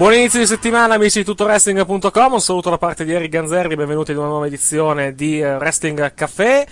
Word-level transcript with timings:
Buon 0.00 0.14
inizio 0.14 0.38
di 0.38 0.46
settimana 0.46 0.94
amici 0.94 1.18
di 1.18 1.26
tuttoWrestling.com, 1.26 2.32
un 2.32 2.40
saluto 2.40 2.70
da 2.70 2.78
parte 2.78 3.04
di 3.04 3.12
Eric 3.12 3.28
Ganzerri, 3.28 3.76
benvenuti 3.76 4.12
ad 4.12 4.16
una 4.16 4.28
nuova 4.28 4.46
edizione 4.46 5.14
di 5.14 5.40
eh, 5.40 5.56
Wrestling 5.56 6.14
Café 6.14 6.66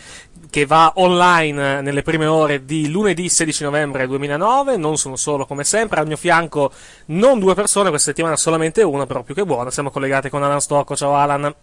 che 0.48 0.64
va 0.64 0.94
online 0.94 1.82
nelle 1.82 2.00
prime 2.00 2.24
ore 2.24 2.64
di 2.64 2.88
lunedì 2.88 3.28
16 3.28 3.64
novembre 3.64 4.06
2009, 4.06 4.78
non 4.78 4.96
sono 4.96 5.16
solo 5.16 5.44
come 5.44 5.64
sempre, 5.64 6.00
al 6.00 6.06
mio 6.06 6.16
fianco 6.16 6.72
non 7.08 7.38
due 7.38 7.52
persone, 7.52 7.90
questa 7.90 8.12
settimana 8.12 8.34
solamente 8.38 8.82
una, 8.82 9.04
però 9.04 9.22
più 9.22 9.34
che 9.34 9.44
buona, 9.44 9.70
siamo 9.70 9.90
collegati 9.90 10.30
con 10.30 10.42
Alan 10.42 10.62
Stocco, 10.62 10.96
ciao 10.96 11.14
Alan. 11.14 11.54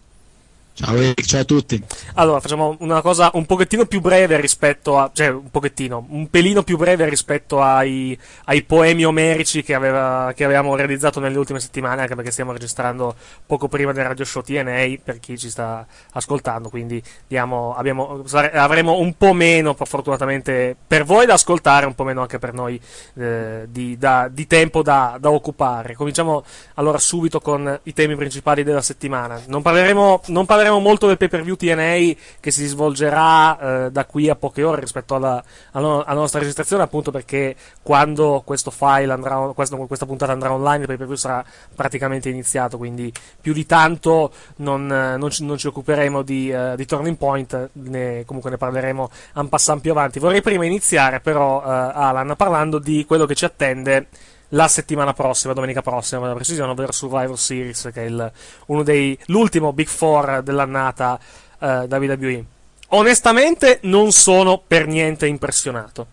Ciao 0.77 0.93
Eric, 0.97 1.21
ciao 1.25 1.39
a 1.39 1.45
tutti. 1.45 1.81
Allora, 2.15 2.41
facciamo 2.41 2.75
una 2.79 2.99
cosa 2.99 3.31
un 3.35 3.45
pochettino 3.45 3.85
più 3.85 4.01
breve 4.01 4.41
rispetto 4.41 4.97
a. 4.97 5.09
cioè, 5.13 5.29
un 5.29 5.49
pochettino, 5.49 6.05
un 6.09 6.29
pelino 6.29 6.63
più 6.63 6.75
breve 6.75 7.07
rispetto 7.07 7.61
ai, 7.61 8.19
ai 8.47 8.61
poemi 8.63 9.05
omerici 9.05 9.63
che, 9.63 9.73
aveva, 9.73 10.33
che, 10.35 10.43
avevamo 10.43 10.75
realizzato 10.75 11.21
nelle 11.21 11.37
ultime 11.37 11.61
settimane, 11.61 12.01
anche 12.01 12.15
perché 12.15 12.29
stiamo 12.29 12.51
registrando 12.51 13.15
poco 13.45 13.69
prima 13.69 13.93
del 13.93 14.03
radio 14.03 14.25
show 14.25 14.41
TNA 14.41 14.95
per 15.01 15.21
chi 15.21 15.37
ci 15.37 15.49
sta 15.49 15.87
ascoltando. 16.11 16.67
Quindi 16.67 17.01
diamo, 17.25 17.73
abbiamo, 17.73 18.25
avremo 18.33 18.97
un 18.97 19.15
po' 19.15 19.31
meno, 19.31 19.75
fortunatamente 19.75 20.75
per 20.85 21.05
voi 21.05 21.25
da 21.25 21.35
ascoltare, 21.35 21.85
un 21.85 21.95
po' 21.95 22.03
meno 22.03 22.19
anche 22.19 22.37
per 22.37 22.51
noi 22.51 22.77
eh, 23.17 23.65
di, 23.69 23.97
da, 23.97 24.27
di, 24.29 24.45
tempo 24.45 24.83
da, 24.83 25.15
da, 25.21 25.31
occupare. 25.31 25.95
Cominciamo 25.95 26.43
allora 26.73 26.97
subito 26.97 27.39
con 27.39 27.79
i 27.83 27.93
temi 27.93 28.17
principali 28.17 28.65
della 28.65 28.81
settimana. 28.81 29.41
Non 29.47 29.61
parleremo. 29.61 30.23
Non 30.25 30.45
parleremo 30.45 30.63
parleremo 30.65 30.79
molto 30.79 31.07
del 31.07 31.17
pay 31.17 31.27
per 31.27 31.43
view 31.43 31.55
TNA 31.55 32.15
che 32.39 32.51
si 32.51 32.65
svolgerà 32.65 33.85
eh, 33.85 33.91
da 33.91 34.05
qui 34.05 34.29
a 34.29 34.35
poche 34.35 34.63
ore 34.63 34.81
rispetto 34.81 35.15
alla, 35.15 35.43
alla, 35.71 36.03
nostra 36.13 36.39
registrazione, 36.39 36.83
appunto 36.83 37.11
perché 37.11 37.55
quando 37.81 38.41
questo 38.43 38.71
file 38.71 39.13
andrà, 39.13 39.51
questo, 39.53 39.77
questa 39.77 40.05
puntata 40.05 40.31
andrà 40.31 40.51
online, 40.51 40.81
il 40.81 40.87
pay 40.87 40.97
per 40.97 41.05
view 41.05 41.17
sarà 41.17 41.43
praticamente 41.73 42.29
iniziato. 42.29 42.77
Quindi 42.77 43.11
più 43.39 43.53
di 43.53 43.65
tanto 43.65 44.31
non, 44.57 44.87
non, 44.87 45.29
ci, 45.29 45.45
non 45.45 45.57
ci, 45.57 45.67
occuperemo 45.67 46.21
di, 46.21 46.51
uh, 46.51 46.75
di, 46.75 46.85
Turning 46.85 47.17
Point, 47.17 47.69
ne, 47.73 48.23
comunque 48.25 48.49
ne 48.49 48.57
parleremo 48.57 49.09
un 49.35 49.49
passant 49.49 49.81
più 49.81 49.91
avanti. 49.91 50.19
Vorrei 50.19 50.41
prima 50.41 50.65
iniziare, 50.65 51.19
però, 51.19 51.59
uh, 51.59 51.63
Alan, 51.65 52.33
parlando 52.35 52.79
di 52.79 53.05
quello 53.05 53.25
che 53.25 53.35
ci 53.35 53.45
attende 53.45 54.07
la 54.55 54.67
settimana 54.67 55.13
prossima, 55.13 55.53
domenica 55.53 55.81
prossima, 55.81 56.21
per 56.21 56.29
la 56.29 56.35
precisione, 56.35 56.71
ovvero 56.71 56.91
Survivor 56.91 57.37
Series, 57.37 57.89
che 57.93 58.03
è 58.03 58.05
il, 58.05 58.31
uno 58.67 58.83
dei, 58.83 59.17
l'ultimo 59.27 59.73
Big 59.73 59.87
Four 59.87 60.41
dell'annata 60.41 61.19
eh, 61.59 61.87
WWE. 61.89 62.45
Onestamente 62.89 63.79
non 63.83 64.11
sono 64.11 64.61
per 64.65 64.87
niente 64.87 65.27
impressionato 65.27 66.07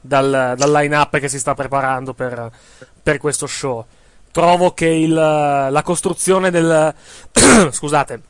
dal, 0.00 0.54
dal 0.56 0.72
line-up 0.72 1.18
che 1.18 1.28
si 1.28 1.38
sta 1.38 1.54
preparando 1.54 2.14
per, 2.14 2.50
per 3.02 3.18
questo 3.18 3.46
show. 3.46 3.84
Trovo 4.30 4.72
che 4.72 4.86
il, 4.86 5.12
la 5.12 5.82
costruzione 5.84 6.50
del, 6.50 6.94
scusate, 7.70 8.22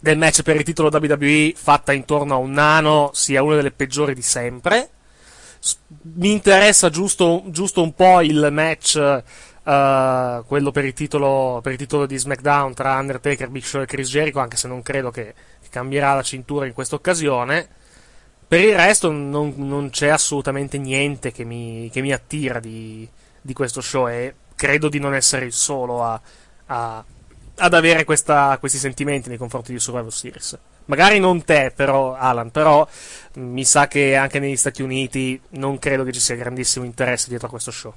del 0.00 0.18
match 0.18 0.42
per 0.42 0.56
il 0.56 0.64
titolo 0.64 0.88
WWE 0.90 1.52
fatta 1.54 1.92
intorno 1.92 2.34
a 2.34 2.38
un 2.38 2.50
nano 2.50 3.10
sia 3.12 3.42
una 3.42 3.54
delle 3.54 3.70
peggiori 3.70 4.14
di 4.14 4.22
sempre 4.22 4.90
mi 6.02 6.32
interessa 6.32 6.88
giusto, 6.90 7.42
giusto 7.46 7.82
un 7.82 7.94
po' 7.94 8.20
il 8.20 8.48
match. 8.50 9.22
Uh, 9.62 10.42
quello 10.46 10.70
per 10.70 10.84
il, 10.86 10.94
titolo, 10.94 11.60
per 11.62 11.72
il 11.72 11.78
titolo 11.78 12.06
di 12.06 12.16
SmackDown 12.16 12.72
tra 12.74 12.94
Undertaker, 12.94 13.50
Big 13.50 13.62
Show 13.62 13.82
e 13.82 13.86
Chris 13.86 14.08
Jericho, 14.08 14.40
anche 14.40 14.56
se 14.56 14.66
non 14.66 14.82
credo 14.82 15.10
che 15.10 15.34
cambierà 15.68 16.14
la 16.14 16.22
cintura 16.22 16.66
in 16.66 16.72
questa 16.72 16.96
occasione. 16.96 17.68
Per 18.46 18.60
il 18.60 18.74
resto 18.74 19.12
non, 19.12 19.54
non 19.56 19.90
c'è 19.90 20.08
assolutamente 20.08 20.76
niente 20.76 21.30
che 21.30 21.44
mi, 21.44 21.88
che 21.92 22.00
mi 22.00 22.12
attira 22.12 22.58
di, 22.58 23.08
di, 23.40 23.52
questo 23.52 23.80
show 23.80 24.08
e 24.08 24.34
credo 24.56 24.88
di 24.88 24.98
non 24.98 25.14
essere 25.14 25.44
il 25.44 25.52
solo 25.52 26.02
a, 26.02 26.20
a, 26.66 27.04
ad 27.54 27.74
avere 27.74 28.04
questa, 28.04 28.56
questi 28.58 28.78
sentimenti 28.78 29.28
nei 29.28 29.38
confronti 29.38 29.72
di 29.72 29.78
Survivor 29.78 30.12
Series. 30.12 30.58
Magari 30.90 31.20
non 31.20 31.44
te, 31.44 31.72
però, 31.74 32.16
Alan, 32.16 32.50
però 32.50 32.86
mi 33.34 33.64
sa 33.64 33.86
che 33.86 34.16
anche 34.16 34.40
negli 34.40 34.56
Stati 34.56 34.82
Uniti 34.82 35.40
non 35.50 35.78
credo 35.78 36.02
che 36.02 36.10
ci 36.10 36.18
sia 36.18 36.34
grandissimo 36.34 36.84
interesse 36.84 37.28
dietro 37.28 37.46
a 37.46 37.50
questo 37.50 37.70
show. 37.70 37.94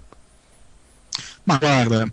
Ma 1.45 1.57
guarda, 1.57 2.06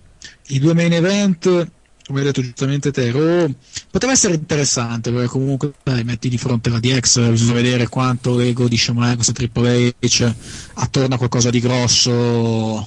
i 0.47 0.59
due 0.59 0.73
main 0.73 0.95
event, 0.95 1.71
come 2.07 2.21
hai 2.21 2.25
detto 2.25 2.41
giustamente 2.41 2.91
te, 2.93 3.11
Raw, 3.11 3.55
poteva 3.91 4.13
essere 4.13 4.33
interessante 4.33 5.13
perché 5.13 5.29
comunque 5.29 5.75
dai, 5.83 6.03
metti 6.03 6.31
di 6.31 6.39
fronte 6.39 6.71
la 6.71 6.81
DX, 6.81 7.29
bisogna 7.29 7.53
vedere 7.53 7.87
quanto 7.89 8.35
l'ego 8.35 8.67
di 8.67 8.79
Shawn 8.79 8.97
Michaels 8.97 9.29
e 9.29 9.33
Triple 9.35 9.95
H 9.99 10.35
attorno 10.77 11.15
a 11.15 11.19
qualcosa 11.19 11.51
di 11.51 11.61
grosso 11.61 12.87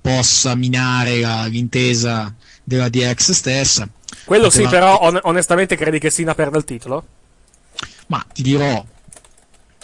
possa 0.00 0.54
minare 0.54 1.18
la, 1.18 1.46
l'intesa 1.46 2.32
della 2.62 2.88
DX 2.88 3.32
stessa. 3.32 3.88
Quello 4.24 4.48
sì, 4.48 4.66
però 4.68 5.00
on- 5.00 5.20
onestamente 5.22 5.76
credi 5.76 5.98
che 5.98 6.10
Sina 6.10 6.34
perda 6.34 6.58
il 6.58 6.64
titolo? 6.64 7.04
Ma 8.06 8.24
ti 8.32 8.42
dirò, 8.42 8.84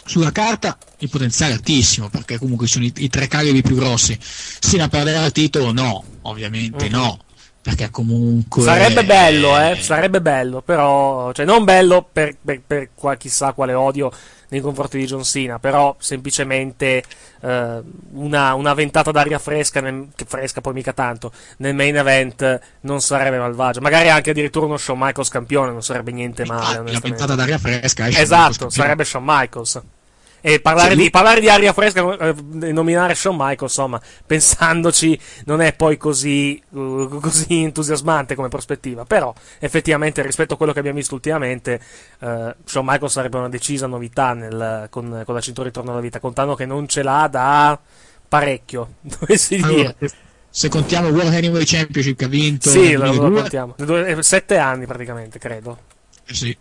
sulla 0.04 0.32
carta 0.32 0.76
il 0.98 1.08
potenziale 1.08 1.52
è 1.52 1.56
altissimo 1.56 2.08
perché 2.08 2.38
comunque 2.38 2.66
sono 2.66 2.84
i, 2.84 2.92
i 2.96 3.08
tre 3.08 3.26
calibri 3.26 3.62
più 3.62 3.76
grossi. 3.76 4.19
Sina 4.20 4.88
perderà 4.88 5.24
il 5.24 5.32
titolo? 5.32 5.72
No, 5.72 6.04
ovviamente 6.22 6.86
uh-huh. 6.86 6.90
no. 6.90 7.19
Perché 7.62 7.91
comunque. 7.91 8.62
Sarebbe 8.62 9.05
bello, 9.05 9.56
eh, 9.56 9.76
sarebbe 9.81 10.20
bello, 10.20 10.62
però, 10.62 11.32
cioè 11.32 11.47
non 11.47 11.62
bello 11.62 12.05
per, 12.11 12.35
per, 12.44 12.61
per 12.67 12.88
qua, 12.93 13.14
chissà 13.14 13.53
quale 13.53 13.73
odio 13.73 14.11
nei 14.49 14.61
confronti 14.61 14.99
di 14.99 15.06
John 15.06 15.23
Cena, 15.23 15.61
però 15.61 15.94
semplicemente 16.00 17.05
eh, 17.41 17.82
una, 18.14 18.55
una, 18.55 18.75
ventata 18.75 19.12
d'aria 19.12 19.38
fresca, 19.38 19.81
nel, 19.81 20.09
che 20.14 20.25
fresca 20.26 20.61
poi 20.61 20.73
mica 20.73 20.93
tanto, 20.93 21.32
nel 21.59 21.75
main 21.75 21.97
event 21.97 22.61
non 22.81 23.00
sarebbe 23.00 23.38
malvagio. 23.38 23.81
Magari 23.81 24.11
anche 24.11 24.31
addirittura 24.31 24.67
uno 24.67 24.76
Shawn 24.76 24.99
Michaels 24.99 25.29
campione 25.29 25.70
non 25.70 25.82
sarebbe 25.82 26.11
niente 26.11 26.44
male. 26.44 26.79
Ah, 26.79 26.81
una 26.81 26.99
ventata 26.99 27.37
d'aria 27.37 27.59
fresca, 27.59 28.09
esatto, 28.09 28.70
sarebbe 28.70 29.05
Shawn 29.05 29.25
Michaels. 29.25 29.82
E 30.44 30.60
parlare, 30.60 30.96
di, 30.96 31.08
parlare 31.08 31.40
di 31.40 31.48
aria 31.48 31.72
fresca 31.72 32.00
e 32.18 32.34
eh, 32.62 32.72
nominare 32.72 33.14
Shawn 33.14 33.36
Michaels, 33.36 33.60
insomma, 33.60 34.00
pensandoci, 34.26 35.16
non 35.44 35.60
è 35.60 35.72
poi 35.72 35.96
così, 35.96 36.60
uh, 36.70 37.20
così, 37.20 37.62
entusiasmante 37.62 38.34
come 38.34 38.48
prospettiva. 38.48 39.04
Però, 39.04 39.32
effettivamente, 39.60 40.20
rispetto 40.20 40.54
a 40.54 40.56
quello 40.56 40.72
che 40.72 40.80
abbiamo 40.80 40.98
visto 40.98 41.14
ultimamente, 41.14 41.80
uh, 42.18 42.52
Shawn 42.64 42.84
Michaels 42.84 43.12
sarebbe 43.12 43.36
una 43.36 43.48
decisa 43.48 43.86
novità 43.86 44.32
nel, 44.32 44.88
con, 44.90 45.22
con, 45.24 45.32
la 45.32 45.40
cintura 45.40 45.68
ritorno 45.68 45.92
alla 45.92 46.00
vita, 46.00 46.18
contando 46.18 46.56
che 46.56 46.66
non 46.66 46.88
ce 46.88 47.04
l'ha 47.04 47.28
da 47.30 47.78
parecchio, 48.26 48.94
dovessi 49.00 49.60
allora, 49.62 49.94
dire. 49.98 50.10
Se 50.50 50.68
contiamo 50.68 51.08
World 51.08 51.32
Heavyweight 51.32 51.68
Championship 51.68 52.18
che 52.18 52.24
ha 52.24 52.28
vinto, 52.28 52.68
sì, 52.68 52.94
lo, 52.94 53.12
lo 53.12 53.30
contiamo. 53.30 53.76
Sette 54.20 54.58
anni 54.58 54.86
praticamente, 54.86 55.38
credo. 55.38 55.78
Eh 56.26 56.34
sì. 56.34 56.56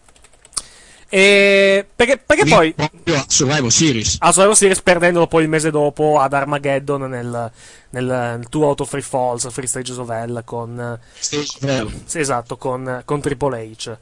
E 1.14 1.86
perché, 1.94 2.18
perché 2.18 2.46
poi 2.46 2.74
proprio 2.74 3.18
a 3.18 3.26
Survival 3.28 3.70
Series. 3.70 4.16
a 4.20 4.32
Survival 4.32 4.56
Series 4.56 4.82
perdendolo 4.82 5.28
poi 5.28 5.44
il 5.44 5.50
mese 5.50 5.70
dopo 5.70 6.20
ad 6.20 6.32
Armageddon 6.32 7.10
nel, 7.10 7.52
nel, 7.90 8.06
nel 8.06 8.46
Two 8.48 8.64
Out 8.64 8.80
of 8.80 8.90
Free 8.90 9.02
Falls 9.02 9.52
Free 9.52 9.68
Stages 9.68 9.98
of 9.98 10.10
Hell 10.10 10.42
con 10.46 10.98
Stage 11.20 11.58
of 11.58 11.64
Hell. 11.64 11.92
Sì, 12.06 12.20
esatto 12.20 12.56
con, 12.56 13.02
con 13.04 13.20
Triple 13.20 13.72
H. 13.76 13.98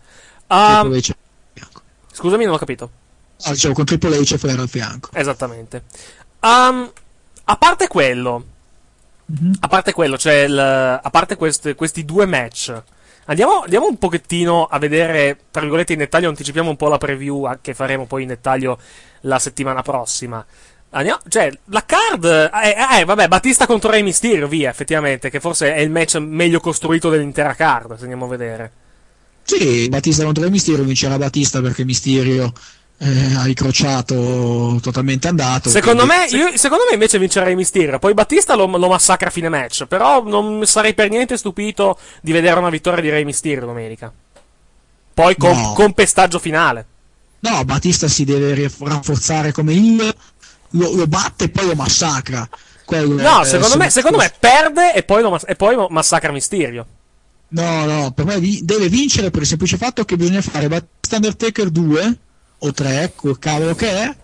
Um, 0.49 0.81
Triple 0.81 0.97
H 0.99 1.15
scusami 2.11 2.45
non 2.45 2.53
ho 2.53 2.57
capito. 2.59 2.91
Ah, 3.41 3.51
dicevo 3.53 3.73
con 3.73 3.85
Triple 3.85 4.15
H 4.15 4.33
e 4.33 4.37
Flair 4.37 4.59
al 4.59 4.69
fianco. 4.69 5.09
Esattamente. 5.13 5.85
Um, 6.41 6.91
a 7.45 7.57
parte 7.57 7.87
quello 7.87 8.45
mm-hmm. 9.31 9.53
a 9.59 9.67
parte 9.67 9.91
quello 9.91 10.17
cioè 10.17 10.43
il, 10.43 10.57
a 10.57 11.09
parte 11.09 11.35
questi, 11.35 11.73
questi 11.73 12.05
due 12.05 12.25
match 12.25 12.81
Andiamo, 13.29 13.61
andiamo, 13.61 13.87
un 13.87 13.97
pochettino 13.97 14.65
a 14.65 14.79
vedere, 14.79 15.37
tra 15.51 15.61
virgolette, 15.61 15.93
in 15.93 15.99
dettaglio, 15.99 16.29
anticipiamo 16.29 16.71
un 16.71 16.75
po' 16.75 16.87
la 16.87 16.97
preview 16.97 17.47
che 17.61 17.75
faremo 17.75 18.07
poi 18.07 18.23
in 18.23 18.29
dettaglio 18.29 18.79
la 19.21 19.37
settimana 19.37 19.83
prossima. 19.83 20.43
Andiamo, 20.91 21.19
cioè, 21.27 21.51
la 21.65 21.85
card, 21.85 22.25
eh, 22.25 22.99
eh, 22.99 23.05
vabbè, 23.05 23.27
Battista 23.27 23.67
contro 23.67 23.91
Rey 23.91 24.01
Mysterio, 24.01 24.47
via, 24.47 24.71
effettivamente, 24.71 25.29
che 25.29 25.39
forse 25.39 25.75
è 25.75 25.79
il 25.79 25.91
match 25.91 26.15
meglio 26.15 26.59
costruito 26.59 27.11
dell'intera 27.11 27.53
card, 27.53 27.97
se 27.97 28.01
andiamo 28.01 28.25
a 28.25 28.29
vedere. 28.29 28.71
Sì, 29.43 29.87
Battista 29.89 30.23
contro 30.23 30.41
Rey 30.41 30.51
Mysterio 30.51 30.83
vincerà 30.83 31.19
Battista 31.19 31.61
perché 31.61 31.85
Mysterio 31.85 32.51
eh, 33.01 33.33
ha 33.35 33.47
incrociato 33.47 34.77
totalmente 34.81 35.29
andato. 35.29 35.69
Secondo 35.69 36.05
me, 36.05 36.25
io, 36.31 36.57
secondo 36.57 36.83
me 36.87 36.93
invece 36.93 37.17
vincerei 37.17 37.55
Mysterio. 37.55 37.97
Poi 37.97 38.13
Battista 38.13 38.55
lo, 38.55 38.65
lo, 38.65 38.87
massacra 38.89 39.29
a 39.29 39.31
fine 39.31 39.47
match. 39.47 39.85
Però 39.85 40.21
non 40.23 40.65
sarei 40.65 40.93
per 40.93 41.09
niente 41.09 41.37
stupito 41.37 41.97
di 42.21 42.33
vedere 42.33 42.59
una 42.59 42.69
vittoria 42.69 43.01
di 43.01 43.09
Rey 43.09 43.23
Mysterio 43.23 43.65
domenica. 43.65 44.11
Poi 45.13 45.35
con, 45.37 45.55
no. 45.57 45.73
con 45.73 45.93
pestaggio 45.93 46.39
finale. 46.39 46.85
No, 47.39 47.63
Battista 47.63 48.09
si 48.09 48.25
deve 48.25 48.69
rafforzare 48.79 49.53
come 49.53 49.73
il. 49.73 50.15
Lo, 50.73 50.93
lo 50.93 51.07
batte 51.07 51.45
e 51.45 51.49
poi 51.49 51.67
lo 51.67 51.75
massacra. 51.75 52.47
Quello 52.83 53.21
no, 53.21 53.43
secondo, 53.43 53.77
me, 53.77 53.89
secondo 53.89 54.17
me 54.17 54.31
perde 54.37 54.93
e 54.93 55.03
poi, 55.03 55.21
lo, 55.21 55.39
e 55.45 55.55
poi 55.55 55.87
massacra 55.89 56.33
Mysterio. 56.33 56.85
No, 57.49 57.85
no, 57.85 58.11
per 58.11 58.25
me 58.25 58.39
deve 58.61 58.89
vincere 58.89 59.31
per 59.31 59.41
il 59.41 59.47
semplice 59.47 59.77
fatto 59.77 60.03
che 60.03 60.17
bisogna 60.17 60.41
fare 60.41 60.67
Battista 60.67 61.15
Undertaker 61.15 61.69
2 61.69 62.17
o 62.59 62.71
tre, 62.71 63.13
quel 63.15 63.39
cavolo 63.39 63.75
che 63.75 63.89
è, 63.89 64.15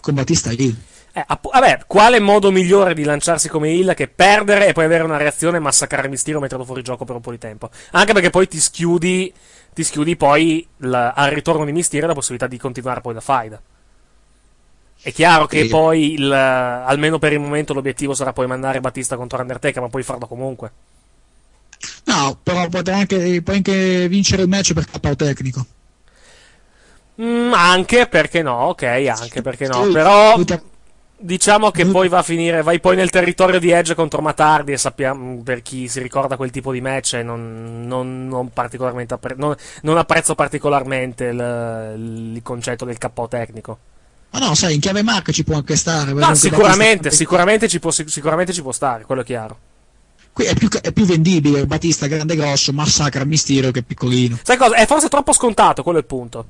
con 0.00 0.14
Battista 0.14 0.50
Hill. 0.50 0.76
Eh, 1.14 1.22
app- 1.26 1.52
vabbè, 1.52 1.82
quale 1.86 2.20
modo 2.20 2.50
migliore 2.50 2.94
di 2.94 3.04
lanciarsi 3.04 3.48
come 3.48 3.70
Hill 3.70 3.94
che 3.94 4.08
perdere 4.08 4.68
e 4.68 4.72
poi 4.72 4.84
avere 4.84 5.04
una 5.04 5.18
reazione 5.18 5.58
e 5.58 5.60
massacrare 5.60 6.08
Mysterio 6.08 6.40
metterlo 6.40 6.64
fuori 6.64 6.82
gioco 6.82 7.04
per 7.04 7.16
un 7.16 7.20
po' 7.20 7.30
di 7.30 7.38
tempo? 7.38 7.70
Anche 7.90 8.14
perché 8.14 8.30
poi 8.30 8.48
ti 8.48 8.58
schiudi, 8.58 9.32
ti 9.74 9.84
schiudi 9.84 10.16
poi 10.16 10.66
la, 10.78 11.12
al 11.12 11.30
ritorno 11.30 11.66
di 11.66 11.72
Mysterio 11.72 12.06
la 12.06 12.14
possibilità 12.14 12.46
di 12.46 12.56
continuare 12.56 13.02
poi 13.02 13.14
la 13.14 13.20
faida. 13.20 13.60
È 15.02 15.12
chiaro 15.12 15.46
che 15.46 15.66
poi, 15.66 16.12
il, 16.12 16.32
almeno 16.32 17.18
per 17.18 17.32
il 17.32 17.40
momento, 17.40 17.74
l'obiettivo 17.74 18.14
sarà 18.14 18.32
poi 18.32 18.46
mandare 18.46 18.80
Battista 18.80 19.16
contro 19.16 19.40
Undertaker, 19.40 19.82
ma 19.82 19.88
puoi 19.88 20.04
farlo 20.04 20.26
comunque. 20.28 20.70
No, 22.04 22.38
però 22.40 22.68
puoi 22.68 22.82
anche, 22.86 23.42
puoi 23.42 23.56
anche 23.56 24.08
vincere 24.08 24.42
il 24.42 24.48
match 24.48 24.72
per 24.72 24.86
capo 24.86 25.14
tecnico. 25.16 25.66
Mm, 27.22 27.52
anche 27.52 28.06
perché 28.06 28.42
no, 28.42 28.68
ok, 28.68 28.82
anche 28.82 29.42
perché 29.42 29.68
no. 29.68 29.88
Però 29.92 30.34
diciamo 31.22 31.70
che 31.70 31.86
poi 31.86 32.08
va 32.08 32.18
a 32.18 32.22
finire, 32.22 32.62
vai 32.62 32.80
poi 32.80 32.96
nel 32.96 33.10
territorio 33.10 33.60
di 33.60 33.70
Edge 33.70 33.94
contro 33.94 34.20
Matardi 34.20 34.72
e 34.72 34.76
sappiamo, 34.76 35.40
per 35.42 35.62
chi 35.62 35.86
si 35.86 36.00
ricorda 36.00 36.36
quel 36.36 36.50
tipo 36.50 36.72
di 36.72 36.80
match, 36.80 37.14
non, 37.24 37.84
non, 37.86 38.26
non, 38.26 38.52
particolarmente 38.52 39.14
appre- 39.14 39.36
non, 39.36 39.54
non 39.82 39.98
apprezzo 39.98 40.34
particolarmente 40.34 41.26
il, 41.26 42.32
il 42.34 42.42
concetto 42.42 42.84
del 42.84 42.98
KO 42.98 43.28
tecnico. 43.28 43.78
Ma 44.30 44.40
no, 44.40 44.54
sai, 44.54 44.74
in 44.74 44.80
chiave 44.80 45.02
marca 45.02 45.30
ci 45.30 45.44
può 45.44 45.56
anche 45.56 45.76
stare. 45.76 46.12
No, 46.12 46.34
sicuramente, 46.34 47.10
sicuramente 47.10 47.68
ci, 47.68 47.78
può, 47.78 47.90
sicuramente 47.90 48.52
ci 48.52 48.62
può 48.62 48.72
stare, 48.72 49.04
quello 49.04 49.20
è 49.20 49.24
chiaro. 49.24 49.58
Qui 50.32 50.46
è 50.46 50.54
più, 50.54 50.68
è 50.70 50.92
più 50.92 51.04
vendibile, 51.04 51.66
Battista 51.66 52.06
grande 52.06 52.34
grosso, 52.34 52.72
massacra 52.72 53.24
Mysterio 53.24 53.70
che 53.70 53.82
piccolino. 53.82 54.38
Sai 54.42 54.56
cosa? 54.56 54.74
È 54.74 54.86
forse 54.86 55.08
troppo 55.08 55.32
scontato, 55.32 55.82
quello 55.82 55.98
è 55.98 56.00
il 56.00 56.06
punto. 56.06 56.46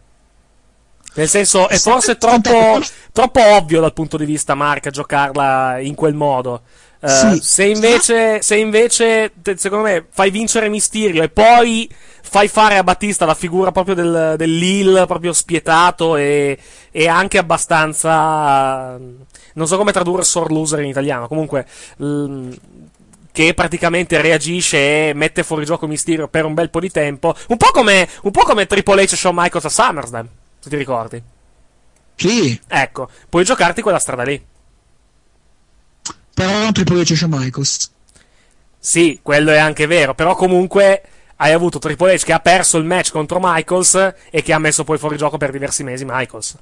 Nel 1.15 1.29
senso, 1.29 1.69
è 1.69 1.77
forse 1.77 2.17
troppo, 2.17 2.81
troppo 3.13 3.41
ovvio 3.43 3.81
dal 3.81 3.93
punto 3.93 4.17
di 4.17 4.25
vista 4.25 4.55
marca 4.55 4.91
giocarla 4.91 5.79
in 5.81 5.95
quel 5.95 6.15
modo. 6.15 6.63
Uh, 7.01 7.35
sì. 7.35 7.41
se, 7.43 7.65
invece, 7.65 8.43
se 8.43 8.57
invece, 8.57 9.33
secondo 9.57 9.85
me, 9.85 10.07
fai 10.09 10.31
vincere 10.31 10.69
Mysterio 10.69 11.23
e 11.23 11.29
poi 11.29 11.91
fai 12.23 12.47
fare 12.49 12.77
a 12.77 12.85
Battista 12.85 13.27
la 13.27 13.35
figura 13.35 13.73
proprio 13.73 13.95
del, 13.95 14.35
dell'Hill, 14.39 15.07
proprio 15.07 15.33
spietato 15.33 16.17
e, 16.17 16.57
e, 16.91 17.09
anche 17.09 17.39
abbastanza. 17.39 18.97
Non 19.55 19.67
so 19.67 19.77
come 19.77 19.93
tradurre 19.93 20.23
sore 20.23 20.55
loser 20.55 20.81
in 20.81 20.89
italiano. 20.89 21.29
Comunque, 21.29 21.67
l, 21.97 22.49
che 23.33 23.53
praticamente 23.53 24.21
reagisce 24.21 25.09
e 25.09 25.13
mette 25.15 25.43
fuori 25.43 25.65
gioco 25.65 25.87
Mysterio 25.87 26.29
per 26.29 26.45
un 26.45 26.55
bel 26.55 26.71
po' 26.71 26.81
di 26.81 26.91
tempo. 26.91 27.35
Un 27.49 27.57
po' 27.57 27.71
come, 27.73 28.09
un 28.23 28.31
po' 28.31 28.45
come 28.45 28.67
Triple 28.67 29.03
H 29.03 29.13
e 29.13 29.17
Shawn 29.17 29.35
Michaels 29.35 29.65
a 29.67 29.69
SummerSlam 29.69 30.29
se 30.63 30.71
ti 30.71 30.77
ricordi. 30.77 31.21
Sì. 32.15 32.61
Ecco, 32.69 33.09
puoi 33.29 33.45
giocarti 33.45 33.83
quella 33.83 33.99
strada 33.99 34.23
lì. 34.23 34.41
Però 36.35 36.59
non 36.59 36.73
Triple 36.73 37.03
H 37.03 37.17
Shawn 37.17 37.33
Michaels. 37.35 37.91
Sì, 38.79 39.19
quello 39.23 39.51
è 39.51 39.59
anche 39.59 39.87
vero, 39.87 40.15
però 40.15 40.37
comunque 40.37 41.03
hai 41.37 41.53
avuto 41.53 41.81
Triple 41.81 42.15
H 42.15 42.23
che 42.23 42.33
ha 42.33 42.39
perso 42.39 42.79
il 42.79 42.85
match 42.85 43.11
contro 43.11 43.41
Michaels 43.43 44.15
e 44.31 44.43
che 44.43 44.53
ha 44.53 44.59
messo 44.59 44.85
poi 44.85 44.99
fuori 44.99 45.17
gioco 45.17 45.37
per 45.37 45.51
diversi 45.51 45.83
mesi 45.83 46.05
Michaels. 46.07 46.57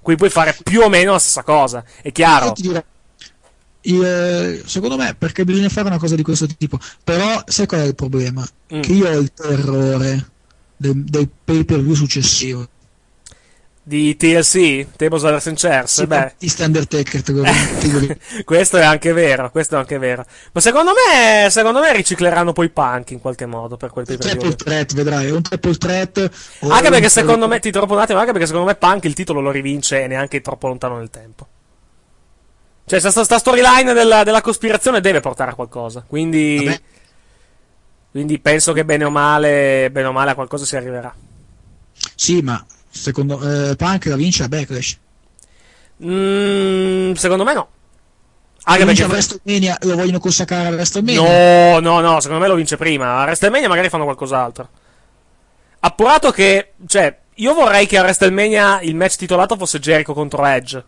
Qui 0.00 0.16
puoi 0.16 0.30
fare 0.30 0.56
più 0.62 0.80
o 0.80 0.88
meno 0.88 1.12
la 1.12 1.18
stessa 1.18 1.42
cosa, 1.42 1.84
è 2.00 2.10
chiaro. 2.10 2.54
Il, 3.86 4.62
secondo 4.64 4.96
me, 4.96 5.14
perché 5.14 5.44
bisogna 5.44 5.68
fare 5.68 5.88
una 5.88 5.98
cosa 5.98 6.14
di 6.14 6.22
questo 6.22 6.46
tipo. 6.46 6.78
Però, 7.02 7.42
sai 7.46 7.66
qual 7.66 7.82
è 7.82 7.84
il 7.84 7.94
problema? 7.94 8.46
Mm. 8.74 8.80
Che 8.80 8.92
io 8.92 9.06
ho 9.06 9.18
il 9.18 9.30
terrore 9.34 10.30
del, 10.76 11.04
del 11.04 11.28
pay 11.44 11.64
per 11.64 11.82
view 11.82 11.94
successivo 11.94 12.66
di 13.86 14.16
TLC, 14.16 14.96
Tables, 14.96 15.22
Ladders 15.22 15.46
and 15.46 15.58
Chairs. 15.58 15.92
Sì, 15.92 16.06
Beh. 16.06 16.34
Undertaker. 16.64 17.22
questo 18.44 18.78
è 18.78 18.82
anche 18.82 19.12
vero, 19.12 19.50
questo 19.50 19.74
è 19.74 19.78
anche 19.78 19.98
vero. 19.98 20.24
Ma 20.52 20.60
secondo 20.62 20.92
me, 20.92 21.50
secondo 21.50 21.80
me 21.80 21.92
ricicleranno 21.92 22.54
poi 22.54 22.70
Punk 22.70 23.10
in 23.10 23.20
qualche 23.20 23.44
modo 23.44 23.76
per 23.76 23.90
quel 23.90 24.06
di 24.06 24.16
Triple 24.16 24.56
threat, 24.56 24.94
vedrai, 24.94 25.30
un 25.30 25.42
triple 25.42 25.76
threat. 25.76 26.30
Anche 26.60 26.88
perché 26.88 27.10
secondo 27.10 27.46
me, 27.46 27.60
ti 27.60 27.70
troppo 27.70 27.92
un 27.92 28.00
attimo, 28.00 28.18
anche 28.18 28.32
perché 28.32 28.46
secondo 28.46 28.66
me 28.66 28.74
Punk 28.74 29.04
il 29.04 29.14
titolo 29.14 29.40
lo 29.40 29.50
rivince 29.50 30.02
e 30.02 30.06
neanche 30.06 30.40
troppo 30.40 30.66
lontano 30.66 30.96
nel 30.96 31.10
tempo. 31.10 31.46
Cioè, 32.86 33.00
sta, 33.00 33.10
sta 33.10 33.38
storyline 33.38 33.92
della, 33.92 34.24
della, 34.24 34.40
cospirazione 34.40 35.02
deve 35.02 35.20
portare 35.20 35.50
a 35.50 35.54
qualcosa. 35.54 36.04
Quindi, 36.06 36.62
Vabbè. 36.64 36.80
quindi 38.12 38.38
penso 38.38 38.72
che 38.72 38.84
bene 38.86 39.04
o 39.04 39.10
male, 39.10 39.90
bene 39.92 40.06
o 40.06 40.12
male 40.12 40.30
a 40.30 40.34
qualcosa 40.34 40.64
si 40.64 40.76
arriverà. 40.76 41.14
Sì, 42.14 42.40
ma 42.42 42.64
Secondo 42.94 43.40
eh, 43.42 43.74
Punk 43.74 44.06
la 44.06 44.16
vince 44.16 44.44
a 44.44 44.48
Backlash? 44.48 44.98
Mm, 46.04 47.12
secondo 47.14 47.42
me 47.44 47.52
no. 47.52 47.68
Anche 48.66 48.84
perché 48.84 49.04
WrestleMania 49.04 49.76
lo 49.82 49.96
vogliono 49.96 50.20
consacrare 50.20 50.68
a 50.68 50.70
WrestleMania? 50.70 51.20
No, 51.20 51.80
no, 51.80 52.00
no, 52.00 52.20
secondo 52.20 52.42
me 52.42 52.48
lo 52.48 52.54
vince 52.54 52.76
prima. 52.76 53.18
A 53.20 53.24
WrestleMania 53.24 53.68
magari 53.68 53.88
fanno 53.88 54.04
qualcos'altro. 54.04 54.68
Appurato 55.80 56.30
che, 56.30 56.72
cioè, 56.86 57.18
io 57.34 57.52
vorrei 57.52 57.86
che 57.86 57.98
a 57.98 58.02
WrestleMania 58.02 58.80
il 58.82 58.94
match 58.94 59.16
titolato 59.16 59.56
fosse 59.56 59.80
Jericho 59.80 60.14
contro 60.14 60.46
Edge. 60.46 60.82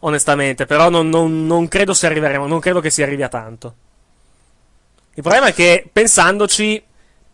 Onestamente, 0.00 0.64
però 0.64 0.88
non, 0.88 1.08
non, 1.08 1.46
non 1.46 1.68
credo 1.68 1.94
si 1.94 2.06
arriveremo, 2.06 2.46
non 2.46 2.60
credo 2.60 2.80
che 2.80 2.90
si 2.90 3.02
arrivi 3.02 3.22
a 3.22 3.28
tanto. 3.28 3.74
Il 5.14 5.22
problema 5.22 5.46
è 5.48 5.54
che, 5.54 5.88
pensandoci, 5.92 6.82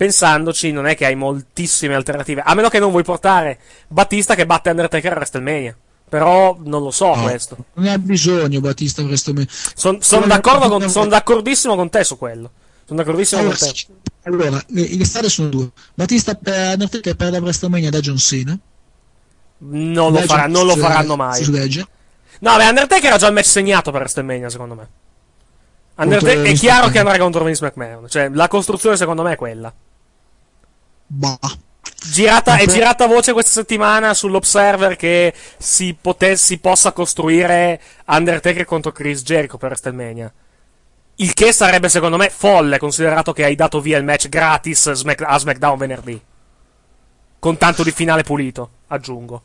pensandoci, 0.03 0.73
non 0.73 0.87
è 0.87 0.97
che 0.97 1.07
hai 1.07 1.15
moltissime 1.15 1.95
alternative. 1.95 2.43
A 2.45 2.55
meno 2.55 2.69
che 2.69 2.81
non 2.81 2.91
vuoi 2.91 3.05
portare 3.05 3.59
Battista 3.87 4.35
che 4.35 4.47
batte 4.47 4.71
Undertaker 4.71 5.13
a 5.13 5.15
WrestleMania. 5.15 5.77
Però 6.09 6.59
non 6.65 6.83
lo 6.83 6.91
so 6.91 7.15
No, 7.15 7.23
questo. 7.23 7.57
Non 7.75 7.87
ha 7.87 7.99
bisogno 7.99 8.61
Battista 8.61 9.05
questo 9.05 9.33
me- 9.33 9.47
Sono 9.49 9.99
son 10.01 10.27
d'accordo 10.27 10.89
son 10.89 11.09
d'accordissimo 11.09 11.77
con 11.77 11.89
te 11.89 12.03
su 12.03 12.19
quello. 12.19 12.51
Sono 12.85 12.99
d'accordissimo 12.99 13.43
Allora, 13.43 13.57
con 13.57 13.69
te. 13.69 13.87
Allora, 14.25 14.63
le, 14.67 15.05
strade 15.05 15.29
sono 15.29 15.49
due. 15.49 15.71
Battista 15.95 16.35
per 16.35 16.73
Undertaker 16.73 17.15
perde 17.15 17.37
a 17.37 17.41
WrestleMania 17.41 17.91
da 17.91 18.01
John 18.01 18.19
Cena. 18.19 18.59
Non 19.59 20.13
lo, 20.13 20.19
farà- 20.23 20.49
non 20.49 20.67
lo 20.67 20.75
faranno 20.75 21.15
mai. 21.15 21.45
No, 22.41 22.57
beh, 22.57 22.69
Undertaker 22.69 23.13
ha 23.13 23.19
già 23.19 23.29
il 23.29 23.35
match 23.35 23.47
segnato 23.47 23.93
per 23.93 24.01
WrestleMania, 24.01 24.49
secondo 24.51 24.75
me. 24.75 24.89
Undertaker, 25.95 26.43
è 26.45 26.53
chiaro 26.55 26.89
che 26.89 26.99
andrà 26.99 27.17
contro 27.19 27.45
Vince 27.45 27.65
McMahon. 27.65 28.09
Cioè, 28.09 28.31
la 28.33 28.49
costruzione, 28.49 28.97
secondo 28.97 29.23
me, 29.23 29.33
è 29.33 29.37
quella. 29.37 29.73
Bah. 31.15 31.39
Girata, 32.11 32.57
è 32.57 32.67
girata 32.67 33.07
voce 33.07 33.35
questa 33.35 33.51
settimana 33.61 34.15
sull'Observer 34.15 34.97
che 34.97 35.35
si, 35.59 35.95
pote- 36.01 36.37
si 36.37 36.59
possa 36.59 36.93
costruire 36.93 37.81
Undertaker 38.07 38.65
contro 38.65 38.93
Chris 38.93 39.23
Jericho 39.23 39.59
per 39.59 39.69
WrestleMania. 39.69 40.33
Il 41.17 41.35
che 41.35 41.53
sarebbe 41.53 41.91
secondo 41.91 42.17
me 42.17 42.31
folle, 42.31 42.79
considerato 42.79 43.33
che 43.33 43.45
hai 43.45 43.55
dato 43.55 43.81
via 43.81 43.99
il 43.99 44.05
match 44.05 44.29
gratis 44.31 44.87
a 44.87 45.39
SmackDown 45.39 45.77
venerdì. 45.77 46.21
Con 47.39 47.59
tanto 47.59 47.83
di 47.83 47.93
finale 47.93 48.23
pulito, 48.23 48.71
aggiungo. 48.87 49.43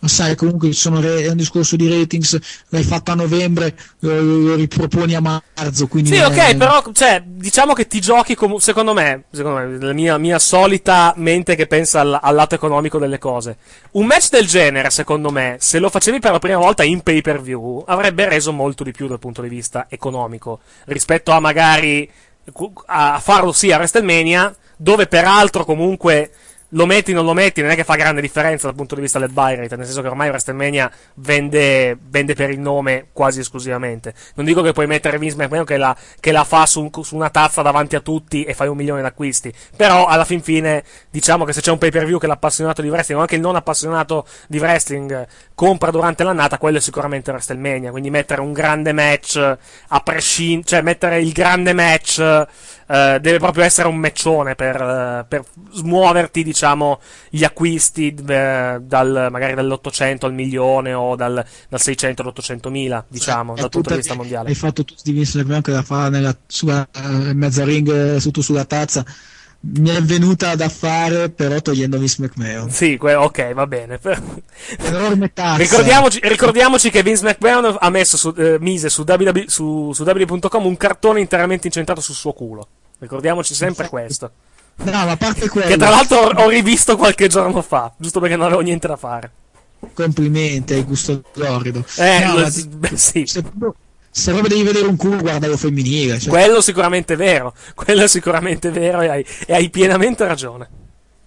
Ma 0.00 0.06
sai, 0.06 0.36
comunque 0.36 0.70
re- 1.00 1.22
è 1.22 1.28
un 1.28 1.36
discorso 1.36 1.74
di 1.74 1.88
ratings, 1.88 2.38
l'hai 2.68 2.84
fatto 2.84 3.10
a 3.10 3.14
novembre, 3.14 3.76
lo, 4.00 4.20
lo 4.20 4.54
riproponi 4.54 5.14
a 5.14 5.20
marzo, 5.20 5.88
quindi... 5.88 6.10
Sì, 6.10 6.16
è- 6.16 6.26
ok, 6.26 6.56
però, 6.56 6.84
cioè, 6.92 7.20
diciamo 7.24 7.72
che 7.72 7.88
ti 7.88 8.00
giochi 8.00 8.36
comunque, 8.36 8.62
secondo 8.62 8.92
me, 8.92 9.24
secondo 9.32 9.58
me, 9.58 9.78
la 9.84 9.92
mia, 9.92 10.16
mia 10.16 10.38
solita 10.38 11.12
mente 11.16 11.56
che 11.56 11.66
pensa 11.66 12.00
al, 12.00 12.16
al 12.22 12.34
lato 12.34 12.54
economico 12.54 12.98
delle 12.98 13.18
cose. 13.18 13.56
Un 13.92 14.06
match 14.06 14.30
del 14.30 14.46
genere, 14.46 14.90
secondo 14.90 15.30
me, 15.30 15.56
se 15.58 15.80
lo 15.80 15.90
facevi 15.90 16.20
per 16.20 16.30
la 16.30 16.38
prima 16.38 16.58
volta 16.58 16.84
in 16.84 17.00
pay 17.00 17.20
per 17.20 17.42
view, 17.42 17.82
avrebbe 17.84 18.28
reso 18.28 18.52
molto 18.52 18.84
di 18.84 18.92
più 18.92 19.08
dal 19.08 19.18
punto 19.18 19.42
di 19.42 19.48
vista 19.48 19.86
economico, 19.88 20.60
rispetto 20.84 21.32
a 21.32 21.40
magari 21.40 22.08
a 22.86 23.18
farlo 23.20 23.52
sì 23.52 23.72
a 23.72 23.76
WrestleMania, 23.76 24.54
dove 24.76 25.08
peraltro 25.08 25.64
comunque 25.64 26.30
lo 26.70 26.86
metti 26.86 27.12
o 27.12 27.14
non 27.14 27.24
lo 27.24 27.32
metti, 27.32 27.62
non 27.62 27.70
è 27.70 27.74
che 27.74 27.84
fa 27.84 27.94
grande 27.94 28.20
differenza 28.20 28.66
dal 28.66 28.76
punto 28.76 28.94
di 28.94 29.00
vista 29.00 29.18
del 29.18 29.30
buy 29.30 29.56
rate, 29.56 29.76
nel 29.76 29.86
senso 29.86 30.02
che 30.02 30.08
ormai 30.08 30.28
WrestleMania 30.28 30.90
vende, 31.14 31.96
vende 32.08 32.34
per 32.34 32.50
il 32.50 32.60
nome 32.60 33.08
quasi 33.12 33.40
esclusivamente. 33.40 34.12
Non 34.34 34.44
dico 34.44 34.60
che 34.62 34.72
puoi 34.72 34.86
mettere 34.86 35.18
Vince 35.18 35.36
McMahon 35.36 35.64
che 35.64 35.76
la, 35.76 35.96
che 36.20 36.32
la 36.32 36.44
fa 36.44 36.66
su, 36.66 36.90
su 37.02 37.14
una 37.14 37.30
tazza 37.30 37.62
davanti 37.62 37.96
a 37.96 38.00
tutti 38.00 38.44
e 38.44 38.52
fai 38.52 38.68
un 38.68 38.76
milione 38.76 39.02
d'acquisti, 39.02 39.52
però 39.76 40.06
alla 40.06 40.24
fin 40.24 40.42
fine 40.42 40.84
diciamo 41.10 41.44
che 41.44 41.52
se 41.52 41.60
c'è 41.60 41.70
un 41.70 41.78
pay 41.78 41.90
per 41.90 42.04
view 42.04 42.18
che 42.18 42.26
l'appassionato 42.26 42.82
di 42.82 42.88
wrestling 42.88 43.18
o 43.18 43.22
anche 43.22 43.36
il 43.36 43.40
non 43.40 43.56
appassionato 43.56 44.26
di 44.46 44.58
wrestling 44.58 45.26
compra 45.58 45.90
durante 45.90 46.22
l'annata, 46.22 46.56
quello 46.56 46.78
è 46.78 46.80
sicuramente 46.80 47.32
WrestleMania, 47.32 47.90
quindi 47.90 48.10
mettere 48.10 48.40
un 48.40 48.52
grande 48.52 48.92
match 48.92 49.36
a 49.88 50.00
prescindere, 50.00 50.68
cioè 50.68 50.82
mettere 50.82 51.20
il 51.20 51.32
grande 51.32 51.72
match 51.72 52.20
eh, 52.20 53.18
deve 53.20 53.38
proprio 53.38 53.64
essere 53.64 53.88
un 53.88 53.96
matchone 53.96 54.54
per, 54.54 54.80
eh, 54.80 55.24
per 55.26 55.44
smuoverti, 55.72 56.44
diciamo, 56.44 57.00
gli 57.28 57.42
acquisti 57.42 58.14
eh, 58.14 58.78
dal, 58.80 59.28
magari 59.32 59.54
dall'800 59.54 60.26
al 60.26 60.32
milione 60.32 60.94
o 60.94 61.16
dal, 61.16 61.44
dal 61.68 61.80
600 61.80 62.22
all'800 62.22 62.70
mila, 62.70 63.04
diciamo, 63.08 63.56
Eh, 63.56 63.60
dal 63.60 63.68
punto 63.68 63.90
di 63.90 63.96
vista 63.96 64.14
mondiale. 64.14 64.50
Hai 64.50 64.54
fatto 64.54 64.84
tutto 64.84 65.02
di 65.02 65.10
Vince 65.10 65.38
McMahon 65.38 65.62
che 65.62 65.72
la 65.72 65.82
fa 65.82 66.08
nella 66.08 66.36
sua 66.46 66.86
eh, 66.94 67.00
al 67.00 67.50
ring 67.64 68.14
eh, 68.14 68.20
sotto 68.20 68.42
sulla 68.42 68.64
tazza. 68.64 69.04
Mi 69.60 69.90
è 69.90 70.00
venuta 70.02 70.54
da 70.54 70.68
fare, 70.68 71.30
però 71.30 71.60
togliendo 71.60 71.98
Vince 71.98 72.22
McMahon. 72.22 72.70
Sì, 72.70 72.96
que- 72.96 73.14
ok, 73.14 73.52
va 73.54 73.66
bene. 73.66 73.98
Enorme 74.78 75.32
tazza. 75.32 75.56
ricordiamoci, 75.56 76.20
ricordiamoci 76.22 76.90
che 76.90 77.02
Vince 77.02 77.24
McMahon 77.24 77.76
ha 77.78 77.90
messo 77.90 78.16
su, 78.16 78.32
eh, 78.36 78.58
mise 78.60 78.88
su, 78.88 79.02
WW, 79.02 79.44
su, 79.46 79.90
su 79.92 80.04
WWE.com 80.04 80.64
un 80.64 80.76
cartone 80.76 81.20
interamente 81.20 81.66
incentrato 81.66 82.00
sul 82.00 82.14
suo 82.14 82.32
culo. 82.32 82.66
Ricordiamoci 83.00 83.52
sempre 83.54 83.88
questo. 83.88 84.30
No, 84.76 84.92
ma 84.92 85.10
a 85.10 85.16
parte 85.16 85.48
quello, 85.48 85.66
Che 85.66 85.76
tra 85.76 85.90
l'altro 85.90 86.18
ho, 86.18 86.44
ho 86.44 86.48
rivisto 86.48 86.96
qualche 86.96 87.26
giorno 87.26 87.60
fa, 87.62 87.92
giusto 87.96 88.20
perché 88.20 88.36
non 88.36 88.46
avevo 88.46 88.60
niente 88.60 88.86
da 88.86 88.96
fare. 88.96 89.30
complimenti, 89.92 90.74
hai 90.74 90.84
gusto 90.84 91.20
florido. 91.32 91.84
Eh, 91.96 92.24
No, 92.24 92.34
lo- 92.36 92.40
ma- 92.42 92.50
beh, 92.76 92.96
sì. 92.96 93.26
se, 93.26 93.42
se 94.10 94.32
proprio 94.32 94.48
devi 94.56 94.66
vedere 94.66 94.86
un 94.86 94.96
culo, 94.96 95.18
guarda 95.18 95.46
lo 95.46 95.56
femminile. 95.56 96.18
Cioè, 96.18 96.30
Quello 96.30 96.60
sicuramente 96.60 97.14
è 97.14 97.16
vero, 97.16 97.54
quello 97.74 98.02
è 98.02 98.08
sicuramente 98.08 98.70
vero 98.70 99.00
e 99.00 99.08
hai, 99.08 99.26
e 99.46 99.54
hai 99.54 99.70
pienamente 99.70 100.26
ragione. 100.26 100.68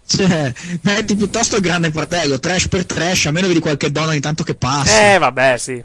cioè, 0.06 0.52
metti 0.82 1.16
piuttosto 1.16 1.56
il 1.56 1.62
grande 1.62 1.92
fratello, 1.92 2.40
trash 2.40 2.68
per 2.68 2.86
trash, 2.86 3.28
a 3.28 3.32
meno 3.32 3.48
vedi 3.48 3.60
qualche 3.60 3.92
donna 3.92 4.10
ogni 4.12 4.20
tanto 4.20 4.44
che 4.44 4.56
passa. 4.56 5.14
Eh, 5.14 5.18
vabbè, 5.18 5.58
sì. 5.58 5.82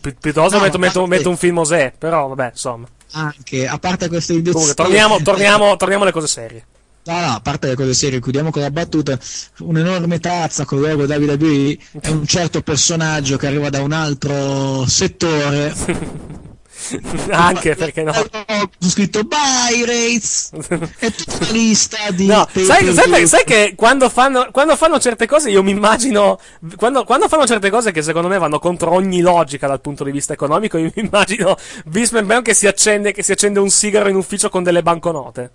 Pi- 0.00 0.14
piuttosto 0.18 0.56
No, 0.56 0.62
metto, 0.62 0.78
metto- 0.78 1.06
metto 1.06 1.28
un 1.28 1.36
film 1.36 1.58
Osè, 1.58 1.92
però 1.98 2.28
vabbè, 2.28 2.50
insomma. 2.52 2.86
Anche, 3.12 3.66
a 3.66 3.78
parte 3.78 4.08
queste. 4.08 4.40
Comunque, 4.40 4.74
torniamo, 4.74 5.20
torniamo, 5.20 5.76
torniamo 5.76 6.04
alle 6.04 6.12
cose 6.12 6.28
serie. 6.28 6.64
No, 7.04 7.18
no, 7.18 7.34
a 7.34 7.40
parte 7.40 7.66
le 7.66 7.74
cose 7.74 7.94
serie, 7.94 8.20
chiudiamo 8.20 8.50
con 8.50 8.62
la 8.62 8.70
battuta. 8.70 9.18
Un'enorme 9.58 10.20
tazza 10.20 10.64
con 10.64 10.80
logo 10.80 11.02
WWE 11.04 11.78
è 12.00 12.08
un 12.08 12.26
certo 12.26 12.62
personaggio 12.62 13.36
che 13.36 13.48
arriva 13.48 13.70
da 13.70 13.82
un 13.82 13.90
altro 13.92 14.86
settore. 14.86 15.74
Anche 17.30 17.74
perché 17.74 18.02
no. 18.02 18.12
Ho 18.12 18.68
scritto 18.78 19.22
buy 19.22 19.84
rates 19.84 20.50
e 20.98 21.10
tutta 21.12 21.36
una 21.40 21.50
lista 21.50 21.98
di. 22.10 22.26
No, 22.26 22.46
sai, 22.52 22.92
sai- 22.92 23.26
sai 23.26 23.44
che 23.44 23.74
quando 23.76 24.08
fanno, 24.08 24.48
quando 24.50 24.76
fanno 24.76 24.98
certe 24.98 25.26
cose 25.26 25.50
io 25.50 25.62
mi 25.62 25.70
immagino. 25.70 26.38
Quando, 26.76 27.04
quando 27.04 27.28
fanno 27.28 27.46
certe 27.46 27.70
cose 27.70 27.92
che 27.92 28.02
secondo 28.02 28.28
me 28.28 28.38
vanno 28.38 28.58
contro 28.58 28.92
ogni 28.92 29.20
logica 29.20 29.66
dal 29.66 29.80
punto 29.80 30.04
di 30.04 30.10
vista 30.10 30.32
economico, 30.32 30.78
io 30.78 30.90
mi 30.94 31.04
immagino 31.04 31.56
Vince 31.86 32.20
McMahon 32.20 32.42
che 32.42 32.54
si 32.54 32.66
accende, 32.66 33.12
che 33.12 33.22
si 33.22 33.32
accende 33.32 33.58
un 33.58 33.70
sigaro 33.70 34.08
in 34.08 34.16
ufficio 34.16 34.48
con 34.48 34.62
delle 34.62 34.82
banconote. 34.82 35.50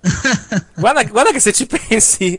guarda, 0.76 1.02
guarda 1.04 1.32
che 1.32 1.40
se 1.40 1.52
ci 1.52 1.66
pensi, 1.66 2.38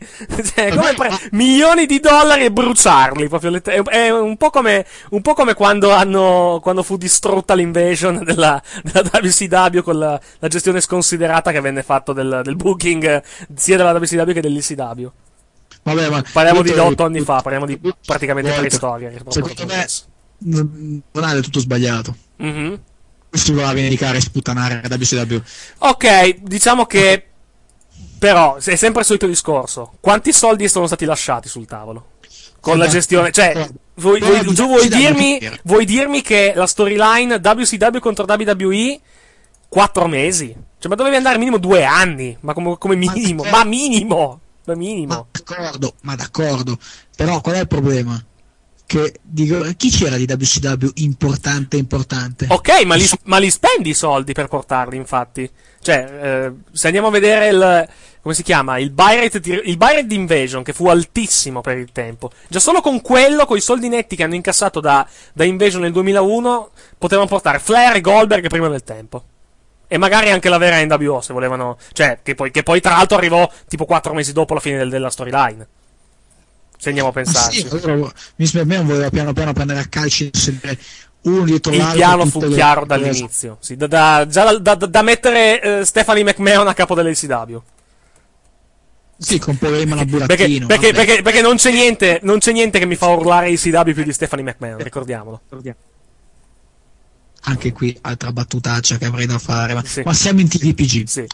cioè, 0.54 0.66
è 0.66 0.74
come 0.74 0.94
pre- 0.94 1.10
milioni 1.32 1.86
di 1.86 2.00
dollari 2.00 2.44
e 2.44 2.52
bruciarli. 2.52 3.28
Proprio 3.28 3.54
è, 3.62 3.82
è 3.82 4.10
un, 4.10 4.36
po 4.36 4.50
come, 4.50 4.86
un 5.10 5.20
po' 5.22 5.34
come 5.34 5.54
quando, 5.54 5.90
hanno, 5.92 6.58
quando 6.62 6.82
fu 6.82 6.96
distrutta 6.96 7.54
l'invasion 7.54 8.22
della, 8.24 8.60
della 8.82 9.02
WCW 9.12 9.80
con 9.82 9.98
la, 9.98 10.20
la 10.38 10.48
gestione 10.48 10.80
sconsiderata 10.80 11.52
che 11.52 11.60
venne 11.60 11.82
fatto 11.82 12.12
del, 12.12 12.40
del 12.42 12.56
booking 12.56 13.22
sia 13.54 13.76
della 13.76 13.92
WCW 13.92 14.32
che 14.32 14.40
dell'ECW. 14.40 15.10
Vabbè, 15.82 16.08
ma 16.10 16.22
Parliamo 16.32 16.62
di 16.62 16.70
tutto- 16.70 16.84
8 16.84 17.04
anni 17.04 17.20
fa, 17.20 17.40
parliamo 17.40 17.66
di 17.66 17.78
praticamente 18.04 18.50
è 18.50 19.22
proprio 19.22 19.32
Secondo 19.32 19.66
me 19.66 19.72
successo. 19.72 20.04
non 20.38 21.02
del 21.32 21.42
tutto 21.42 21.60
sbagliato. 21.60 22.14
Mhm. 22.36 22.80
Questo 23.30 23.52
voleva 23.52 23.72
vendicare 23.72 24.18
e 24.18 24.20
sputtanare 24.20 24.82
la 24.86 24.96
WCW. 24.96 25.36
Ok, 25.78 26.36
diciamo 26.40 26.84
che. 26.86 27.26
Però, 28.20 28.56
è 28.56 28.76
sempre 28.76 29.00
il 29.00 29.06
solito 29.06 29.26
discorso. 29.26 29.94
Quanti 29.98 30.32
soldi 30.32 30.68
sono 30.68 30.86
stati 30.86 31.06
lasciati 31.06 31.48
sul 31.48 31.66
tavolo? 31.66 32.18
Con 32.60 32.76
la 32.76 32.84
Esatto. 32.84 32.98
gestione. 32.98 33.30
Cioè, 33.32 33.52
però 33.52 33.66
vuoi- 33.94 34.20
di 34.20 34.54
tu 34.54 34.66
vuoi 34.66 34.88
dirmi, 34.88 35.40
vuoi 35.64 35.86
dirmi 35.86 36.20
che 36.20 36.52
la 36.54 36.66
storyline 36.66 37.36
WCW 37.42 37.98
contro 37.98 38.26
WWE 38.28 39.00
4 39.68 40.06
mesi? 40.06 40.54
Cioè, 40.78 40.90
ma 40.90 40.96
dovevi 40.96 41.16
andare 41.16 41.38
minimo 41.38 41.56
due 41.56 41.82
anni. 41.84 42.36
Ma 42.40 42.52
come, 42.52 42.76
come 42.76 42.96
minimo. 42.96 43.44
Ma- 43.44 43.50
Ma 43.50 43.64
minimo. 43.64 44.40
Ma 44.66 44.74
minimo. 44.74 45.14
Ma 45.14 45.26
d'accordo, 45.32 45.94
ma 46.02 46.14
d'accordo. 46.14 46.78
Però 47.16 47.40
qual 47.40 47.54
è 47.54 47.60
il 47.60 47.66
problema? 47.66 48.22
Che 48.84 49.14
dico, 49.22 49.62
chi 49.76 49.88
c'era 49.88 50.16
di 50.16 50.26
WCW 50.28 50.88
importante 50.96 51.76
importante? 51.78 52.46
Ok, 52.50 52.84
ma 52.84 52.96
li, 52.96 53.08
ma 53.24 53.38
li 53.38 53.48
spendi 53.50 53.90
i 53.90 53.94
soldi 53.94 54.32
per 54.34 54.48
portarli, 54.48 54.96
infatti. 54.96 55.48
Cioè, 55.80 56.48
eh, 56.48 56.52
se 56.72 56.86
andiamo 56.88 57.06
a 57.08 57.10
vedere 57.12 57.48
il. 57.48 57.88
Come 58.22 58.34
si 58.34 58.42
chiama? 58.42 58.78
Il 58.78 58.92
di, 58.92 59.60
il 59.64 60.04
di 60.06 60.14
Invasion, 60.14 60.62
che 60.62 60.72
fu 60.72 60.88
altissimo 60.88 61.60
per 61.60 61.78
il 61.78 61.90
tempo. 61.92 62.30
Già 62.48 62.60
solo 62.60 62.80
con 62.80 63.00
quello, 63.00 63.46
con 63.46 63.56
i 63.56 63.60
soldi 63.60 63.88
netti 63.88 64.16
che 64.16 64.22
hanno 64.24 64.34
incassato 64.34 64.80
da, 64.80 65.06
da 65.32 65.44
Invasion 65.44 65.82
nel 65.82 65.92
2001, 65.92 66.70
potevano 66.98 67.26
portare 67.28 67.58
Flair 67.58 67.96
e 67.96 68.00
Goldberg 68.00 68.46
prima 68.48 68.68
del 68.68 68.84
tempo. 68.84 69.24
E 69.88 69.98
magari 69.98 70.30
anche 70.30 70.48
la 70.48 70.58
vera 70.58 70.84
NWO, 70.84 71.20
se 71.20 71.32
volevano. 71.32 71.76
Cioè, 71.92 72.20
che 72.22 72.34
poi, 72.34 72.50
che 72.50 72.62
poi 72.62 72.80
tra 72.80 72.92
l'altro 72.96 73.16
arrivò 73.16 73.50
tipo 73.66 73.86
4 73.86 74.12
mesi 74.14 74.32
dopo 74.32 74.54
la 74.54 74.60
fine 74.60 74.78
del- 74.78 74.90
della 74.90 75.10
storyline. 75.10 75.66
Se 76.78 76.88
andiamo 76.88 77.08
a 77.10 77.12
Ma 77.14 77.22
pensarci. 77.22 77.68
sì, 77.68 77.76
allora, 77.84 78.10
Vince 78.36 78.58
McMahon 78.62 78.86
voleva 78.86 79.10
piano 79.10 79.32
piano 79.32 79.52
prendere 79.52 79.80
a 79.80 79.86
calci 79.86 80.30
sempre 80.32 80.78
uno 81.22 81.42
dietro 81.44 81.72
Il 81.72 81.78
l'altro. 81.78 81.96
piano 81.98 82.24
tutte 82.28 82.46
fu 82.46 82.52
chiaro 82.52 82.86
dall'inizio. 82.86 83.56
Sì, 83.60 83.76
da, 83.76 83.86
da- 83.86 84.26
già 84.28 84.56
da, 84.58 84.74
da- 84.76 84.86
da 84.86 85.02
mettere 85.02 85.60
eh, 85.80 85.84
Stephanie 85.84 86.22
McMahon 86.24 86.68
a 86.68 86.72
capo 86.74 86.94
dell'ACW. 86.94 87.62
Sì, 89.22 89.38
con 89.38 89.58
poi 89.58 89.74
Heyman 89.80 89.98
a 89.98 90.26
Perché, 90.26 90.64
perché, 90.66 90.92
perché- 90.92 91.22
perché 91.22 91.40
non, 91.42 91.56
c'è 91.56 91.70
niente, 91.70 92.20
non 92.22 92.38
c'è 92.38 92.52
niente 92.52 92.78
che 92.78 92.86
mi 92.86 92.96
fa 92.96 93.08
urlare 93.08 93.48
ACW 93.52 93.92
più 93.92 94.02
di 94.02 94.12
Stephanie 94.14 94.44
McMahon, 94.44 94.78
ricordiamolo. 94.82 95.42
Anche 97.44 97.72
qui 97.72 97.96
altra 98.02 98.32
battutaccia 98.32 98.96
che 98.98 99.06
avrei 99.06 99.26
da 99.26 99.38
fare. 99.38 99.74
Ma, 99.74 99.82
Sì. 99.84 100.02
ma 100.04 100.12
siamo 100.12 100.40
in 100.40 100.48
TVPG. 100.48 101.04
Sì. 101.06 101.26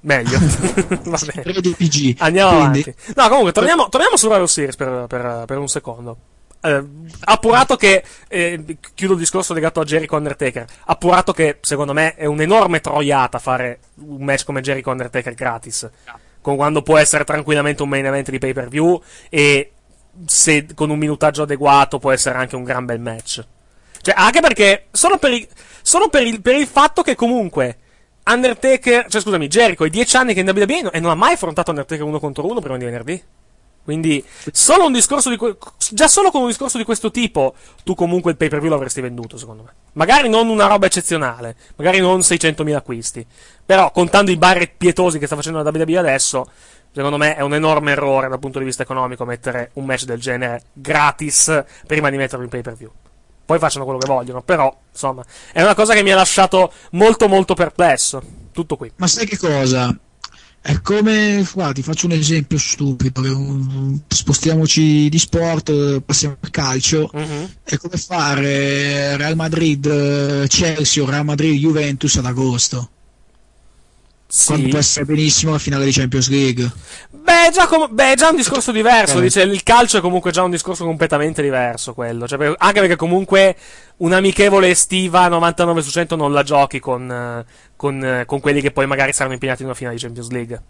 Meglio. 0.00 0.38
Va 1.04 1.18
bene. 1.26 1.42
Rated 1.52 1.76
PG. 1.76 2.14
Andiamo 2.18 2.58
Quindi- 2.58 2.80
avanti. 2.80 2.94
No, 3.16 3.28
comunque, 3.28 3.52
torniamo, 3.52 3.88
torniamo 3.88 4.16
su 4.16 4.28
Rival 4.28 4.48
Series 4.48 4.76
per, 4.76 5.06
per- 5.08 5.44
per 5.46 5.58
un 5.58 5.68
secondo. 5.68 6.16
Eh, 6.64 6.84
appurato 7.20 7.76
che, 7.76 8.04
eh, 8.28 8.76
chiudo 8.94 9.14
il 9.14 9.18
discorso 9.18 9.52
legato 9.54 9.80
a 9.80 9.84
Jericho 9.84 10.16
Undertaker. 10.16 10.64
Appurato 10.86 11.32
che, 11.32 11.58
secondo 11.60 11.92
me, 11.92 12.14
è 12.14 12.24
un'enorme 12.26 12.80
troiata 12.80 13.38
fare 13.40 13.80
un 13.96 14.22
match 14.24 14.44
come 14.44 14.60
Jericho 14.60 14.90
Undertaker 14.90 15.34
gratis. 15.34 15.88
Con 16.42 16.56
quando 16.56 16.82
può 16.82 16.98
essere 16.98 17.24
tranquillamente 17.24 17.82
un 17.82 17.88
main 17.88 18.04
event 18.04 18.28
di 18.28 18.38
pay 18.38 18.52
per 18.52 18.68
view 18.68 19.00
e 19.30 19.72
se 20.26 20.66
con 20.74 20.90
un 20.90 20.98
minutaggio 20.98 21.42
adeguato 21.42 21.98
può 21.98 22.10
essere 22.10 22.36
anche 22.36 22.56
un 22.56 22.64
gran 22.64 22.84
bel 22.84 23.00
match. 23.00 23.42
Cioè, 24.02 24.14
anche 24.16 24.40
perché, 24.40 24.86
solo 24.90 25.16
per 25.16 25.32
il, 25.32 25.46
solo 25.80 26.08
per 26.08 26.26
il, 26.26 26.42
per 26.42 26.56
il 26.56 26.66
fatto 26.66 27.02
che 27.02 27.14
comunque 27.14 27.78
Undertaker, 28.24 29.06
cioè 29.08 29.20
scusami, 29.20 29.48
Jericho, 29.48 29.84
i 29.84 29.90
10 29.90 30.16
anni 30.16 30.34
che 30.34 30.42
è 30.42 30.48
in 30.48 30.56
WWE 30.56 30.90
e 30.92 31.00
non 31.00 31.10
ha 31.10 31.14
mai 31.14 31.34
affrontato 31.34 31.70
Undertaker 31.70 32.04
uno 32.04 32.20
contro 32.20 32.46
uno 32.46 32.60
prima 32.60 32.76
di 32.76 32.84
venerdì. 32.84 33.22
Quindi, 33.84 34.24
solo 34.52 34.86
un 34.86 34.92
discorso 34.92 35.28
di 35.28 35.36
que- 35.36 35.56
già 35.90 36.06
solo 36.06 36.30
con 36.30 36.42
un 36.42 36.48
discorso 36.48 36.78
di 36.78 36.84
questo 36.84 37.10
tipo, 37.10 37.54
tu 37.82 37.94
comunque 37.94 38.30
il 38.30 38.36
pay 38.36 38.48
per 38.48 38.60
view 38.60 38.70
l'avresti 38.70 39.00
venduto, 39.00 39.36
secondo 39.36 39.64
me. 39.64 39.72
Magari 39.94 40.28
non 40.28 40.48
una 40.48 40.66
roba 40.66 40.86
eccezionale, 40.86 41.56
magari 41.76 41.98
non 41.98 42.20
600.000 42.20 42.76
acquisti. 42.76 43.26
Però, 43.66 43.90
contando 43.90 44.30
i 44.30 44.36
bar 44.36 44.70
pietosi 44.76 45.18
che 45.18 45.26
sta 45.26 45.34
facendo 45.34 45.60
la 45.60 45.68
WWE 45.68 45.98
adesso, 45.98 46.48
secondo 46.92 47.16
me 47.16 47.34
è 47.34 47.40
un 47.40 47.54
enorme 47.54 47.92
errore 47.92 48.28
dal 48.28 48.38
punto 48.38 48.60
di 48.60 48.64
vista 48.64 48.84
economico 48.84 49.24
mettere 49.24 49.70
un 49.74 49.84
match 49.84 50.04
del 50.04 50.20
genere 50.20 50.62
gratis 50.72 51.64
prima 51.86 52.08
di 52.08 52.16
metterlo 52.16 52.44
in 52.44 52.50
pay 52.50 52.62
per 52.62 52.74
view. 52.74 52.90
Poi 53.44 53.58
facciano 53.58 53.84
quello 53.84 53.98
che 53.98 54.06
vogliono, 54.06 54.42
però, 54.42 54.74
insomma, 54.92 55.24
è 55.52 55.60
una 55.60 55.74
cosa 55.74 55.92
che 55.94 56.04
mi 56.04 56.12
ha 56.12 56.16
lasciato 56.16 56.72
molto 56.92 57.28
molto 57.28 57.54
perplesso. 57.54 58.22
Tutto 58.52 58.76
qui. 58.76 58.92
Ma 58.96 59.08
sai 59.08 59.26
che 59.26 59.36
cosa? 59.36 59.92
È 60.64 60.80
come, 60.80 61.44
guarda, 61.52 61.72
ti 61.72 61.82
faccio 61.82 62.06
un 62.06 62.12
esempio 62.12 62.56
stupido, 62.56 63.20
spostiamoci 64.06 65.08
di 65.08 65.18
sport, 65.18 66.00
passiamo 66.02 66.36
al 66.38 66.50
calcio, 66.50 67.10
Mhm. 67.12 67.48
è 67.64 67.76
come 67.78 67.96
fare 67.96 69.16
Real 69.16 69.34
Madrid 69.34 69.84
eh, 69.86 70.46
Chelsea 70.48 71.02
o 71.02 71.10
Real 71.10 71.24
Madrid 71.24 71.58
Juventus 71.58 72.14
ad 72.16 72.26
agosto, 72.26 72.90
Sì. 74.34 74.68
può 74.68 74.78
essere 74.78 75.04
benissimo 75.04 75.52
la 75.52 75.58
finale 75.58 75.84
di 75.84 75.92
Champions 75.92 76.30
League. 76.30 76.72
Beh, 77.10 77.50
già, 77.52 77.66
com- 77.66 77.88
beh, 77.90 78.14
già 78.16 78.30
un 78.30 78.36
discorso 78.36 78.72
diverso. 78.72 79.18
Eh. 79.18 79.20
Dice, 79.20 79.42
il 79.42 79.62
calcio 79.62 79.98
è 79.98 80.00
comunque 80.00 80.30
già 80.30 80.42
un 80.42 80.50
discorso 80.50 80.86
completamente 80.86 81.42
diverso. 81.42 81.92
Quello. 81.92 82.26
Cioè, 82.26 82.38
per- 82.38 82.54
anche 82.56 82.80
perché 82.80 82.96
comunque 82.96 83.54
un'amichevole 83.98 84.70
estiva 84.70 85.28
99 85.28 85.82
su 85.82 85.90
100 85.90 86.16
non 86.16 86.32
la 86.32 86.42
giochi 86.42 86.80
con, 86.80 87.44
con, 87.76 88.22
con 88.24 88.40
quelli 88.40 88.62
che 88.62 88.70
poi 88.70 88.86
magari 88.86 89.12
saranno 89.12 89.34
impegnati 89.34 89.60
in 89.60 89.68
una 89.68 89.76
finale 89.76 89.96
di 89.96 90.02
Champions 90.02 90.30
League. 90.30 90.62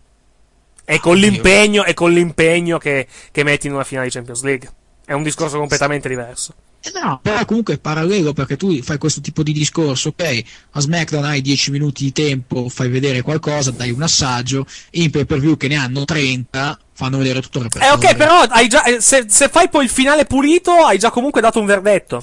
E 0.84 0.98
con 0.98 1.12
Oddio. 1.12 1.30
l'impegno, 1.30 1.84
e 1.84 1.94
con 1.94 2.10
l'impegno 2.10 2.78
che, 2.78 3.06
che 3.30 3.44
metti 3.44 3.68
in 3.68 3.74
una 3.74 3.84
finale 3.84 4.08
di 4.08 4.12
Champions 4.12 4.42
League. 4.42 4.68
È 5.06 5.12
un 5.12 5.22
discorso 5.22 5.58
completamente 5.58 6.08
diverso. 6.08 6.52
Eh 6.84 6.90
no, 7.00 7.20
però 7.22 7.44
comunque 7.44 7.74
è 7.74 7.78
parallelo 7.78 8.32
perché 8.32 8.56
tu 8.56 8.76
fai 8.82 8.98
questo 8.98 9.20
tipo 9.20 9.44
di 9.44 9.52
discorso, 9.52 10.08
ok, 10.08 10.42
a 10.72 10.80
SmackDown 10.80 11.24
hai 11.24 11.40
10 11.40 11.70
minuti 11.70 12.02
di 12.04 12.12
tempo, 12.12 12.68
fai 12.68 12.88
vedere 12.88 13.22
qualcosa, 13.22 13.70
dai 13.70 13.92
un 13.92 14.02
assaggio, 14.02 14.66
in 14.92 15.10
pay 15.10 15.24
per 15.24 15.38
view 15.38 15.56
che 15.56 15.68
ne 15.68 15.76
hanno 15.76 16.04
30, 16.04 16.76
fanno 16.92 17.18
vedere 17.18 17.40
tutto 17.40 17.58
il 17.60 17.66
Eh, 17.66 17.68
repertorio. 17.72 18.08
ok, 18.08 18.16
però 18.16 18.66
già, 18.66 18.82
eh, 18.84 19.00
se, 19.00 19.26
se 19.28 19.48
fai 19.48 19.68
poi 19.68 19.84
il 19.84 19.90
finale 19.90 20.24
pulito, 20.26 20.72
hai 20.72 20.98
già 20.98 21.10
comunque 21.10 21.40
dato 21.40 21.60
un 21.60 21.66
verdetto. 21.66 22.22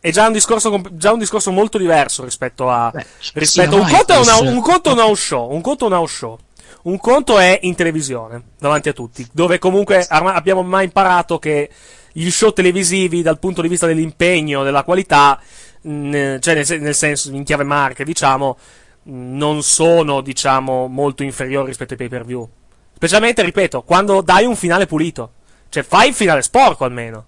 È 0.00 0.10
già 0.10 0.26
un 0.26 0.32
discorso, 0.32 0.80
già 0.94 1.12
un 1.12 1.20
discorso 1.20 1.52
molto 1.52 1.78
diverso 1.78 2.24
rispetto 2.24 2.68
a. 2.68 2.90
Beh, 2.92 3.06
rispetto 3.34 3.74
sì, 3.76 3.78
un, 3.78 3.88
conto 3.88 4.12
è 4.14 4.18
una- 4.18 4.38
un 4.50 4.60
conto 4.60 4.90
è 4.90 4.92
un 4.94 4.98
house 4.98 5.22
show. 5.22 5.52
Un 5.52 5.60
conto 5.60 5.84
è 5.84 5.86
un 5.86 5.94
house 5.94 6.14
show. 6.16 6.38
Un 6.82 6.98
conto 6.98 7.38
è 7.38 7.60
in 7.62 7.76
televisione, 7.76 8.42
davanti 8.58 8.88
a 8.88 8.92
tutti. 8.92 9.24
Dove 9.30 9.60
comunque 9.60 10.04
abbiamo 10.08 10.64
mai 10.64 10.86
imparato 10.86 11.38
che 11.38 11.70
gli 12.12 12.30
show 12.30 12.52
televisivi, 12.52 13.22
dal 13.22 13.38
punto 13.38 13.62
di 13.62 13.68
vista 13.68 13.86
dell'impegno, 13.86 14.62
della 14.62 14.84
qualità, 14.84 15.40
mh, 15.82 16.38
cioè 16.38 16.54
nel, 16.54 16.80
nel 16.80 16.94
senso, 16.94 17.30
in 17.32 17.44
chiave 17.44 17.64
marche, 17.64 18.04
diciamo, 18.04 18.58
non 19.04 19.62
sono, 19.62 20.20
diciamo, 20.20 20.86
molto 20.86 21.22
inferiori 21.22 21.68
rispetto 21.68 21.92
ai 21.92 21.98
pay 21.98 22.08
per 22.08 22.24
view. 22.24 22.48
Specialmente, 22.94 23.42
ripeto, 23.42 23.82
quando 23.82 24.20
dai 24.20 24.44
un 24.44 24.56
finale 24.56 24.86
pulito. 24.86 25.32
Cioè, 25.68 25.82
fai 25.82 26.08
il 26.08 26.14
finale 26.14 26.42
sporco 26.42 26.84
almeno. 26.84 27.26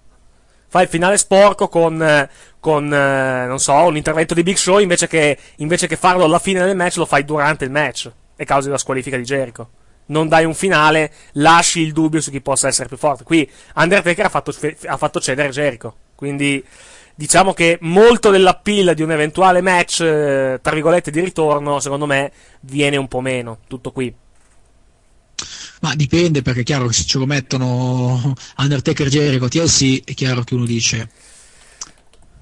Fai 0.67 0.83
il 0.83 0.89
finale 0.89 1.17
sporco 1.17 1.67
con, 1.67 2.29
con 2.59 2.93
eh, 2.93 3.45
non 3.45 3.59
so, 3.59 3.73
un 3.73 3.97
intervento 3.97 4.33
di 4.33 4.43
Big 4.43 4.55
Show 4.55 4.79
invece 4.79 5.07
che, 5.07 5.37
invece 5.57 5.87
che 5.87 5.95
farlo 5.95 6.25
alla 6.25 6.39
fine 6.39 6.63
del 6.63 6.75
match, 6.75 6.97
lo 6.97 7.05
fai 7.05 7.23
durante 7.25 7.65
il 7.65 7.71
match 7.71 8.11
e 8.35 8.45
causi 8.45 8.69
la 8.69 8.77
squalifica 8.77 9.17
di 9.17 9.23
Jericho. 9.23 9.69
Non 10.07 10.27
dai 10.27 10.45
un 10.45 10.53
finale, 10.53 11.11
lasci 11.33 11.81
il 11.81 11.91
dubbio 11.91 12.21
su 12.21 12.29
chi 12.31 12.41
possa 12.41 12.67
essere 12.67 12.87
più 12.87 12.97
forte. 12.97 13.23
Qui 13.23 13.49
Undertaker 13.75 14.25
ha 14.25 14.29
fatto, 14.29 14.53
ha 14.85 14.97
fatto 14.97 15.19
cedere 15.19 15.49
Jericho. 15.49 15.95
Quindi 16.15 16.63
diciamo 17.15 17.53
che 17.53 17.77
molto 17.81 18.29
dell'appeal 18.29 18.93
di 18.93 19.01
un 19.01 19.11
eventuale 19.11 19.61
match, 19.61 20.01
eh, 20.01 20.59
tra 20.61 20.73
virgolette, 20.73 21.11
di 21.11 21.21
ritorno, 21.21 21.79
secondo 21.79 22.05
me, 22.05 22.31
viene 22.61 22.97
un 22.97 23.07
po' 23.07 23.21
meno. 23.21 23.59
Tutto 23.67 23.91
qui. 23.91 24.13
Ma 25.81 25.95
dipende 25.95 26.41
perché 26.41 26.61
è 26.61 26.63
chiaro 26.63 26.87
che 26.87 26.93
se 26.93 27.03
ce 27.05 27.17
lo 27.17 27.25
mettono 27.25 28.33
Undertaker 28.57 29.07
Jericho 29.07 29.47
TLC 29.47 30.03
è 30.05 30.13
chiaro 30.13 30.43
che 30.43 30.55
uno 30.55 30.65
dice 30.65 31.09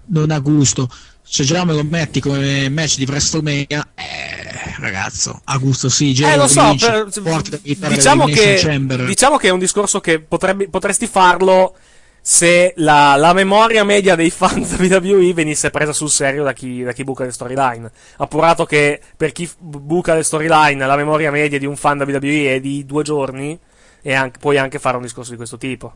non 0.05 0.31
ha 0.31 0.39
gusto. 0.39 0.89
Se 1.25 1.43
già 1.43 1.65
me 1.65 1.73
lo 1.73 1.83
metti 1.83 2.19
come 2.19 2.69
match 2.69 2.97
di 2.97 3.05
WrestleMania, 3.05 3.87
eh, 3.95 4.75
ragazzo, 4.79 5.41
a 5.45 5.57
gusto 5.57 5.89
sì, 5.89 6.09
Eh, 6.09 6.13
Jericho 6.13 6.37
lo 6.41 6.47
so, 6.47 6.69
vince, 6.69 6.87
per- 6.89 7.89
diciamo, 7.95 8.25
che, 8.25 8.57
diciamo 9.05 9.37
che 9.37 9.47
è 9.47 9.51
un 9.51 9.59
discorso 9.59 9.99
che 9.99 10.19
potrebbe- 10.19 10.69
potresti 10.69 11.07
farlo 11.07 11.75
se 12.21 12.73
la, 12.77 13.15
la 13.17 13.33
memoria 13.33 13.83
media 13.83 14.15
dei 14.15 14.29
fan 14.29 14.61
WWE 14.79 15.33
venisse 15.33 15.71
presa 15.71 15.91
sul 15.91 16.09
serio 16.09 16.43
da 16.43 16.53
chi, 16.53 16.83
da 16.83 16.91
chi 16.93 17.03
buca 17.03 17.23
le 17.25 17.31
storyline. 17.31 17.89
Appurato 18.17 18.65
che 18.65 19.01
per 19.17 19.31
chi 19.31 19.49
buca 19.57 20.13
le 20.13 20.23
storyline 20.23 20.85
la 20.85 20.95
memoria 20.95 21.31
media 21.31 21.57
di 21.57 21.65
un 21.65 21.75
fan 21.75 21.99
WWE 21.99 22.55
è 22.55 22.59
di 22.59 22.85
due 22.85 23.03
giorni, 23.03 23.57
e 24.01 24.13
anche- 24.13 24.37
puoi 24.39 24.57
anche 24.57 24.77
fare 24.79 24.97
un 24.97 25.03
discorso 25.03 25.31
di 25.31 25.37
questo 25.37 25.57
tipo. 25.57 25.93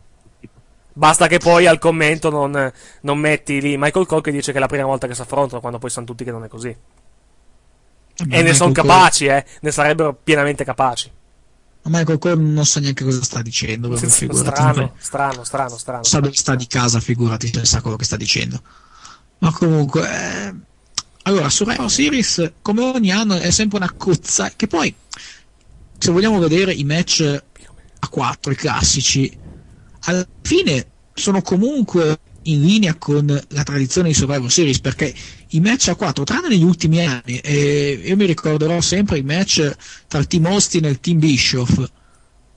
Basta 0.97 1.27
che 1.27 1.37
poi 1.37 1.67
al 1.67 1.77
commento 1.77 2.31
non, 2.31 2.73
non 3.01 3.19
metti 3.19 3.61
lì 3.61 3.77
Michael 3.77 4.07
Cole 4.07 4.23
che 4.23 4.31
dice 4.31 4.51
che 4.51 4.57
è 4.57 4.59
la 4.59 4.65
prima 4.65 4.85
volta 4.85 5.05
che 5.05 5.13
si 5.13 5.21
affrontano, 5.21 5.61
quando 5.61 5.77
poi 5.77 5.91
sanno 5.91 6.07
tutti 6.07 6.23
che 6.23 6.31
non 6.31 6.43
è 6.43 6.47
così. 6.47 6.75
Vabbè, 8.17 8.35
E 8.35 8.41
ne 8.41 8.53
sono 8.55 8.71
capaci, 8.71 9.25
eh, 9.25 9.45
ne 9.61 9.71
sarebbero 9.71 10.15
pienamente 10.15 10.63
capaci. 10.63 11.11
Michael 11.83 12.17
Cole 12.17 12.35
non 12.35 12.65
sa 12.65 12.79
neanche 12.79 13.03
cosa 13.03 13.21
sta 13.21 13.43
dicendo, 13.43 13.89
proprio, 13.89 14.09
figurati. 14.09 14.47
Strano, 14.49 14.93
strano, 14.97 15.43
strano, 15.43 15.77
strano. 15.77 16.03
sa 16.03 16.19
dove 16.19 16.35
sta 16.35 16.55
di 16.55 16.65
casa, 16.65 16.99
figurati 16.99 17.51
se 17.53 17.63
sa 17.63 17.81
quello 17.81 17.95
che 17.95 18.03
sta 18.03 18.17
dicendo. 18.17 18.59
Ma 19.37 19.51
comunque, 19.51 20.01
eh, 20.01 20.55
allora, 21.21 21.47
Survivor 21.49 21.91
Series, 21.91 22.53
come 22.63 22.81
ogni 22.81 23.11
anno, 23.11 23.35
è 23.35 23.51
sempre 23.51 23.77
una 23.77 23.93
cozza. 23.95 24.51
Che 24.55 24.65
poi, 24.65 24.93
se 25.99 26.11
vogliamo 26.11 26.39
vedere 26.39 26.73
i 26.73 26.83
match 26.83 27.39
a 27.99 28.07
4, 28.07 28.51
i 28.51 28.55
classici, 28.55 29.45
alla 30.01 30.27
fine 30.41 30.85
sono 31.13 31.41
comunque 31.41 32.19
in 32.47 32.61
linea 32.61 32.95
con 32.95 33.25
la 33.49 33.63
tradizione 33.63 34.09
di 34.09 34.13
Survivor 34.13 34.51
Series 34.51 34.79
perché 34.79 35.13
i 35.49 35.59
match 35.59 35.89
a 35.89 35.95
4, 35.95 36.23
tranne 36.23 36.49
negli 36.49 36.63
ultimi 36.63 37.05
anni, 37.05 37.39
e 37.39 38.01
io 38.03 38.15
mi 38.15 38.25
ricorderò 38.25 38.81
sempre 38.81 39.17
i 39.17 39.23
match 39.23 39.75
tra 40.07 40.19
il 40.19 40.27
team 40.27 40.45
Austin 40.45 40.85
e 40.85 40.89
il 40.89 40.99
team 40.99 41.19
Bischoff. 41.19 41.83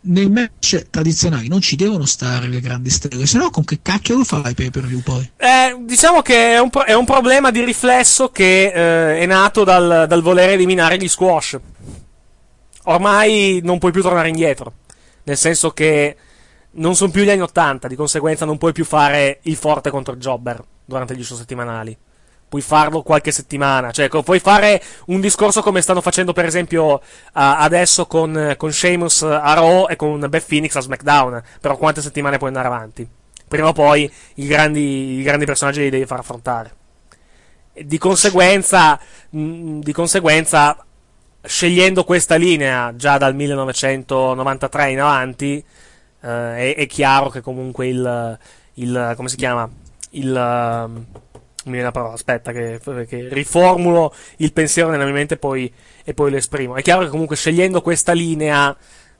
Nei 0.03 0.31
match 0.31 0.87
tradizionali 0.88 1.48
non 1.48 1.61
ci 1.61 1.76
devono 1.76 2.07
stare 2.07 2.48
le 2.48 2.61
grandi 2.61 2.88
stelle, 2.88 3.26
se 3.26 3.37
no 3.37 3.50
con 3.50 3.64
che 3.64 3.81
cacchio 3.83 4.16
lo 4.16 4.24
fai 4.24 4.55
pay 4.55 4.70
per 4.70 4.87
view 4.87 5.00
poi? 5.00 5.31
Eh, 5.37 5.76
diciamo 5.83 6.22
che 6.22 6.55
è 6.55 6.59
un, 6.59 6.70
pro- 6.70 6.85
è 6.85 6.94
un 6.94 7.05
problema 7.05 7.50
di 7.50 7.62
riflesso 7.62 8.31
che 8.31 8.72
eh, 8.72 9.18
è 9.18 9.26
nato 9.26 9.62
dal, 9.62 10.07
dal 10.09 10.22
voler 10.22 10.50
eliminare 10.50 10.96
gli 10.96 11.09
squash. 11.09 11.59
Ormai 12.85 13.61
non 13.62 13.79
puoi 13.79 13.92
più 13.92 14.00
tornare 14.00 14.29
indietro. 14.29 14.72
Nel 15.24 15.37
senso 15.37 15.72
che 15.72 16.16
non 16.72 16.94
sono 16.94 17.11
più 17.11 17.22
gli 17.22 17.30
anni 17.30 17.42
80, 17.42 17.88
di 17.88 17.96
conseguenza 17.96 18.44
non 18.44 18.59
puoi 18.59 18.72
più 18.72 18.85
fare 18.85 19.40
il 19.42 19.56
forte 19.56 19.90
contro 19.90 20.14
il 20.14 20.20
jobber 20.20 20.62
durante 20.85 21.16
gli 21.16 21.24
show 21.24 21.37
settimanali. 21.37 21.96
Puoi 22.48 22.62
farlo 22.62 23.02
qualche 23.02 23.30
settimana, 23.30 23.92
cioè 23.92 24.09
puoi 24.09 24.40
fare 24.40 24.83
un 25.06 25.20
discorso 25.20 25.62
come 25.62 25.80
stanno 25.83 26.00
facendo 26.00 26.33
per 26.33 26.44
esempio 26.44 27.00
a- 27.33 27.59
adesso 27.59 28.06
con, 28.06 28.54
con 28.56 28.72
Sheamus 28.72 29.22
a 29.22 29.54
Raw 29.54 29.87
e 29.88 29.94
con 29.94 30.18
Beth 30.28 30.46
Phoenix 30.46 30.74
a 30.74 30.80
SmackDown, 30.80 31.42
però 31.61 31.76
quante 31.76 32.02
settimane 32.02 32.38
puoi 32.38 32.48
andare 32.48 32.66
avanti? 32.66 33.09
Prima 33.46 33.68
o 33.68 33.72
poi 33.72 34.11
i 34.37 34.46
grandi, 34.46 35.18
i 35.18 35.22
grandi 35.22 35.44
personaggi 35.44 35.80
li 35.80 35.90
devi 35.90 36.06
far 36.06 36.20
affrontare. 36.20 36.74
E 37.72 37.87
di 37.87 37.98
conseguenza, 37.98 38.98
mh, 39.30 39.78
di 39.78 39.92
conseguenza, 39.92 40.76
scegliendo 41.42 42.04
questa 42.04 42.35
linea 42.35 42.94
già 42.96 43.16
dal 43.16 43.35
1993 43.35 44.90
in 44.90 45.00
avanti, 45.00 45.64
eh, 46.22 46.74
è, 46.74 46.74
è 46.76 46.87
chiaro 46.87 47.28
che 47.28 47.40
comunque 47.40 47.88
il, 47.88 48.38
il 48.74 49.12
come 49.16 49.28
si 49.28 49.37
chiama? 49.37 49.68
Il, 50.11 50.35
ehm, 50.35 51.06
mi 51.64 51.72
viene 51.72 51.85
la 51.85 51.90
parola, 51.90 52.14
aspetta 52.14 52.52
che, 52.52 52.80
che, 53.06 53.28
riformulo 53.30 54.14
il 54.38 54.52
pensiero 54.52 54.90
nella 54.90 55.04
mia 55.04 55.12
mente 55.12 55.35
e 55.35 55.37
poi, 55.37 55.72
e 56.04 56.14
poi 56.14 56.30
lo 56.30 56.37
esprimo. 56.37 56.76
È 56.76 56.83
chiaro 56.83 57.02
che 57.02 57.09
comunque 57.09 57.37
scegliendo 57.37 57.83
questa 57.83 58.12
linea 58.12 58.74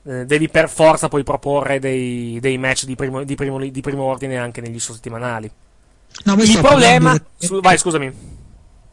eh, 0.05 0.25
devi 0.25 0.49
per 0.49 0.69
forza 0.69 1.09
poi 1.09 1.23
proporre 1.23 1.79
dei, 1.79 2.39
dei 2.41 2.57
match 2.57 2.85
di 2.85 2.95
primo, 2.97 3.23
di, 3.25 3.35
primo, 3.35 3.59
di 3.59 3.81
primo, 3.81 4.05
ordine 4.05 4.39
anche 4.39 4.61
negli 4.61 4.79
settimanali. 4.79 5.51
No, 6.25 6.35
il 6.35 6.59
problema... 6.59 7.21
Su, 7.37 7.61
vai, 7.61 7.79
scusami. 7.79 8.39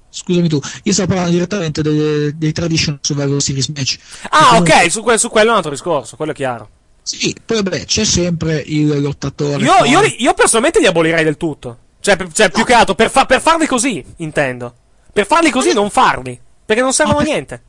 Scusami 0.10 0.48
tu, 0.48 0.60
io 0.84 0.93
stavo 0.93 1.10
parlando 1.10 1.32
direttamente 1.34 1.82
dei, 1.82 2.36
dei 2.38 2.52
traditional 2.52 3.00
Survivor 3.02 3.41
Series 3.41 3.67
match. 3.67 3.98
Ah, 4.30 4.58
ok, 4.58 4.89
su, 4.89 5.02
que- 5.02 5.17
su 5.17 5.30
quello 5.30 5.48
è 5.48 5.52
un 5.52 5.58
altro 5.58 5.72
discorso, 5.72 6.15
quello 6.15 6.32
è 6.32 6.36
chiaro. 6.36 6.70
Sì, 7.08 7.34
poi 7.46 7.63
vabbè, 7.63 7.86
c'è 7.86 8.04
sempre 8.04 8.62
il 8.65 9.00
lottatore. 9.02 9.63
Io, 9.63 9.86
io, 9.86 10.02
io 10.17 10.34
personalmente 10.34 10.82
li 10.82 10.88
abolirei 10.88 11.24
del 11.24 11.38
tutto. 11.38 11.78
Cioè, 12.02 12.17
per, 12.17 12.34
cioè 12.34 12.48
no. 12.48 12.52
più 12.52 12.65
che 12.65 12.74
altro, 12.74 12.96
per, 12.96 13.10
fa- 13.10 13.26
per, 13.26 13.39
farli 13.39 13.65
così, 13.65 14.04
intendo. 14.17 14.74
Per 15.13 15.26
farli 15.26 15.50
così, 15.50 15.72
non 15.72 15.89
farli. 15.89 16.38
Perché 16.65 16.82
non 16.82 16.91
servono 16.91 17.20
a 17.20 17.22
per... 17.22 17.32
niente. 17.32 17.63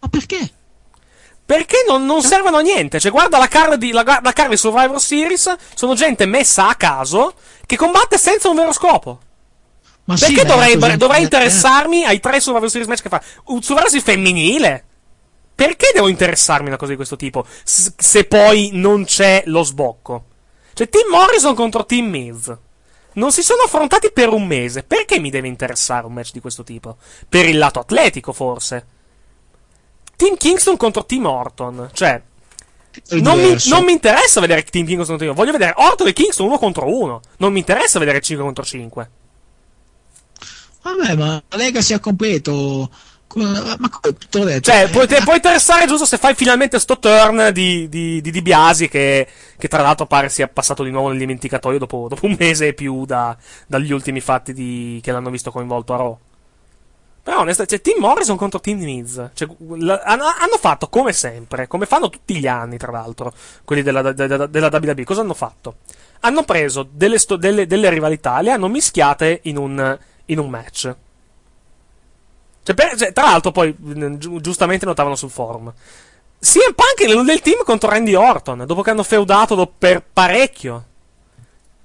Ma 0.00 0.08
perché? 0.08 0.50
Perché 1.44 1.84
non, 1.86 2.06
non 2.06 2.22
servono 2.22 2.56
a 2.56 2.60
niente. 2.62 2.98
Cioè, 2.98 3.10
guarda 3.10 3.36
la 3.36 3.46
card, 3.46 3.74
di, 3.74 3.90
la, 3.92 4.02
la 4.02 4.46
di 4.48 4.56
Survivor 4.56 5.02
Series, 5.02 5.54
sono 5.74 5.94
gente 5.94 6.24
messa 6.24 6.66
a 6.66 6.76
caso 6.76 7.34
che 7.66 7.76
combatte 7.76 8.16
senza 8.16 8.48
un 8.48 8.56
vero 8.56 8.72
scopo. 8.72 9.20
Ma 10.04 10.16
Perché 10.18 10.40
sì, 10.40 10.46
dovrei, 10.46 10.96
dovrei 10.96 11.22
interessarmi 11.22 12.06
ai 12.06 12.20
tre 12.20 12.40
Survivor 12.40 12.70
Series 12.70 12.88
match 12.88 13.02
che 13.02 13.10
fa? 13.10 13.22
Un 13.48 13.60
Survivor 13.60 13.90
Series 13.90 14.06
femminile? 14.06 14.84
Perché 15.56 15.90
devo 15.92 16.08
interessarmi 16.08 16.66
a 16.66 16.68
una 16.68 16.76
cosa 16.76 16.90
di 16.90 16.96
questo 16.96 17.16
tipo? 17.16 17.44
S- 17.64 17.94
se 17.96 18.24
poi 18.26 18.70
non 18.74 19.04
c'è 19.04 19.42
lo 19.46 19.64
sbocco. 19.64 20.24
Cioè, 20.74 20.88
Team 20.88 21.08
Morrison 21.10 21.54
contro 21.54 21.84
Team 21.84 22.06
Miz 22.06 22.56
non 23.16 23.32
si 23.32 23.42
sono 23.42 23.62
affrontati 23.62 24.10
per 24.12 24.28
un 24.28 24.46
mese. 24.46 24.82
Perché 24.82 25.18
mi 25.18 25.30
deve 25.30 25.48
interessare 25.48 26.06
un 26.06 26.12
match 26.12 26.32
di 26.32 26.40
questo 26.40 26.62
tipo? 26.62 26.96
Per 27.28 27.46
il 27.46 27.58
lato 27.58 27.80
atletico, 27.80 28.32
forse. 28.32 28.86
Team 30.16 30.36
Kingston 30.36 30.76
contro 30.76 31.04
Team 31.04 31.26
Orton. 31.26 31.90
Cioè, 31.92 32.22
non 33.10 33.38
mi, 33.38 33.56
non 33.66 33.84
mi, 33.84 33.92
interessa 33.92 34.40
vedere 34.40 34.62
Team 34.64 34.86
Kingston 34.86 35.16
contro 35.16 35.26
Team 35.26 35.34
Voglio 35.34 35.52
vedere 35.52 35.74
Orton 35.76 36.08
e 36.08 36.12
Kingston 36.12 36.46
uno 36.46 36.58
contro 36.58 36.86
uno. 36.86 37.20
Non 37.38 37.52
mi 37.52 37.58
interessa 37.58 37.98
vedere 37.98 38.20
5 38.20 38.44
contro 38.44 38.64
5. 38.64 39.10
Vabbè, 40.82 41.16
ma 41.16 41.42
la 41.48 41.56
Lega 41.56 41.80
sia 41.80 41.98
completo. 43.44 43.76
Ma 43.78 43.90
come 43.90 44.16
te 44.30 44.38
l'ho 44.38 44.44
detto? 44.44 44.70
Cioè, 44.70 44.88
può, 44.90 45.04
può, 45.24 45.34
interessare 45.34 45.86
giusto 45.86 46.06
se 46.06 46.16
fai 46.16 46.34
finalmente 46.34 46.78
sto 46.78 46.98
turn 46.98 47.50
di, 47.52 47.88
di, 47.88 48.20
di, 48.20 48.30
di 48.30 48.42
Biasi, 48.42 48.88
che, 48.88 49.26
che, 49.56 49.68
tra 49.68 49.82
l'altro 49.82 50.06
pare 50.06 50.28
sia 50.28 50.48
passato 50.48 50.82
di 50.82 50.90
nuovo 50.90 51.08
nel 51.08 51.18
dimenticatoio 51.18 51.78
dopo, 51.78 52.06
dopo 52.08 52.26
un 52.26 52.36
mese 52.38 52.68
e 52.68 52.74
più 52.74 53.04
da, 53.04 53.36
dagli 53.66 53.92
ultimi 53.92 54.20
fatti 54.20 54.52
di, 54.52 55.00
che 55.02 55.12
l'hanno 55.12 55.30
visto 55.30 55.50
coinvolto 55.50 55.94
a 55.94 55.96
Raw. 55.96 56.18
Però 57.26 57.40
onestamente, 57.40 57.82
cioè, 57.82 57.94
Team 57.94 58.06
Morrison 58.06 58.36
contro 58.36 58.60
Team 58.60 58.78
Miz. 58.78 59.30
Cioè, 59.34 59.48
la, 59.78 60.00
hanno 60.04 60.58
fatto 60.60 60.88
come 60.88 61.12
sempre, 61.12 61.66
come 61.66 61.84
fanno 61.84 62.08
tutti 62.08 62.36
gli 62.36 62.46
anni, 62.46 62.76
tra 62.76 62.92
l'altro, 62.92 63.32
quelli 63.64 63.82
della, 63.82 64.12
della, 64.12 64.46
della 64.46 64.68
WWE. 64.72 65.02
Cosa 65.02 65.22
hanno 65.22 65.34
fatto? 65.34 65.78
Hanno 66.20 66.44
preso 66.44 66.86
delle, 66.88 67.18
sto, 67.18 67.34
delle, 67.34 67.66
delle 67.66 67.90
rivalità, 67.90 68.40
le 68.42 68.52
hanno 68.52 68.68
mischiate 68.68 69.40
in 69.42 69.56
un, 69.56 69.98
in 70.26 70.38
un 70.38 70.48
match. 70.48 70.94
Cioè, 72.66 72.74
per, 72.74 72.96
cioè, 72.96 73.12
tra 73.12 73.26
l'altro, 73.26 73.52
poi, 73.52 73.72
gi- 73.78 74.40
giustamente 74.40 74.84
notavano 74.86 75.14
sul 75.14 75.30
forum. 75.30 75.72
CM 76.40 76.74
Punk 76.74 77.24
nel 77.24 77.40
team 77.40 77.62
contro 77.62 77.88
Randy 77.88 78.14
Orton, 78.14 78.64
dopo 78.66 78.82
che 78.82 78.90
hanno 78.90 79.04
feudato 79.04 79.72
per 79.78 80.02
parecchio 80.12 80.84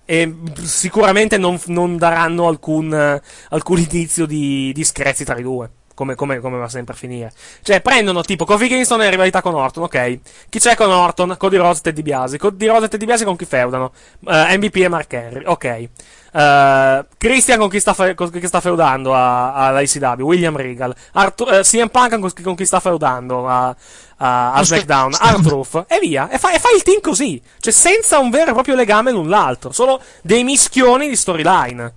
e 0.05 0.35
sicuramente 0.63 1.37
non, 1.37 1.59
non 1.67 1.97
daranno 1.97 2.47
alcun, 2.47 3.21
alcun, 3.49 3.77
indizio 3.79 4.25
di, 4.25 4.71
di 4.73 4.83
screzi 4.83 5.23
tra 5.23 5.37
i 5.37 5.43
due. 5.43 5.69
Come, 6.01 6.15
come, 6.15 6.39
come, 6.39 6.57
va 6.57 6.67
sempre 6.67 6.95
a 6.95 6.97
finire. 6.97 7.31
Cioè, 7.61 7.79
prendono 7.79 8.23
tipo 8.23 8.43
Kofi 8.43 8.67
Kingston 8.67 9.03
e 9.03 9.09
rivalità 9.11 9.39
con 9.43 9.53
Orton, 9.53 9.83
ok. 9.83 10.19
Chi 10.49 10.57
c'è 10.57 10.75
con 10.75 10.89
Orton? 10.89 11.35
Cody 11.37 11.57
Rhodes 11.57 11.77
e 11.77 11.81
Teddy 11.81 12.01
Biasi. 12.01 12.39
Cody 12.39 12.65
Rhodes 12.65 12.85
e 12.85 12.87
Teddy 12.87 13.05
Biasi 13.05 13.23
con 13.23 13.35
chi 13.35 13.45
feudano? 13.45 13.91
Uh, 14.21 14.31
eh, 14.31 14.57
MVP 14.57 14.77
e 14.77 14.87
Mark 14.87 15.13
Henry, 15.13 15.43
ok. 15.45 15.89
Uh, 16.33 17.05
Christian 17.19 17.59
con 17.59 17.69
chi 17.69 17.79
sta, 17.79 17.93
fe- 17.93 18.15
con 18.15 18.31
chi 18.31 18.47
sta 18.47 18.59
feudando 18.59 19.13
alla 19.13 19.79
ICW? 19.79 20.23
William 20.23 20.57
Regal. 20.57 20.91
Arthur, 21.11 21.47
uh, 21.49 21.53
eh, 21.57 21.61
CM 21.61 21.89
Punk 21.89 22.17
con, 22.19 22.31
con 22.41 22.55
chi 22.55 22.65
sta 22.65 22.79
feudando 22.79 23.47
a, 23.47 23.75
a, 24.17 24.53
a 24.53 24.63
SmackDown, 24.63 25.13
Artruth, 25.19 25.85
e 25.87 25.99
via. 25.99 26.31
E 26.31 26.39
fai 26.39 26.57
fa 26.57 26.69
il 26.75 26.81
team 26.81 26.99
così. 26.99 27.39
Cioè, 27.59 27.71
senza 27.71 28.17
un 28.17 28.31
vero 28.31 28.49
e 28.49 28.53
proprio 28.53 28.73
legame 28.73 29.11
l'un 29.11 29.29
l'altro. 29.29 29.71
Solo 29.71 30.01
dei 30.23 30.43
mischioni 30.43 31.07
di 31.07 31.15
storyline. 31.15 31.93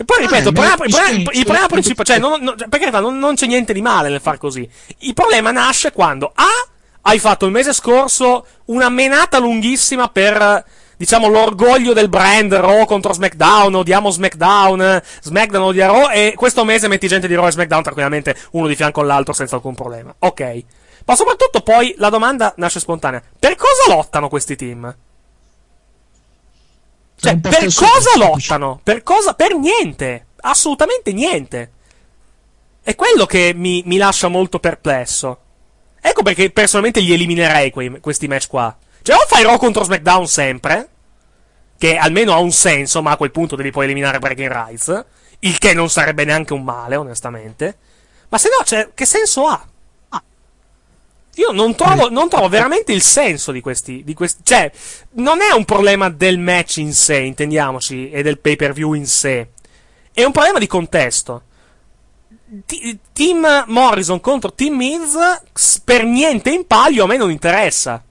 E 0.00 0.04
poi 0.04 0.20
ripeto, 0.20 0.50
il 0.50 0.54
problema, 0.54 0.84
il 1.32 1.44
problema 1.44 1.66
principale, 1.66 2.08
cioè, 2.08 2.18
non, 2.20 2.40
non, 2.40 2.56
cioè, 2.56 2.68
perché 2.68 2.88
non, 2.90 3.18
non 3.18 3.34
c'è 3.34 3.46
niente 3.46 3.72
di 3.72 3.82
male 3.82 4.08
nel 4.08 4.20
far 4.20 4.38
così. 4.38 4.68
Il 4.98 5.12
problema 5.12 5.50
nasce 5.50 5.90
quando 5.90 6.30
A. 6.34 6.46
Hai 7.02 7.18
fatto 7.18 7.46
il 7.46 7.52
mese 7.52 7.72
scorso 7.72 8.46
una 8.66 8.88
menata 8.90 9.38
lunghissima 9.38 10.08
per 10.08 10.64
diciamo, 10.96 11.28
l'orgoglio 11.28 11.92
del 11.94 12.08
brand 12.08 12.52
Raw 12.52 12.84
contro 12.84 13.12
SmackDown, 13.12 13.74
odiamo 13.74 14.10
SmackDown, 14.10 15.00
SmackDown 15.22 15.64
odia 15.64 15.86
Raw, 15.86 16.10
e 16.12 16.34
questo 16.36 16.64
mese 16.64 16.88
metti 16.88 17.08
gente 17.08 17.26
di 17.26 17.34
Raw 17.34 17.46
e 17.46 17.52
SmackDown 17.52 17.82
tranquillamente 17.82 18.36
uno 18.52 18.66
di 18.66 18.74
fianco 18.74 19.00
all'altro 19.00 19.32
senza 19.32 19.56
alcun 19.56 19.74
problema. 19.74 20.14
Ok. 20.18 20.64
Ma 21.06 21.16
soprattutto 21.16 21.60
poi 21.62 21.94
la 21.96 22.10
domanda 22.10 22.52
nasce 22.56 22.80
spontanea. 22.80 23.22
Per 23.38 23.54
cosa 23.54 23.94
lottano 23.94 24.28
questi 24.28 24.56
team? 24.56 24.94
Cioè, 27.20 27.36
per 27.38 27.72
cosa 27.74 28.16
lottano? 28.16 28.80
Per 28.82 29.02
cosa? 29.02 29.34
Per 29.34 29.54
niente. 29.54 30.26
Assolutamente 30.40 31.12
niente. 31.12 31.72
È 32.80 32.94
quello 32.94 33.26
che 33.26 33.52
mi, 33.54 33.82
mi 33.84 33.96
lascia 33.96 34.28
molto 34.28 34.60
perplesso. 34.60 35.40
Ecco 36.00 36.22
perché 36.22 36.50
personalmente 36.50 37.00
li 37.00 37.12
eliminerei 37.12 37.70
quei, 37.70 37.98
questi 38.00 38.28
match 38.28 38.46
qua. 38.46 38.74
Cioè, 39.02 39.16
o 39.16 39.24
fai 39.26 39.42
Raw 39.42 39.58
contro 39.58 39.84
SmackDown 39.84 40.26
sempre, 40.26 40.88
che 41.76 41.96
almeno 41.96 42.32
ha 42.32 42.38
un 42.38 42.52
senso, 42.52 43.02
ma 43.02 43.10
a 43.10 43.16
quel 43.16 43.30
punto 43.30 43.56
devi 43.56 43.70
poi 43.70 43.84
eliminare 43.84 44.18
Breaking 44.18 44.50
Rights, 44.50 45.04
il 45.40 45.58
che 45.58 45.74
non 45.74 45.90
sarebbe 45.90 46.24
neanche 46.24 46.52
un 46.52 46.62
male, 46.62 46.96
onestamente. 46.96 47.78
Ma 48.28 48.38
se 48.38 48.48
no, 48.48 48.64
cioè, 48.64 48.90
che 48.94 49.04
senso 49.06 49.46
ha? 49.46 49.66
Io 51.38 51.52
non 51.52 51.76
trovo, 51.76 52.10
non 52.10 52.28
trovo, 52.28 52.48
veramente 52.48 52.92
il 52.92 53.00
senso 53.00 53.52
di 53.52 53.60
questi, 53.60 54.02
di 54.04 54.12
questi. 54.12 54.42
Cioè, 54.42 54.70
non 55.12 55.40
è 55.40 55.52
un 55.54 55.64
problema 55.64 56.08
del 56.10 56.38
match 56.38 56.78
in 56.78 56.92
sé, 56.92 57.18
intendiamoci, 57.18 58.10
e 58.10 58.22
del 58.22 58.40
pay 58.40 58.56
per 58.56 58.72
view 58.72 58.94
in 58.94 59.06
sé. 59.06 59.50
È 60.12 60.24
un 60.24 60.32
problema 60.32 60.58
di 60.58 60.66
contesto. 60.66 61.42
T- 62.66 62.98
team 63.12 63.64
Morrison 63.68 64.20
contro 64.20 64.52
Team 64.52 64.74
Miz, 64.74 65.16
per 65.84 66.04
niente 66.04 66.50
in 66.50 66.66
palio, 66.66 67.04
a 67.04 67.06
me 67.06 67.16
non 67.16 67.30
interessa. 67.30 68.02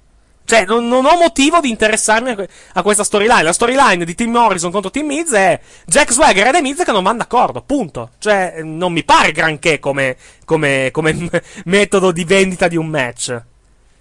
Cioè, 0.48 0.64
non, 0.64 0.88
non, 0.88 1.06
ho 1.06 1.18
motivo 1.18 1.60
di 1.60 1.70
interessarmi 1.70 2.30
a, 2.30 2.48
a 2.76 2.82
questa 2.82 3.04
storyline. 3.04 3.44
La 3.44 3.52
storyline 3.52 4.06
di 4.06 4.16
Team 4.16 4.32
Morrison 4.32 4.72
contro 4.72 4.90
Team 4.90 5.06
Miz 5.06 5.34
è 5.34 5.60
Jack 5.86 6.14
Swagger 6.14 6.48
e 6.48 6.52
The 6.52 6.62
Miz 6.62 6.84
che 6.86 6.92
non 6.94 7.04
vanno 7.04 7.18
d'accordo. 7.18 7.64
Punto. 7.64 8.12
Cioè, 8.18 8.62
non 8.64 8.94
mi 8.94 9.04
pare 9.04 9.34
granché 9.34 9.80
come, 9.80 10.16
come, 10.46 10.88
come 10.94 11.30
metodo 11.66 12.14
di 12.14 12.24
vendita 12.24 12.70
di 12.70 12.78
un 12.78 12.88
match. 12.88 13.42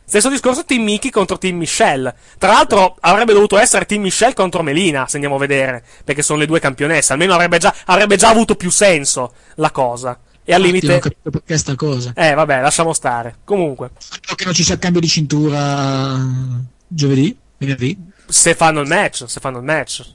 Stesso 0.04 0.28
discorso 0.28 0.64
Team 0.64 0.84
Mickey 0.84 1.10
contro 1.10 1.36
Team 1.36 1.56
Michelle. 1.56 2.14
Tra 2.38 2.52
l'altro 2.52 2.96
avrebbe 3.00 3.32
dovuto 3.32 3.58
essere 3.58 3.84
Team 3.84 4.02
Michelle 4.02 4.34
contro 4.34 4.62
Melina, 4.62 5.08
se 5.08 5.16
andiamo 5.16 5.34
a 5.34 5.40
vedere, 5.40 5.82
perché 6.04 6.22
sono 6.22 6.38
le 6.38 6.46
due 6.46 6.60
campionesse. 6.60 7.12
Almeno 7.12 7.34
avrebbe 7.34 7.58
già, 7.58 7.74
avrebbe 7.86 8.14
già 8.14 8.28
avuto 8.28 8.54
più 8.54 8.70
senso 8.70 9.32
la 9.56 9.72
cosa. 9.72 10.16
E 10.48 10.54
al 10.54 10.62
limite. 10.62 10.86
Non 10.86 11.00
capito 11.00 11.30
perché 11.30 11.58
sta 11.58 11.74
cosa. 11.74 12.12
Eh, 12.14 12.32
vabbè, 12.32 12.60
lasciamo 12.60 12.92
stare. 12.92 13.38
Comunque. 13.42 13.90
Spero 13.98 14.36
che 14.36 14.44
non 14.44 14.54
ci 14.54 14.62
sia 14.62 14.78
cambio 14.78 15.00
di 15.00 15.08
cintura 15.08 16.16
giovedì, 16.86 17.36
venerdì. 17.58 17.98
Se 18.28 18.54
fanno 18.54 18.80
il 18.80 18.86
match, 18.86 19.24
se 19.26 19.40
fanno 19.40 19.58
il 19.58 19.64
match. 19.64 20.08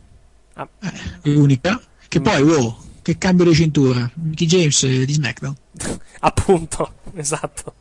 Ah. 0.54 0.68
Eh, 0.82 1.30
l'unica. 1.32 1.82
Che 2.08 2.20
mm. 2.22 2.24
poi, 2.24 2.42
wow, 2.44 2.78
che 3.02 3.18
cambio 3.18 3.44
di 3.44 3.54
cintura. 3.54 4.10
Mickey 4.14 4.48
James 4.48 4.86
di 4.86 5.14
SmackDown. 5.14 5.56
Appunto, 6.22 6.94
esatto. 7.16 7.76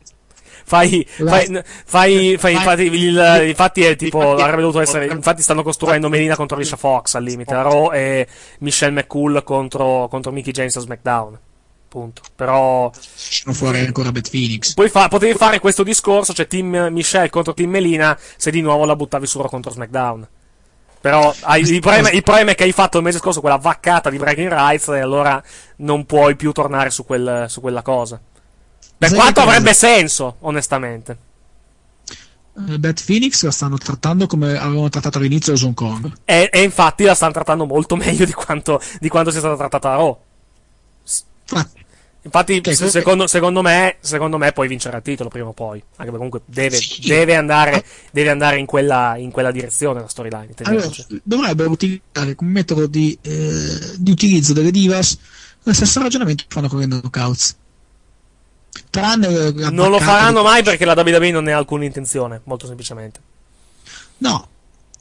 Fai, 0.65 1.05
fai, 1.07 1.63
fai, 1.85 2.37
fai, 2.37 2.53
infatti, 2.53 2.83
il, 2.83 3.45
infatti 3.47 3.83
è 3.83 3.95
tipo, 3.95 4.35
avrebbe 4.35 4.61
dovuto 4.61 4.79
essere, 4.79 5.07
infatti 5.07 5.41
stanno 5.41 5.63
costruendo 5.63 6.07
Melina 6.07 6.35
contro 6.35 6.55
Alicia 6.55 6.77
Fox 6.77 7.15
al 7.15 7.23
limite, 7.23 7.53
Raw 7.53 7.91
e 7.91 8.27
Michelle 8.59 8.93
McCool 8.93 9.43
contro, 9.43 10.07
contro 10.09 10.31
Mickey 10.31 10.53
James 10.53 10.75
a 10.75 10.79
SmackDown 10.79 11.39
appunto. 11.91 12.21
Però. 12.35 12.89
Sono 12.95 13.53
fuori 13.53 13.79
ancora 13.79 14.11
Beth 14.13 14.29
Phoenix. 14.29 14.73
Poi 14.73 14.87
fa, 14.89 15.09
potevi 15.09 15.37
fare 15.37 15.59
questo 15.59 15.83
discorso, 15.83 16.33
cioè 16.33 16.47
Team 16.47 16.87
Michelle 16.91 17.29
contro 17.29 17.53
Team 17.53 17.69
Melina, 17.69 18.17
se 18.37 18.49
di 18.49 18.61
nuovo 18.61 18.85
la 18.85 18.95
buttavi 18.95 19.27
su 19.27 19.39
contro 19.41 19.71
SmackDown. 19.71 20.27
Però 21.01 21.33
hai, 21.41 21.61
il, 21.61 21.81
problema, 21.81 22.11
il, 22.11 22.21
problema, 22.21 22.51
è 22.51 22.55
che 22.55 22.63
hai 22.63 22.71
fatto 22.71 22.97
il 22.97 23.03
mese 23.03 23.17
scorso 23.17 23.41
quella 23.41 23.57
vaccata 23.57 24.11
di 24.11 24.17
Breaking 24.17 24.51
Rights 24.51 24.89
e 24.89 24.99
allora 24.99 25.43
non 25.77 26.05
puoi 26.05 26.35
più 26.35 26.51
tornare 26.51 26.91
su, 26.91 27.03
quel, 27.05 27.45
su 27.49 27.59
quella 27.59 27.81
cosa. 27.81 28.21
Per 28.97 29.09
Sai 29.09 29.17
quanto 29.17 29.41
avrebbe 29.41 29.73
senso, 29.73 30.35
onestamente. 30.41 31.17
Uh, 32.53 32.77
Beth 32.77 33.03
Phoenix 33.03 33.41
la 33.43 33.51
stanno 33.51 33.77
trattando 33.77 34.27
come 34.27 34.55
avevano 34.57 34.89
trattato 34.89 35.17
all'inizio 35.17 35.55
Hong 35.65 35.73
Kong. 35.73 36.19
E, 36.23 36.49
e, 36.51 36.61
infatti 36.61 37.03
la 37.03 37.15
stanno 37.15 37.31
trattando 37.31 37.65
molto 37.65 37.95
meglio 37.97 38.25
di 38.25 38.33
quanto, 38.33 38.79
di 38.99 39.09
quanto 39.09 39.31
sia 39.31 39.39
stata 39.39 39.57
trattata 39.57 39.93
a 39.93 39.95
Raw 39.95 40.17
Infatti, 41.51 41.80
Infatti, 42.23 42.61
se- 42.63 42.89
secondo, 42.89 43.25
secondo 43.25 43.61
me, 43.63 43.97
secondo 43.99 44.37
me 44.37 44.51
poi 44.51 44.67
vincerà 44.67 44.97
il 44.97 45.03
titolo 45.03 45.29
prima 45.29 45.47
o 45.47 45.53
poi. 45.53 45.79
Anche 45.79 46.11
perché 46.11 46.11
comunque 46.17 46.41
deve, 46.45 46.77
Sì. 46.77 47.07
deve 47.07 47.35
andare, 47.35 47.83
deve 48.11 48.29
andare 48.29 48.59
in, 48.59 48.67
quella, 48.67 49.15
in 49.17 49.31
quella 49.31 49.51
direzione 49.51 50.01
la 50.01 50.07
storyline. 50.07 50.53
allora, 50.63 50.87
dovrebbero 51.23 51.71
utilizzare 51.71 52.35
come 52.35 52.51
metodo 52.51 52.85
di, 52.85 53.17
eh, 53.21 53.95
di 53.97 54.11
utilizzo 54.11 54.53
delle 54.53 54.71
divas 54.71 55.17
lo 55.63 55.73
stesso 55.73 56.01
ragionamento 56.01 56.43
che 56.47 56.53
fanno 56.53 56.67
con 56.67 56.79
le 56.79 56.85
knockouts. 56.85 57.55
Tranne 58.89 59.27
eh, 59.27 59.51
non 59.71 59.89
lo 59.89 59.99
faranno 59.99 60.43
mai 60.43 60.63
perché 60.63 60.85
la 60.85 60.93
WWE 60.93 61.31
non 61.31 61.43
ne 61.43 61.53
ha 61.53 61.57
alcuna 61.57 61.85
intenzione, 61.85 62.41
molto 62.45 62.67
semplicemente. 62.67 63.19
No, 64.19 64.47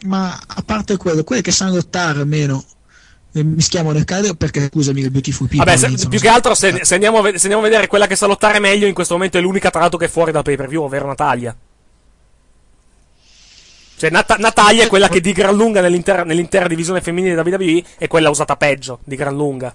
ma 0.05 0.39
a 0.47 0.63
parte 0.63 0.97
quello, 0.97 1.23
quelle 1.25 1.43
che 1.43 1.53
sanno 1.53 1.75
lottare 1.75 2.21
almeno 2.21 2.63
eh, 2.63 2.80
mischiamo 3.33 3.93
nel 3.93 4.05
caso 4.05 4.35
perché 4.35 4.69
scusami 4.73 5.01
il 5.03 5.11
Beautiful 5.11 5.49
People 5.49 5.65
Vabbè, 5.65 5.97
se- 5.97 6.09
più 6.09 6.19
che 6.19 6.29
altro, 6.29 6.55
se, 6.55 6.85
se 6.85 6.95
andiamo 6.95 7.19
a, 7.19 7.23
se 7.27 7.43
andiamo 7.43 7.61
a 7.61 7.69
vedere 7.69 7.87
quella 7.87 8.07
che 8.07 8.17
sa 8.17 8.27
lottare 8.27 8.59
meglio, 8.59 8.87
in 8.87 8.95
questo 8.95 9.15
momento 9.15 9.39
è 9.39 9.41
l'unica 9.41 9.71
tra 9.71 9.81
l'altro 9.81 9.99
che 9.99 10.07
è 10.07 10.09
fuori 10.09 10.33
dal 10.33 10.43
pay 10.43 10.57
per 10.57 10.69
view, 10.69 10.83
ovvero 10.83 11.07
Natalia. 11.07 11.57
Cioè, 13.97 14.11
Nat- 14.11 14.39
Natalia 14.39 14.85
è 14.85 14.87
quella 14.87 15.09
che 15.09 15.21
di 15.21 15.33
gran 15.33 15.55
lunga 15.55 15.81
nell'intera, 15.83 16.25
nell'intera 16.25 16.67
divisione 16.67 17.03
femminile 17.03 17.35
della 17.35 17.57
WWE 17.57 17.85
è 17.99 18.09
quella 18.09 18.31
usata 18.31 18.57
peggio, 18.57 19.01
di 19.05 19.15
gran 19.15 19.37
lunga. 19.37 19.75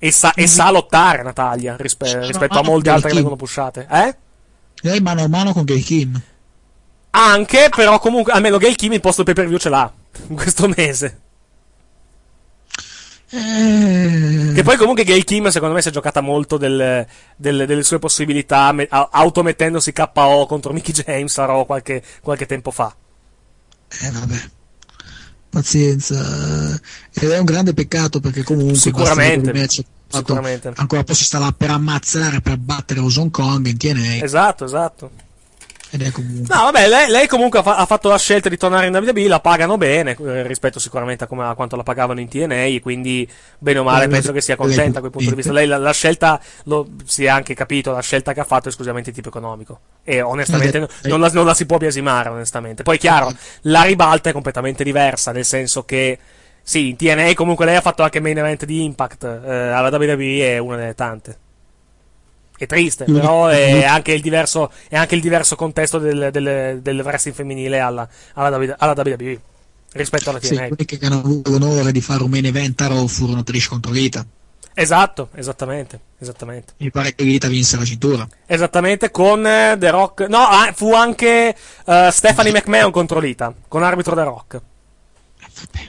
E 0.00 0.10
sa, 0.10 0.32
e 0.32 0.46
sa 0.46 0.70
lottare 0.70 1.22
Natalia 1.22 1.76
rispe- 1.78 2.26
rispetto 2.26 2.58
a 2.58 2.62
molte 2.62 2.90
altre 2.90 3.08
che 3.10 3.14
vengono 3.16 3.36
pushate. 3.36 3.86
Eh? 3.90 4.16
lei 4.82 5.00
mano 5.00 5.22
a 5.22 5.28
mano 5.28 5.52
con 5.52 5.64
Gay 5.64 5.80
Kim 5.80 6.20
Anche, 7.10 7.68
però 7.74 7.98
comunque, 7.98 8.32
almeno 8.32 8.58
Gail 8.58 8.76
Kim 8.76 8.92
il 8.92 9.00
posto 9.00 9.22
pay 9.22 9.34
per 9.34 9.48
view 9.48 9.58
ce 9.58 9.68
l'ha. 9.68 9.92
In 10.28 10.36
questo 10.36 10.68
mese. 10.74 11.20
Eh, 13.30 14.52
Che 14.54 14.62
poi 14.62 14.76
comunque 14.76 15.04
Gail 15.04 15.24
Kim 15.24 15.48
secondo 15.48 15.74
me 15.74 15.82
si 15.82 15.88
è 15.88 15.92
giocata 15.92 16.20
molto 16.20 16.56
del- 16.56 17.06
del- 17.36 17.66
delle 17.66 17.82
sue 17.82 17.98
possibilità 17.98 18.72
me- 18.72 18.86
automettendosi 18.90 19.92
KO 19.92 20.46
contro 20.46 20.72
Mickey 20.72 20.92
James 20.94 21.36
a 21.38 21.44
Raw 21.44 21.66
qualche, 21.66 22.02
qualche 22.22 22.46
tempo 22.46 22.70
fa. 22.70 22.94
eh, 24.00 24.10
vabbè 24.10 24.36
pazienza 25.50 26.14
ed 27.12 27.30
è 27.30 27.38
un 27.38 27.44
grande 27.46 27.72
peccato 27.72 28.20
perché 28.20 28.42
comunque 28.42 28.76
Sicuramente, 28.76 29.52
match 29.54 29.80
sicuramente. 30.08 30.72
ancora 30.76 31.04
poi 31.04 31.14
si 31.14 31.24
sta 31.24 31.38
là 31.38 31.52
per 31.56 31.70
ammazzare 31.70 32.40
per 32.42 32.58
battere 32.58 33.00
Ozone 33.00 33.30
Kong 33.30 33.66
in 33.66 33.76
TNA 33.78 34.22
Esatto, 34.22 34.64
esatto. 34.66 35.10
Ed 35.90 36.02
è 36.02 36.10
comunque 36.10 36.54
No, 36.54 36.64
vabbè, 36.64 36.88
lei, 36.88 37.08
lei 37.10 37.26
comunque 37.26 37.60
ha, 37.60 37.62
fa- 37.62 37.76
ha 37.76 37.86
fatto 37.86 38.08
la 38.08 38.18
scelta 38.18 38.48
di 38.48 38.56
tornare 38.56 38.86
in 38.86 38.94
WWE, 38.94 39.28
la 39.28 39.40
pagano 39.40 39.76
bene, 39.76 40.16
eh, 40.18 40.46
rispetto 40.46 40.78
sicuramente 40.78 41.24
a, 41.24 41.26
come- 41.26 41.46
a 41.46 41.54
quanto 41.54 41.76
la 41.76 41.82
pagavano 41.82 42.20
in 42.20 42.28
TNA, 42.28 42.80
quindi 42.82 43.28
bene 43.58 43.78
o 43.78 43.84
male 43.84 44.04
Eh, 44.04 44.08
penso 44.08 44.32
che 44.32 44.40
sia 44.40 44.56
contenta 44.56 44.98
a 44.98 45.00
quel 45.00 45.12
punto 45.12 45.30
di 45.30 45.36
vista. 45.36 45.52
Lei 45.52 45.66
la, 45.66 45.78
la 45.78 45.92
scelta, 45.92 46.40
lo, 46.64 46.86
si 47.04 47.24
è 47.24 47.28
anche 47.28 47.54
capito, 47.54 47.92
la 47.92 48.00
scelta 48.00 48.32
che 48.32 48.40
ha 48.40 48.44
fatto 48.44 48.66
è 48.66 48.68
esclusivamente 48.68 49.10
di 49.10 49.16
tipo 49.16 49.28
economico. 49.28 49.80
E 50.04 50.20
onestamente 50.20 50.78
no- 50.78 50.88
eh. 51.02 51.08
non, 51.08 51.20
la, 51.20 51.30
non 51.32 51.46
la 51.46 51.54
si 51.54 51.66
può 51.66 51.78
biasimare, 51.78 52.28
onestamente. 52.28 52.82
Poi 52.82 52.98
chiaro, 52.98 53.32
la 53.62 53.82
ribalta 53.82 54.30
è 54.30 54.32
completamente 54.32 54.84
diversa, 54.84 55.32
nel 55.32 55.44
senso 55.44 55.84
che... 55.84 56.18
Sì, 56.60 56.88
in 56.90 56.96
TNA 56.96 57.32
comunque 57.32 57.64
lei 57.64 57.76
ha 57.76 57.80
fatto 57.80 58.02
anche 58.02 58.20
main 58.20 58.36
event 58.36 58.66
di 58.66 58.84
Impact, 58.84 59.24
eh, 59.24 59.50
alla 59.70 59.88
WWE 59.88 60.52
è 60.52 60.58
una 60.58 60.76
delle 60.76 60.94
tante. 60.94 61.38
È 62.58 62.66
triste, 62.66 63.06
Mm. 63.08 63.14
però 63.14 63.46
è 63.46 63.84
anche 63.84 64.12
il 64.12 64.20
diverso, 64.20 64.70
è 64.88 64.96
anche 64.96 65.14
il 65.14 65.20
diverso 65.20 65.54
contesto 65.56 65.98
del, 65.98 66.30
del, 66.32 66.80
del 66.82 67.00
wrestling 67.00 67.36
femminile 67.36 67.78
alla, 67.78 68.06
alla, 68.34 68.74
alla 68.78 68.92
WWE 68.96 69.40
rispetto 69.92 70.30
alla 70.30 70.40
sì, 70.42 70.54
TNA. 70.54 70.66
quelli 70.68 70.84
che 70.84 70.98
hanno 71.06 71.18
avuto 71.20 71.50
l'onore 71.52 71.92
di 71.92 72.00
fare 72.00 72.22
un 72.22 72.30
main 72.30 72.44
event 72.44 72.80
a 72.82 72.88
Raw 72.88 73.06
furono 73.06 73.42
Trish 73.44 73.68
contro 73.68 73.92
Rita 73.92 74.26
Esatto, 74.74 75.30
esattamente, 75.34 75.98
esattamente. 76.18 76.74
mi 76.78 76.90
pare 76.90 77.12
che 77.14 77.24
Rita 77.24 77.48
vinse 77.48 77.76
la 77.76 77.84
cintura 77.84 78.28
Esattamente 78.46 79.10
con 79.10 79.42
The 79.42 79.90
Rock. 79.90 80.28
No, 80.28 80.38
ah, 80.38 80.72
fu 80.72 80.92
anche 80.94 81.56
eh, 81.84 82.08
Stephanie 82.12 82.52
McMahon 82.52 82.92
contro 82.92 83.18
Lita, 83.18 83.52
con 83.66 83.82
arbitro 83.82 84.14
The 84.14 84.22
Rock. 84.22 84.60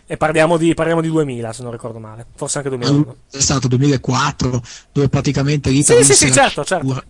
E 0.05 0.17
parliamo 0.17 0.57
di, 0.57 0.73
parliamo 0.73 1.01
di 1.01 1.09
2000, 1.09 1.53
se 1.53 1.63
non 1.63 1.71
ricordo 1.71 1.99
male. 1.99 2.25
Forse 2.35 2.57
anche 2.57 2.69
2001. 2.69 3.15
è 3.31 3.39
stato 3.39 3.67
2004 3.67 4.61
dove 4.91 5.09
praticamente 5.09 5.69
Rita 5.69 5.95
Sì, 5.95 6.03
sì, 6.03 6.13
sì, 6.13 6.27
la 6.27 6.33
certo, 6.33 6.63
certo. 6.63 6.85
cintura. 6.85 7.03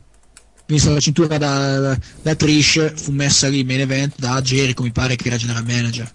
vinse 0.65 0.89
la 0.93 1.00
cintura 1.00 1.38
da, 1.38 1.98
da 2.22 2.36
Trish 2.36 2.93
fu 2.95 3.12
messa 3.12 3.48
lì 3.48 3.62
in 3.62 3.67
main 3.67 3.80
event 3.82 4.13
da 4.17 4.39
Jericho 4.41 4.84
mi 4.84 4.91
pare 4.91 5.15
che 5.15 5.28
era 5.28 5.38
general 5.38 5.63
manager 5.65 6.10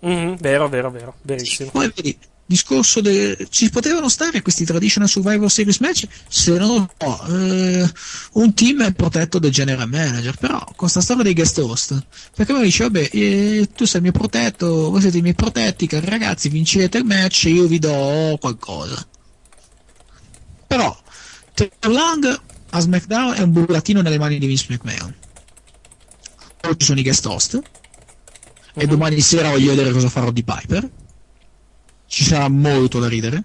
Mhm, 0.00 0.36
vero, 0.40 0.68
vero, 0.68 0.90
vero, 0.90 1.14
verissimo. 1.22 1.70
poi 1.70 1.92
vedi 1.94 2.18
discorso 2.44 3.00
de... 3.00 3.46
ci 3.50 3.70
potevano 3.70 4.08
stare 4.08 4.42
questi 4.42 4.64
traditional 4.64 5.08
survivor 5.08 5.50
series 5.50 5.78
match 5.78 6.06
se 6.28 6.56
so, 6.56 6.90
eh, 7.28 7.90
un 8.32 8.54
team 8.54 8.84
è 8.84 8.92
protetto 8.92 9.38
dal 9.38 9.50
general 9.50 9.88
manager 9.88 10.36
però 10.36 10.62
con 10.76 10.88
sta 10.88 11.00
storia 11.00 11.22
dei 11.22 11.34
guest 11.34 11.56
host 11.58 12.04
perché 12.34 12.52
mi 12.52 12.62
dice 12.62 12.84
vabbè 12.84 13.08
eh, 13.12 13.68
tu 13.74 13.84
sei 13.84 13.96
il 13.96 14.02
mio 14.02 14.12
protetto 14.12 14.90
voi 14.90 15.00
siete 15.00 15.18
i 15.18 15.22
miei 15.22 15.34
protetti 15.34 15.86
cari 15.86 16.06
ragazzi 16.08 16.48
vincete 16.48 16.98
il 16.98 17.04
match 17.04 17.44
io 17.44 17.66
vi 17.66 17.78
do 17.78 18.36
qualcosa. 18.40 19.06
Però 20.66 20.96
Taylor 21.54 21.90
Lang 21.90 22.40
a 22.70 22.80
SmackDown 22.80 23.34
è 23.34 23.40
un 23.40 23.52
burattino 23.52 24.00
nelle 24.00 24.18
mani 24.18 24.38
di 24.38 24.46
Vince 24.46 24.66
McMahon. 24.70 25.14
Poi 26.60 26.74
ci 26.78 26.86
sono 26.86 27.00
i 27.00 27.02
guest 27.02 27.26
host 27.26 27.60
e 28.74 28.86
domani 28.86 29.20
sera 29.20 29.50
voglio 29.50 29.70
vedere 29.70 29.92
cosa 29.92 30.08
farò 30.08 30.30
di 30.30 30.42
Piper 30.42 30.88
ci 32.12 32.24
sarà 32.24 32.48
molto 32.48 32.98
da 33.00 33.08
ridere. 33.08 33.42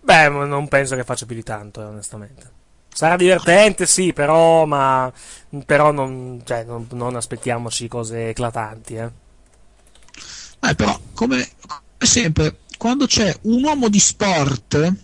Beh, 0.00 0.28
non 0.30 0.68
penso 0.68 0.94
che 0.96 1.04
faccia 1.04 1.26
più 1.26 1.34
di 1.34 1.42
tanto, 1.42 1.80
eh, 1.82 1.84
onestamente. 1.84 2.50
Sarà 2.88 3.16
divertente, 3.16 3.84
sì, 3.86 4.12
però, 4.14 4.64
ma, 4.64 5.12
però 5.66 5.92
non, 5.92 6.40
cioè, 6.44 6.64
non, 6.64 6.86
non 6.92 7.14
aspettiamoci 7.16 7.88
cose 7.88 8.30
eclatanti, 8.30 8.94
eh. 8.94 9.10
Eh, 10.60 10.74
però, 10.74 10.98
come, 11.12 11.46
come 11.60 12.10
sempre, 12.10 12.58
quando 12.78 13.06
c'è 13.06 13.36
un 13.42 13.62
uomo 13.64 13.88
di 13.88 14.00
sport 14.00 14.94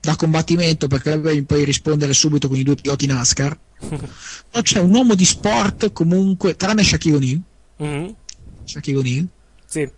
da 0.00 0.16
combattimento, 0.16 0.86
perché 0.88 1.16
lei 1.16 1.42
puoi 1.42 1.64
rispondere 1.64 2.12
subito 2.12 2.48
con 2.48 2.56
i 2.56 2.62
due 2.62 2.74
piloti 2.74 3.06
NASCAR, 3.06 3.58
non 3.80 4.62
c'è 4.62 4.80
un 4.80 4.92
uomo 4.94 5.14
di 5.14 5.24
sport 5.24 5.92
comunque, 5.92 6.56
tranne 6.56 6.82
Shaquille 6.82 7.16
O'Neal, 7.16 7.42
Mhm, 7.80 8.16
Shaquille 8.64 8.98
O'Neal, 8.98 9.28
Sì, 9.66 9.88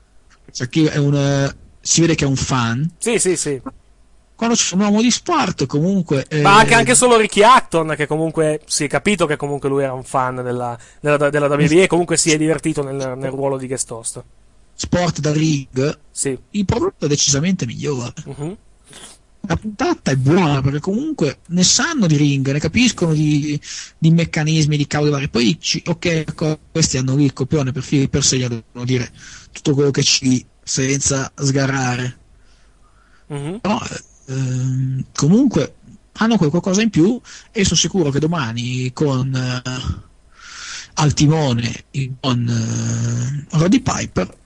Shaquille 0.51 0.91
è 0.93 0.99
un, 0.99 1.15
eh, 1.15 1.57
si 1.81 2.01
vede 2.01 2.15
che 2.15 2.25
è 2.25 2.29
un 2.29 2.37
fan, 2.37 2.91
sì, 2.99 3.19
sì, 3.19 3.37
sì. 3.37 3.61
quando 4.35 4.55
c'è 4.57 4.75
un 4.75 4.81
uomo 4.83 5.03
di 5.03 5.11
sport 5.11 5.67
comunque... 5.67 6.25
eh, 6.29 6.41
Ma 6.41 6.57
anche, 6.59 6.75
anche 6.75 6.95
solo 6.95 7.17
Ricky 7.17 7.43
Acton, 7.43 7.95
che 7.97 8.07
comunque 8.07 8.61
si 8.67 8.85
è 8.85 8.89
capito 8.89 9.27
che 9.27 9.37
comunque 9.37 9.69
lui 9.69 9.83
era 9.83 9.93
un 9.93 10.05
fan 10.05 10.37
della, 10.37 10.79
della, 11.01 11.31
della 11.31 11.47
WWE 11.47 11.83
e 11.83 11.87
comunque 11.87 12.17
si 12.17 12.31
è 12.33 12.37
divertito 12.39 12.83
nel, 12.83 13.15
nel 13.17 13.31
ruolo 13.31 13.57
di 13.59 13.67
guest 13.67 13.91
host. 13.91 14.23
sport 14.75 15.21
da 15.21 15.33
ring, 15.33 15.99
Sì. 16.11 16.37
il 16.51 16.65
prodotto 16.65 17.05
è 17.05 17.09
decisamente 17.09 17.67
migliore. 17.67 18.13
Mhm. 18.25 18.57
La 19.47 19.57
puntata 19.57 20.11
è 20.11 20.17
buona 20.17 20.61
perché 20.61 20.81
comunque 20.81 21.39
ne 21.49 21.63
sanno 21.65 22.07
di 22.07 22.17
ring, 22.17 22.51
ne 22.51 22.59
capiscono 22.59 23.15
di, 23.15 23.59
di 23.97 24.11
meccanismi, 24.11 24.77
di 24.77 24.87
cavoli 24.87 25.11
vari. 25.11 25.29
Poi, 25.31 25.57
ci- 25.59 25.83
ok, 25.85 26.25
questi 26.71 26.99
hanno 26.99 27.17
lì 27.17 27.25
il 27.25 27.33
copione 27.33 27.73
per 27.73 27.83
per 28.11 28.23
segno, 28.23 28.49
devono 28.49 28.85
dire 28.85 29.11
tutto 29.51 29.73
quello 29.75 29.91
che 29.91 30.03
ci 30.03 30.45
senza 30.63 31.33
sgarrare. 31.35 32.19
Mhm. 33.29 33.59
Però, 33.61 33.81
ehm, 34.27 35.05
comunque, 35.15 35.75
hanno 36.15 36.37
qualcosa 36.37 36.83
in 36.83 36.91
più 36.91 37.21
e 37.51 37.65
sono 37.65 37.77
sicuro 37.77 38.11
che 38.11 38.19
domani 38.19 38.93
con 38.93 39.35
eh, 39.35 39.63
al 40.95 41.15
timone 41.15 41.85
il 41.93 42.11
buon 42.11 42.47
eh, 42.49 43.57
Roddy 43.57 43.81
Piper 43.81 44.39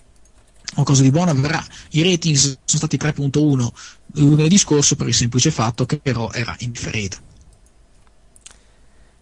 qualcosa 0.74 1.02
di 1.02 1.10
buono 1.10 1.30
avverrà. 1.30 1.64
I 1.90 2.02
ratings 2.02 2.42
sono 2.42 2.58
stati 2.64 2.96
3.1 2.96 3.68
lunedì 4.16 4.58
scorso 4.58 4.96
per 4.96 5.08
il 5.08 5.14
semplice 5.14 5.50
fatto 5.50 5.86
che 5.86 5.98
però 5.98 6.30
era 6.32 6.54
indifferita. 6.58 7.16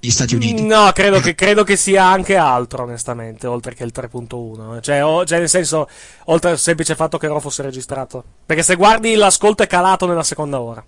Gli 0.04 0.10
Stati 0.10 0.34
Uniti. 0.34 0.64
No, 0.64 0.90
credo 0.92 1.20
che, 1.20 1.36
credo 1.36 1.62
che 1.62 1.76
sia 1.76 2.04
anche 2.04 2.34
altro, 2.34 2.82
onestamente, 2.82 3.46
oltre 3.46 3.72
che 3.72 3.84
il 3.84 3.92
3.1. 3.94 4.80
Cioè, 4.80 5.04
o- 5.04 5.24
cioè, 5.24 5.38
nel 5.38 5.48
senso, 5.48 5.88
oltre 6.24 6.50
al 6.50 6.58
semplice 6.58 6.96
fatto 6.96 7.18
che 7.18 7.28
Raw 7.28 7.38
fosse 7.38 7.62
registrato. 7.62 8.24
Perché 8.44 8.64
se 8.64 8.74
guardi 8.74 9.14
l'ascolto 9.14 9.62
è 9.62 9.68
calato 9.68 10.06
nella 10.06 10.24
seconda 10.24 10.60
ora. 10.60 10.84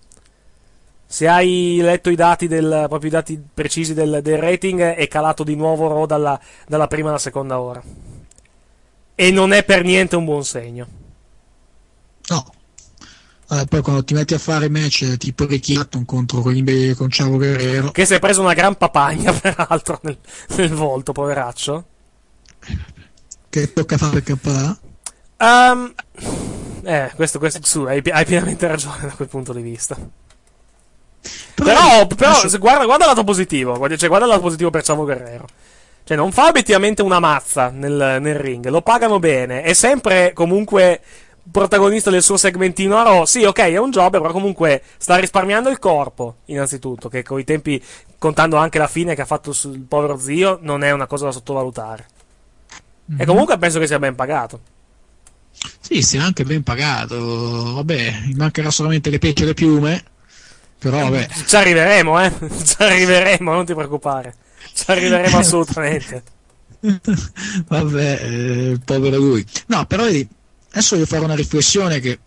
Se 1.06 1.28
hai 1.28 1.78
letto 1.80 2.10
i 2.10 2.16
dati, 2.16 2.48
del, 2.48 2.86
proprio 2.88 3.08
i 3.08 3.12
dati 3.12 3.40
precisi 3.54 3.94
del, 3.94 4.18
del 4.20 4.38
rating, 4.38 4.80
è 4.80 5.06
calato 5.06 5.44
di 5.44 5.54
nuovo 5.54 5.86
Raw 5.86 6.06
dalla, 6.06 6.40
dalla 6.66 6.88
prima 6.88 7.10
alla 7.10 7.18
seconda 7.18 7.60
ora. 7.60 7.80
E 9.14 9.30
non 9.30 9.52
è 9.52 9.62
per 9.62 9.84
niente 9.84 10.16
un 10.16 10.24
buon 10.24 10.44
segno. 10.44 10.88
No. 12.30 12.53
Eh, 13.50 13.66
poi 13.68 13.82
quando 13.82 14.04
ti 14.04 14.14
metti 14.14 14.34
a 14.34 14.38
fare 14.38 14.68
match 14.70 15.16
tipo 15.18 15.44
Ricky 15.44 15.76
Hatton 15.76 16.04
contro 16.04 16.40
quelli 16.40 16.94
con 16.94 17.10
Ciao 17.10 17.30
Guerrero, 17.30 17.90
Che 17.90 18.06
si 18.06 18.14
è 18.14 18.18
preso 18.18 18.40
una 18.40 18.54
gran 18.54 18.76
papagna, 18.76 19.32
peraltro, 19.38 19.98
nel, 20.02 20.18
nel 20.56 20.72
volto, 20.72 21.12
poveraccio. 21.12 21.84
che 23.50 23.72
tocca 23.72 23.98
fare 23.98 24.22
KA, 24.22 24.78
Ehm, 25.36 25.92
eh, 26.84 27.12
questo, 27.14 27.38
questo, 27.38 27.60
su, 27.62 27.82
hai, 27.82 28.02
hai 28.10 28.24
pienamente 28.24 28.66
ragione 28.66 29.02
da 29.02 29.12
quel 29.14 29.28
punto 29.28 29.52
di 29.52 29.62
vista. 29.62 29.96
Però, 31.54 32.06
però 32.06 32.46
se 32.48 32.58
guarda, 32.58 32.84
guarda 32.84 33.04
il 33.04 33.10
lato 33.10 33.24
positivo. 33.24 33.76
Guarda, 33.76 33.96
cioè, 33.96 34.08
guarda 34.08 34.26
il 34.26 34.32
lato 34.32 34.44
positivo 34.44 34.70
per 34.70 34.82
Chavo 34.82 35.04
Guerrero. 35.04 35.46
Cioè, 36.04 36.16
non 36.16 36.32
fa 36.32 36.48
obiettivamente 36.48 37.02
una 37.02 37.18
mazza 37.18 37.70
nel, 37.70 38.18
nel 38.20 38.34
ring. 38.34 38.66
Lo 38.68 38.82
pagano 38.82 39.18
bene. 39.18 39.62
È 39.62 39.72
sempre 39.72 40.32
comunque 40.34 41.00
protagonista 41.50 42.10
del 42.10 42.22
suo 42.22 42.36
segmentino 42.36 42.96
a 42.96 43.02
Raw. 43.02 43.24
Sì, 43.24 43.44
ok, 43.44 43.58
è 43.58 43.78
un 43.78 43.90
job, 43.90 44.12
però 44.12 44.32
comunque 44.32 44.82
sta 44.96 45.16
risparmiando 45.16 45.68
il 45.68 45.78
corpo, 45.78 46.36
innanzitutto, 46.46 47.08
che 47.08 47.22
con 47.22 47.38
i 47.38 47.44
tempi, 47.44 47.82
contando 48.18 48.56
anche 48.56 48.78
la 48.78 48.88
fine 48.88 49.14
che 49.14 49.22
ha 49.22 49.26
fatto 49.26 49.52
sul 49.52 49.78
povero 49.80 50.18
zio, 50.18 50.58
non 50.62 50.82
è 50.82 50.90
una 50.90 51.06
cosa 51.06 51.26
da 51.26 51.32
sottovalutare. 51.32 52.06
Mm-hmm. 53.10 53.20
E 53.20 53.24
comunque 53.26 53.58
penso 53.58 53.78
che 53.78 53.86
sia 53.86 53.98
ben 53.98 54.14
pagato. 54.14 54.60
Sì, 55.80 56.02
sia 56.02 56.24
anche 56.24 56.44
ben 56.44 56.62
pagato. 56.62 57.74
Vabbè, 57.74 58.30
mancherà 58.34 58.70
solamente 58.70 59.10
le 59.10 59.18
pecce 59.18 59.44
e 59.44 59.46
le 59.46 59.54
piume. 59.54 60.02
Però 60.78 60.98
vabbè. 60.98 61.28
Ci 61.46 61.56
arriveremo, 61.56 62.20
eh. 62.22 62.32
Ci 62.64 62.76
arriveremo, 62.78 63.52
non 63.52 63.64
ti 63.64 63.74
preoccupare. 63.74 64.34
Ci 64.72 64.84
arriveremo 64.86 65.38
assolutamente. 65.38 66.22
vabbè, 67.68 68.20
eh, 68.22 68.78
povero 68.84 69.16
lui. 69.16 69.46
No, 69.66 69.86
però 69.86 70.04
vedi, 70.04 70.28
adesso 70.74 70.96
voglio 70.96 71.06
fare 71.06 71.24
una 71.24 71.34
riflessione 71.34 72.00
che 72.00 72.18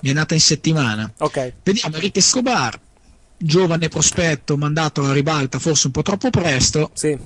mi 0.00 0.10
è 0.10 0.12
nata 0.12 0.34
in 0.34 0.40
settimana. 0.40 1.10
Ok. 1.18 1.54
Vediamo 1.62 1.94
Enrique 1.94 2.20
Escobar, 2.20 2.78
giovane 3.36 3.88
prospetto, 3.88 4.56
mandato 4.56 5.02
alla 5.02 5.12
ribalta 5.12 5.58
forse 5.58 5.86
un 5.86 5.92
po' 5.92 6.02
troppo 6.02 6.30
presto. 6.30 6.90
Sì. 6.94 7.16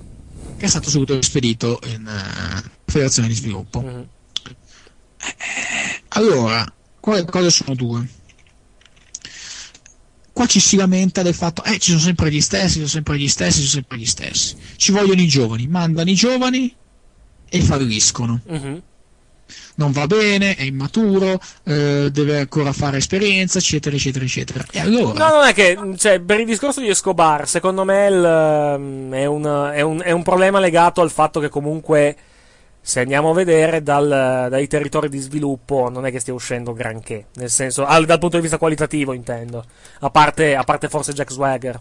Che 0.57 0.66
è 0.66 0.68
stato 0.68 0.90
subito 0.90 1.20
spedito 1.23 1.81
in 1.87 2.07
uh, 2.07 2.68
Federazione 2.85 3.29
di 3.29 3.35
Sviluppo. 3.35 3.83
Mm-hmm. 3.83 4.03
Allora, 6.09 6.73
qua 7.01 7.14
le 7.16 7.25
cose 7.25 7.51
sono 7.51 7.75
due. 7.75 8.09
Qua 10.33 10.46
ci 10.46 10.61
si 10.61 10.77
lamenta 10.77 11.23
del 11.23 11.35
fatto, 11.35 11.64
eh, 11.64 11.79
ci 11.79 11.90
sono 11.90 12.03
sempre 12.03 12.31
gli 12.31 12.40
stessi, 12.40 12.68
ci 12.68 12.75
sono 12.75 12.87
sempre 12.88 13.18
gli 13.18 13.29
stessi, 13.29 13.61
ci 13.61 13.66
sono 13.66 13.70
sempre 13.73 13.99
gli 13.99 14.07
stessi. 14.07 14.57
Ci 14.77 14.92
vogliono 14.92 15.20
i 15.20 15.27
giovani, 15.27 15.66
mandano 15.66 16.11
i 16.11 16.14
giovani 16.14 16.75
e 17.49 17.61
falliscono. 17.62 18.40
Mm-hmm. 18.51 18.79
Non 19.77 19.93
va 19.93 20.07
bene, 20.07 20.55
è 20.55 20.63
immaturo, 20.63 21.41
eh, 21.65 22.09
deve 22.11 22.39
ancora 22.39 22.73
fare 22.73 22.99
esperienza, 22.99 23.59
eccetera, 23.59 23.95
eccetera, 23.95 24.25
eccetera. 24.25 24.65
E 24.71 24.81
allora? 24.81 25.29
No, 25.29 25.37
non 25.37 25.47
è 25.47 25.55
che, 25.55 25.79
cioè, 25.97 26.21
per 26.21 26.41
il 26.41 26.47
discorso 26.47 26.81
di 26.81 26.89
Escobar, 26.89 27.49
secondo 27.49 27.85
me 27.85 28.07
il, 28.07 28.77
um, 28.79 29.13
è, 29.13 29.27
un, 29.27 29.71
è, 29.75 29.81
un, 29.81 30.03
è 30.05 30.11
un 30.11 30.23
problema 30.23 30.59
legato 30.61 31.01
al 31.01 31.11
fatto 31.11 31.41
che 31.41 31.49
comunque 31.49 32.17
se 32.83 33.01
andiamo 33.01 33.31
a 33.31 33.35
vedere 33.35 33.83
dal, 33.83 34.47
dai 34.49 34.67
territori 34.67 35.09
di 35.09 35.19
sviluppo 35.19 35.91
non 35.91 36.07
è 36.07 36.11
che 36.11 36.19
stia 36.19 36.33
uscendo 36.33 36.73
granché, 36.73 37.27
nel 37.35 37.51
senso, 37.51 37.85
al, 37.85 38.07
dal 38.07 38.19
punto 38.19 38.37
di 38.37 38.43
vista 38.43 38.59
qualitativo 38.59 39.13
intendo, 39.13 39.65
a 40.01 40.11
parte, 40.11 40.57
a 40.57 40.65
parte 40.65 40.89
forse 40.89 41.13
Jack 41.13 41.31
Swagger. 41.31 41.79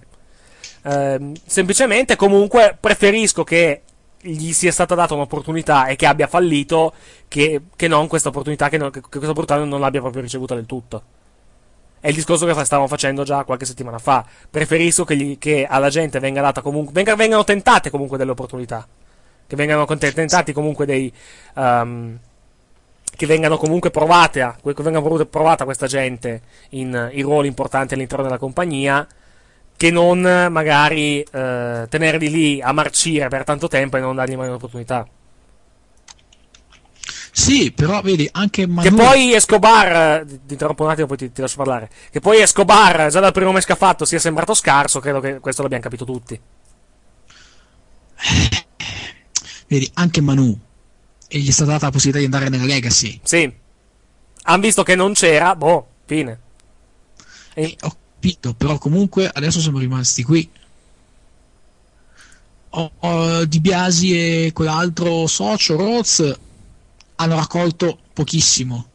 Eh, 0.84 1.32
semplicemente 1.46 2.16
comunque 2.16 2.78
preferisco 2.80 3.44
che 3.44 3.82
gli 4.22 4.52
sia 4.52 4.72
stata 4.72 4.96
data 4.96 5.14
un'opportunità 5.14 5.88
e 5.88 5.96
che 5.96 6.06
abbia 6.06 6.28
fallito 6.28 6.94
che, 7.28 7.62
che 7.76 7.88
non 7.88 8.08
questa 8.08 8.30
opportunità, 8.30 8.70
che, 8.70 8.78
non, 8.78 8.92
che 8.92 9.02
questa 9.02 9.30
opportunità 9.30 9.64
non 9.64 9.80
l'abbia 9.80 10.02
proprio 10.02 10.22
ricevuta 10.22 10.56
del 10.56 10.66
tutto. 10.66 11.04
È 12.00 12.08
il 12.08 12.16
discorso 12.16 12.46
che 12.46 12.66
stavamo 12.66 12.88
facendo 12.88 13.24
già 13.24 13.44
qualche 13.44 13.66
settimana 13.66 13.98
fa. 13.98 14.26
Preferisco 14.50 15.04
che, 15.04 15.16
gli, 15.18 15.38
che 15.38 15.66
alla 15.66 15.90
gente 15.90 16.20
venga 16.20 16.42
data 16.42 16.62
comunque, 16.62 16.94
venga, 16.94 17.16
vengano 17.16 17.44
tentate 17.44 17.90
comunque 17.90 18.18
delle 18.18 18.32
opportunità 18.32 18.88
che 19.50 19.56
vengano 19.56 19.84
tentati 19.88 20.54
comunque 20.54 20.86
dei 20.86 21.12
um, 21.56 22.20
che 23.18 23.26
vengano 23.26 23.58
comunque 23.58 23.90
provate 23.90 24.44
a, 24.44 24.56
che 24.56 24.84
venga 24.84 25.02
provata 25.26 25.66
questa 25.66 25.88
gente 25.88 26.42
in, 26.70 27.10
in 27.14 27.24
ruoli 27.24 27.48
importanti 27.48 27.96
all'interno 27.96 28.24
della 28.24 28.38
compagnia 28.38 29.08
che 29.80 29.92
non 29.92 30.20
magari 30.20 31.22
eh, 31.22 31.86
tenerli 31.88 32.30
lì 32.30 32.62
a 32.62 32.74
marcire 32.74 33.30
per 33.30 33.46
tanto 33.46 33.70
tempo 33.70 33.96
e 33.96 34.02
non 34.02 34.14
dargli 34.14 34.36
mai 34.36 34.50
un'opportunità. 34.50 35.08
Sì, 37.32 37.72
però 37.72 38.02
vedi, 38.02 38.28
anche 38.34 38.68
Manu... 38.68 38.90
Che 38.90 38.94
poi 38.94 39.34
Escobar, 39.34 40.26
ti 40.26 40.52
interrompo 40.52 40.84
un 40.84 40.90
attimo 40.90 41.08
poi 41.08 41.16
ti, 41.16 41.32
ti, 41.32 41.40
lascio 41.40 41.56
parlare, 41.56 41.90
che 42.12 42.20
poi 42.20 42.42
Escobar 42.42 43.10
già 43.10 43.22
dal 43.22 43.32
primo 43.32 43.54
mese 43.54 43.68
che 43.68 43.72
ha 43.72 43.78
fatto 43.78 44.04
sia 44.04 44.20
sembrato 44.20 44.54
scarso, 44.54 45.00
credo 45.00 45.22
che 45.22 45.40
questo 45.40 45.62
l'abbiamo 45.62 45.84
capito 45.84 46.04
tutti. 46.04 46.38
vedi, 49.68 49.90
anche 49.94 50.20
Manu, 50.20 50.60
e 51.30 51.40
gli 51.40 51.48
è 51.48 51.52
stata 51.52 51.72
data 51.72 51.86
la 51.86 51.92
possibilità 51.92 52.20
di 52.20 52.26
andare 52.26 52.50
nella 52.50 52.70
Legacy. 52.70 53.18
Sì. 53.24 53.50
Hanno 54.42 54.62
visto 54.62 54.84
che 54.84 54.96
non 54.96 55.14
c'era, 55.14 55.56
boh, 55.56 55.88
fine. 56.04 56.40
E... 57.54 57.64
Eh, 57.64 57.78
ho 57.80 57.96
capito, 58.20 58.54
però 58.54 58.78
comunque 58.78 59.30
adesso 59.32 59.62
siamo 59.62 59.80
rimasti 59.80 60.24
qui. 60.24 60.48
Oh, 62.72 62.92
oh, 63.00 63.46
Di 63.46 63.62
Biasi 63.62 64.12
e 64.46 64.52
quell'altro 64.54 65.26
socio, 65.26 65.78
Roz, 65.78 66.38
hanno 67.16 67.36
raccolto 67.36 67.98
pochissimo. 68.14 68.88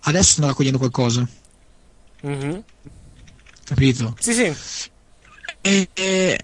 Adesso 0.00 0.32
stanno 0.32 0.48
raccogliendo 0.48 0.78
qualcosa. 0.78 1.26
Mm-hmm. 2.26 2.58
Capito? 3.64 4.16
Sì, 4.18 4.32
sì. 4.34 4.52
E, 5.62 5.88
e, 5.94 6.38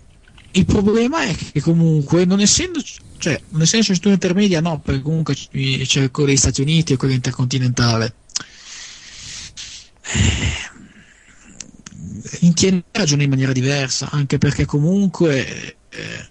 il 0.52 0.64
problema 0.64 1.22
è 1.24 1.34
che 1.34 1.60
comunque, 1.60 2.24
non 2.24 2.40
essendo, 2.40 2.80
cioè, 3.18 3.38
non 3.50 3.62
essendo 3.62 3.84
struttura 3.84 4.14
intermedia, 4.14 4.60
no, 4.60 4.78
perché 4.78 5.02
comunque 5.02 5.34
c'è 5.34 6.10
quello 6.10 6.28
degli 6.28 6.38
Stati 6.38 6.62
Uniti 6.62 6.94
e 6.94 6.96
quello 6.96 7.14
intercontinentale. 7.14 8.14
Eh, 10.12 10.68
in 12.40 12.82
ragione 12.92 13.24
in 13.24 13.30
maniera 13.30 13.52
diversa, 13.52 14.08
anche 14.10 14.38
perché 14.38 14.64
comunque 14.64 15.76
eh, 15.88 16.26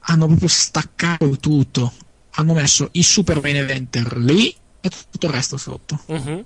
hanno 0.00 0.26
proprio 0.26 0.48
staccato 0.48 1.24
il 1.24 1.38
tutto. 1.38 1.92
Hanno 2.36 2.54
messo 2.54 2.88
il 2.92 3.04
super 3.04 3.40
main 3.40 3.56
eventer 3.56 4.16
lì 4.16 4.54
e 4.80 4.90
tutto 5.10 5.26
il 5.26 5.32
resto 5.32 5.56
sotto. 5.56 6.00
Uh-huh. 6.06 6.44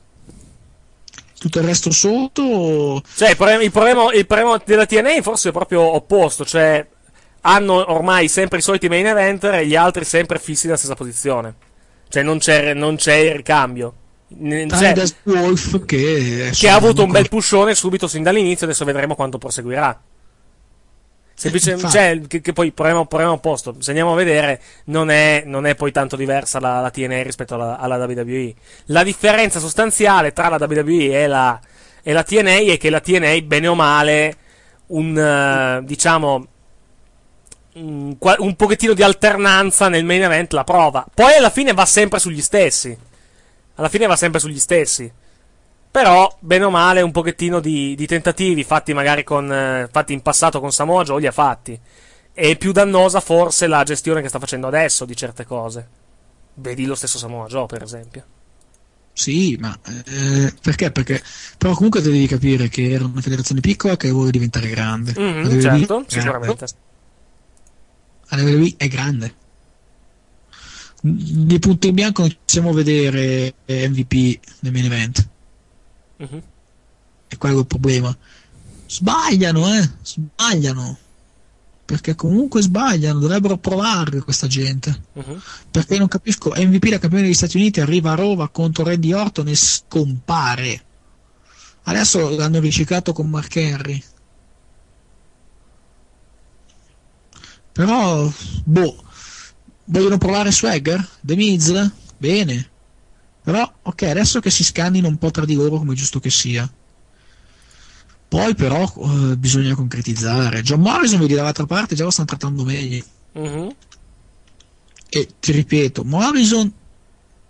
Tutto 1.38 1.58
il 1.58 1.64
resto 1.64 1.90
sotto. 1.90 3.02
Cioè, 3.14 3.30
il 3.30 3.36
problema, 3.36 3.62
il, 3.62 3.70
problema, 3.70 4.12
il 4.12 4.26
problema, 4.26 4.60
della 4.64 4.86
TNA 4.86 5.22
forse 5.22 5.48
è 5.48 5.52
proprio 5.52 5.80
opposto. 5.80 6.44
Cioè, 6.44 6.86
hanno 7.42 7.90
ormai 7.92 8.28
sempre 8.28 8.58
i 8.58 8.62
soliti 8.62 8.88
main 8.88 9.06
eventer 9.06 9.54
e 9.54 9.66
gli 9.66 9.76
altri 9.76 10.04
sempre 10.04 10.38
fissi 10.38 10.66
nella 10.66 10.78
stessa 10.78 10.94
posizione. 10.94 11.54
Cioè, 12.08 12.22
non 12.22 12.38
c'è, 12.38 12.74
non 12.74 12.96
c'è 12.96 13.14
il 13.14 13.36
ricambio. 13.36 13.94
Cioè, 14.68 14.94
Wolf 15.24 15.84
che, 15.86 16.50
che 16.52 16.68
ha 16.68 16.74
avuto 16.74 17.02
un 17.02 17.10
bel 17.10 17.28
pushone 17.28 17.74
subito 17.74 18.06
sin 18.06 18.22
dall'inizio. 18.22 18.66
Adesso 18.66 18.84
vedremo 18.84 19.14
quanto 19.14 19.38
proseguirà. 19.38 19.98
Semplicemente, 21.38 21.88
cioè, 21.88 22.20
che, 22.26 22.40
che, 22.40 22.52
poi 22.52 22.66
il 22.66 22.72
problema, 22.72 23.06
problema, 23.06 23.30
opposto, 23.30 23.76
se 23.78 23.90
andiamo 23.90 24.12
a 24.12 24.16
vedere, 24.16 24.60
non 24.86 25.08
è, 25.08 25.44
non 25.46 25.66
è 25.66 25.76
poi 25.76 25.92
tanto 25.92 26.16
diversa 26.16 26.58
la, 26.58 26.80
la 26.80 26.90
TNA 26.90 27.22
rispetto 27.22 27.54
alla, 27.54 27.78
alla, 27.78 28.04
WWE. 28.04 28.54
La 28.86 29.04
differenza 29.04 29.60
sostanziale 29.60 30.32
tra 30.32 30.48
la 30.48 30.56
WWE 30.58 31.22
e 31.22 31.26
la, 31.28 31.60
e 32.02 32.12
la 32.12 32.24
TNA 32.24 32.72
è 32.72 32.76
che 32.76 32.90
la 32.90 32.98
TNA, 32.98 33.40
bene 33.42 33.68
o 33.68 33.76
male, 33.76 34.36
un, 34.86 35.80
uh, 35.80 35.84
diciamo, 35.84 36.46
un, 37.74 38.16
un 38.18 38.56
pochettino 38.56 38.92
di 38.92 39.04
alternanza 39.04 39.88
nel 39.88 40.04
main 40.04 40.24
event 40.24 40.52
la 40.52 40.64
prova. 40.64 41.06
Poi 41.14 41.34
alla 41.34 41.50
fine 41.50 41.72
va 41.72 41.84
sempre 41.84 42.18
sugli 42.18 42.42
stessi. 42.42 42.98
Alla 43.78 43.88
fine 43.88 44.06
va 44.06 44.16
sempre 44.16 44.40
sugli 44.40 44.58
stessi. 44.58 45.10
Però, 45.90 46.36
bene 46.40 46.64
o 46.64 46.70
male, 46.70 47.00
un 47.00 47.12
pochettino 47.12 47.60
di, 47.60 47.94
di 47.94 48.06
tentativi 48.06 48.64
fatti 48.64 48.92
magari 48.92 49.24
con, 49.24 49.50
eh, 49.50 49.88
fatti 49.90 50.12
in 50.12 50.20
passato 50.20 50.60
con 50.60 50.72
Samoa 50.72 51.04
Joe 51.04 51.20
li 51.20 51.26
ha 51.26 51.32
fatti. 51.32 51.78
È 52.32 52.56
più 52.56 52.72
dannosa 52.72 53.20
forse 53.20 53.66
la 53.66 53.82
gestione 53.84 54.20
che 54.20 54.28
sta 54.28 54.38
facendo 54.38 54.66
adesso 54.66 55.04
di 55.04 55.16
certe 55.16 55.44
cose. 55.44 55.88
Vedi 56.54 56.86
lo 56.86 56.96
stesso 56.96 57.18
Samoa 57.18 57.46
Joe, 57.46 57.66
per 57.66 57.82
esempio. 57.82 58.24
Sì, 59.12 59.56
ma 59.60 59.76
eh, 59.84 60.52
perché? 60.60 60.92
Perché 60.92 61.20
però 61.56 61.74
comunque 61.74 62.00
devi 62.00 62.26
capire 62.26 62.68
che 62.68 62.90
era 62.90 63.04
una 63.04 63.20
federazione 63.20 63.60
piccola 63.60 63.96
che 63.96 64.10
vuole 64.10 64.30
diventare 64.30 64.68
grande. 64.68 65.14
Mm-hmm, 65.18 65.60
certo, 65.60 66.04
sicuramente. 66.06 66.66
La 68.28 68.42
WWE 68.42 68.74
è 68.76 68.88
grande. 68.88 69.34
Di 71.00 71.58
punto 71.60 71.86
in 71.86 71.94
bianco 71.94 72.22
non 72.22 72.36
possiamo 72.44 72.72
vedere 72.72 73.54
MVP 73.66 74.40
nel 74.60 74.72
main 74.72 74.84
event. 74.84 75.28
Uh-huh. 76.16 76.42
È 77.28 77.36
quello 77.36 77.60
il 77.60 77.66
problema. 77.66 78.16
Sbagliano, 78.86 79.74
eh? 79.74 79.90
Sbagliano. 80.02 80.98
Perché 81.84 82.14
comunque 82.14 82.62
sbagliano, 82.62 83.18
dovrebbero 83.18 83.56
provare 83.58 84.20
questa 84.20 84.46
gente. 84.46 85.04
Uh-huh. 85.12 85.40
Perché 85.70 85.98
non 85.98 86.08
capisco, 86.08 86.50
MVP 86.50 86.88
da 86.88 86.98
campione 86.98 87.24
degli 87.24 87.34
Stati 87.34 87.56
Uniti 87.56 87.80
arriva 87.80 88.12
a 88.12 88.16
Rova 88.16 88.48
contro 88.48 88.84
Randy 88.84 89.12
Orton 89.12 89.48
e 89.48 89.54
scompare. 89.54 90.84
Adesso 91.84 92.36
l'hanno 92.36 92.60
riciclato 92.60 93.12
con 93.12 93.30
Mark 93.30 93.56
Henry. 93.56 94.02
Però, 97.72 98.30
boh, 98.64 99.04
vogliono 99.88 100.18
provare 100.18 100.52
Swagger? 100.52 101.06
The 101.20 101.36
Miz? 101.36 101.90
Bene. 102.16 102.70
Però, 103.42 103.72
ok, 103.82 104.02
adesso 104.02 104.40
che 104.40 104.50
si 104.50 104.64
scannino 104.64 105.08
un 105.08 105.16
po' 105.16 105.30
tra 105.30 105.44
di 105.44 105.54
loro 105.54 105.78
come 105.78 105.94
giusto 105.94 106.20
che 106.20 106.30
sia. 106.30 106.70
Poi 108.28 108.54
però 108.54 108.82
eh, 108.82 109.36
bisogna 109.36 109.74
concretizzare. 109.74 110.62
John 110.62 110.80
Morrison, 110.80 111.18
vedi 111.18 111.34
dall'altra 111.34 111.64
parte, 111.64 111.94
già 111.94 112.04
lo 112.04 112.10
stanno 112.10 112.28
trattando 112.28 112.64
meglio. 112.64 113.02
Mhm. 113.32 113.74
E 115.08 115.28
ti 115.40 115.52
ripeto, 115.52 116.04
Morrison, 116.04 116.70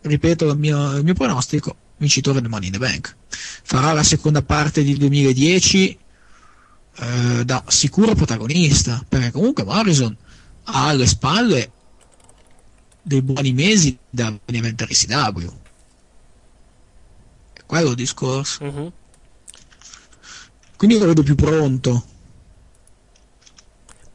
ripeto 0.02 0.48
il 0.48 0.58
mio, 0.58 0.96
il 0.96 1.02
mio 1.02 1.14
pronostico, 1.14 1.74
vincitore 1.96 2.40
del 2.40 2.48
Money 2.48 2.66
in 2.68 2.72
the 2.72 2.78
Bank. 2.78 3.16
Farà 3.28 3.92
la 3.92 4.04
seconda 4.04 4.42
parte 4.42 4.84
di 4.84 4.96
2010 4.96 5.98
eh, 7.00 7.44
da 7.44 7.64
sicuro 7.66 8.14
protagonista, 8.14 9.04
perché 9.08 9.32
comunque 9.32 9.64
Morrison 9.64 10.16
ha 10.64 10.86
alle 10.86 11.06
spalle 11.08 11.72
dei 13.08 13.22
buoni 13.22 13.52
mesi 13.52 13.98
da 14.08 14.32
diventare 14.44 14.92
CW. 14.92 15.48
È 17.54 17.60
quello 17.66 17.88
il 17.88 17.94
discorso. 17.96 18.62
Mhm. 18.64 18.92
Quindi 20.76 20.98
lo 20.98 21.06
vedo 21.06 21.22
più 21.22 21.34
pronto. 21.34 22.04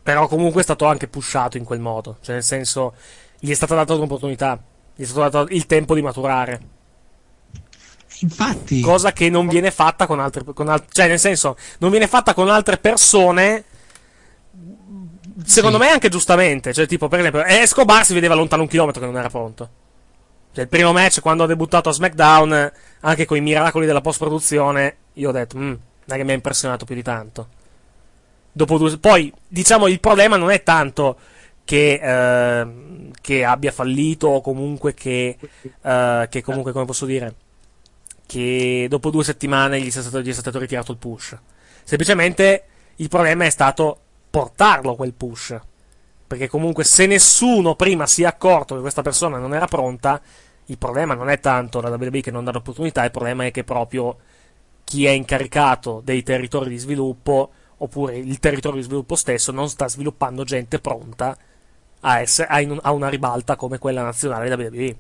Però 0.04 0.28
comunque 0.28 0.62
è 0.62 0.64
stato 0.64 0.86
anche 0.86 1.08
pushato 1.08 1.58
in 1.58 1.64
quel 1.64 1.80
modo. 1.80 2.18
Cioè, 2.22 2.36
nel 2.36 2.44
senso, 2.44 2.94
gli 3.40 3.50
è 3.50 3.54
stata 3.54 3.76
data 3.76 3.94
un'opportunità. 3.96 4.62
Gli 4.96 5.02
è 5.02 5.06
stato 5.06 5.22
dato 5.22 5.54
il 5.54 5.66
tempo 5.66 5.96
di 5.96 6.02
maturare. 6.02 6.62
Infatti, 8.20 8.80
Cosa 8.82 9.12
che 9.12 9.30
non 9.30 9.48
viene 9.48 9.72
fatta 9.72 10.06
con 10.06 10.20
altre. 10.20 10.44
Con 10.54 10.70
al- 10.70 10.86
cioè, 10.90 11.08
nel 11.08 11.20
senso, 11.20 11.58
non 11.80 11.90
viene 11.90 12.08
fatta 12.08 12.34
con 12.34 12.48
altre 12.50 12.78
persone. 12.78 13.66
Secondo 15.46 15.78
Sì. 15.80 15.84
me 15.84 15.90
anche 15.92 16.10
giustamente. 16.10 16.74
Cioè, 16.74 16.86
tipo, 16.86 17.08
per 17.08 17.20
esempio, 17.20 17.44
Escobar 17.44 18.06
si 18.06 18.14
vedeva 18.14 18.36
lontano 18.36 18.62
un 18.64 18.68
chilometro 18.68 19.00
che 19.02 19.08
non 19.08 19.18
era 19.18 19.30
pronto. 19.30 19.70
Cioè, 20.54 20.64
il 20.64 20.70
primo 20.70 20.92
match, 20.94 21.20
quando 21.22 21.44
ha 21.44 21.48
debuttato 21.48 21.90
a 21.90 21.94
SmackDown, 21.94 22.72
anche 23.02 23.26
con 23.26 23.38
i 23.38 23.42
miracoli 23.42 23.86
della 23.88 24.02
post-produzione, 24.02 24.96
io 25.14 25.30
ho 25.30 25.32
detto, 25.32 25.58
"Mm, 25.58 25.62
non 25.70 25.80
è 26.06 26.16
che 26.16 26.24
mi 26.24 26.32
ha 26.32 26.36
impressionato 26.36 26.86
più 26.86 26.94
di 26.94 27.02
tanto. 27.02 27.48
Dopo 28.52 28.78
due, 28.78 28.98
poi, 29.00 29.34
diciamo, 29.48 29.88
il 29.88 30.00
problema 30.00 30.36
non 30.38 30.52
è 30.52 30.62
tanto 30.62 31.18
che, 31.66 32.00
ehm, 32.04 33.12
che 33.20 33.44
abbia 33.44 33.72
fallito 33.72 34.28
o 34.28 34.42
comunque 34.42 34.94
che, 34.94 35.38
eh, 35.82 36.28
che 36.30 36.42
comunque, 36.44 36.72
come 36.72 36.86
posso 36.86 37.06
dire, 37.08 37.34
che 38.28 38.86
dopo 38.90 39.10
due 39.10 39.24
settimane 39.24 39.80
gli 39.82 39.90
sia 39.90 40.02
stato, 40.02 40.22
gli 40.22 40.32
sia 40.32 40.42
stato 40.42 40.60
ritirato 40.60 40.92
il 40.92 40.98
push. 40.98 41.36
Semplicemente 41.84 42.64
il 42.98 43.08
problema 43.10 43.46
è 43.46 43.50
stato 43.50 43.98
portarlo 44.34 44.96
quel 44.96 45.14
push. 45.14 45.56
Perché 46.26 46.48
comunque 46.48 46.84
se 46.84 47.06
nessuno 47.06 47.76
prima 47.76 48.08
si 48.08 48.24
è 48.24 48.26
accorto 48.26 48.74
che 48.74 48.82
questa 48.82 49.04
persona 49.04 49.38
non 49.38 49.54
era 49.54 49.68
pronta, 49.68 50.20
il 50.66 50.78
problema 50.80 51.14
non 51.14 51.30
è 51.30 51.40
tanto 51.40 51.82
la 51.82 51.90
WWE 51.90 52.22
che 52.22 52.32
non 52.32 52.44
dà 52.44 52.52
l'opportunità, 52.52 53.04
il 53.04 53.12
problema 53.12 53.46
è 53.46 53.52
che 53.52 53.64
proprio 53.64 54.18
chi 54.84 55.06
è 55.06 55.12
incaricato 55.12 56.02
dei 56.04 56.24
territori 56.24 56.72
di 56.72 56.80
sviluppo, 56.80 57.52
oppure 57.78 58.18
il 58.18 58.40
territorio 58.40 58.80
di 58.80 58.86
sviluppo 58.86 59.16
stesso, 59.16 59.52
non 59.52 59.70
sta 59.70 59.88
sviluppando 59.88 60.44
gente 60.44 60.80
pronta 60.80 61.38
a, 62.00 62.20
essere, 62.20 62.48
a, 62.48 62.60
in- 62.60 62.80
a 62.82 62.92
una 62.92 63.10
ribalta 63.10 63.56
come 63.56 63.78
quella 63.78 64.02
nazionale 64.02 64.52
WWE. 64.52 64.96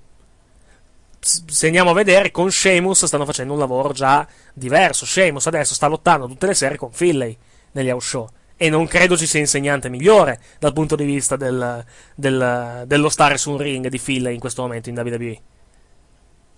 S- 1.19 1.45
Se 1.47 1.65
andiamo 1.65 1.89
a 1.89 1.93
vedere, 1.93 2.29
con 2.29 2.51
Sheamus 2.51 3.05
stanno 3.05 3.25
facendo 3.25 3.53
un 3.53 3.59
lavoro 3.59 3.93
già 3.93 4.27
diverso. 4.53 5.05
Sheamus 5.07 5.47
adesso 5.47 5.73
sta 5.73 5.87
lottando 5.87 6.27
tutte 6.27 6.45
le 6.45 6.53
sere 6.53 6.77
con 6.77 6.91
Finlay 6.91 7.35
negli 7.71 7.89
house 7.89 8.07
show. 8.07 8.29
E 8.63 8.69
non 8.69 8.87
credo 8.87 9.17
ci 9.17 9.27
sia 9.27 9.41
insegnante 9.41 9.89
migliore 9.89 10.39
dal 10.57 10.71
punto 10.71 10.95
di 10.95 11.03
vista 11.03 11.35
del- 11.35 11.83
del- 12.15 12.83
dello 12.87 13.09
stare 13.09 13.37
su 13.37 13.51
un 13.51 13.57
ring 13.57 13.89
di 13.89 13.97
Finlay 13.97 14.35
in 14.35 14.39
questo 14.39 14.61
momento 14.61 14.87
in 14.87 14.97
WWE. 14.97 15.41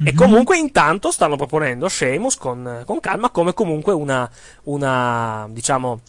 E 0.03 0.13
comunque 0.13 0.55
intanto 0.55 1.09
stanno 1.09 1.35
proponendo 1.35 1.89
Sheamus 1.89 2.37
con, 2.37 2.83
con 2.85 2.99
calma 2.99 3.31
come 3.31 3.53
comunque 3.53 3.93
una, 3.93 4.29
una 4.65 5.47
diciamo, 5.49 5.99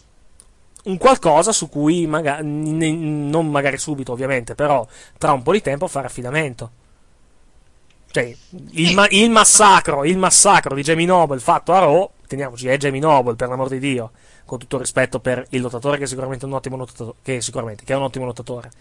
un 0.83 0.97
qualcosa 0.97 1.51
su 1.51 1.67
cui 1.67 2.05
magari, 2.05 2.45
non 2.45 3.49
magari 3.49 3.79
subito 3.79 4.11
ovviamente, 4.11 4.53
però 4.53 4.85
tra 5.17 5.31
un 5.31 5.41
po' 5.41 5.53
di 5.53 5.61
tempo 5.61 5.87
fare 5.87 6.05
affidamento. 6.05 6.71
Cioè, 8.11 8.35
il, 8.71 8.93
ma- 8.93 9.07
il 9.09 9.31
massacro, 9.31 10.05
il 10.05 10.17
massacro 10.19 10.75
di 10.75 10.83
Jamie 10.83 11.07
Noble 11.07 11.39
fatto 11.39 11.73
a 11.73 11.79
Raw, 11.79 12.11
teniamoci, 12.27 12.67
è 12.67 12.77
Jamie 12.77 13.01
Noble, 13.01 13.33
per 13.33 13.47
l'amor 13.49 13.69
di 13.69 13.79
Dio, 13.79 14.11
con 14.47 14.57
tutto 14.57 14.79
rispetto 14.79 15.19
per 15.19 15.45
il 15.49 15.61
lottatore 15.61 15.97
che 15.97 16.05
è 16.05 16.07
sicuramente 16.07 16.45
un 16.45 16.53
ottimo 16.53 16.77
lottatore, 16.77 17.17
che, 17.21 17.41
sicuramente, 17.41 17.83
che 17.83 17.93
è 17.93 17.95
un 17.95 18.03
ottimo 18.03 18.25
lottatore. 18.25 18.71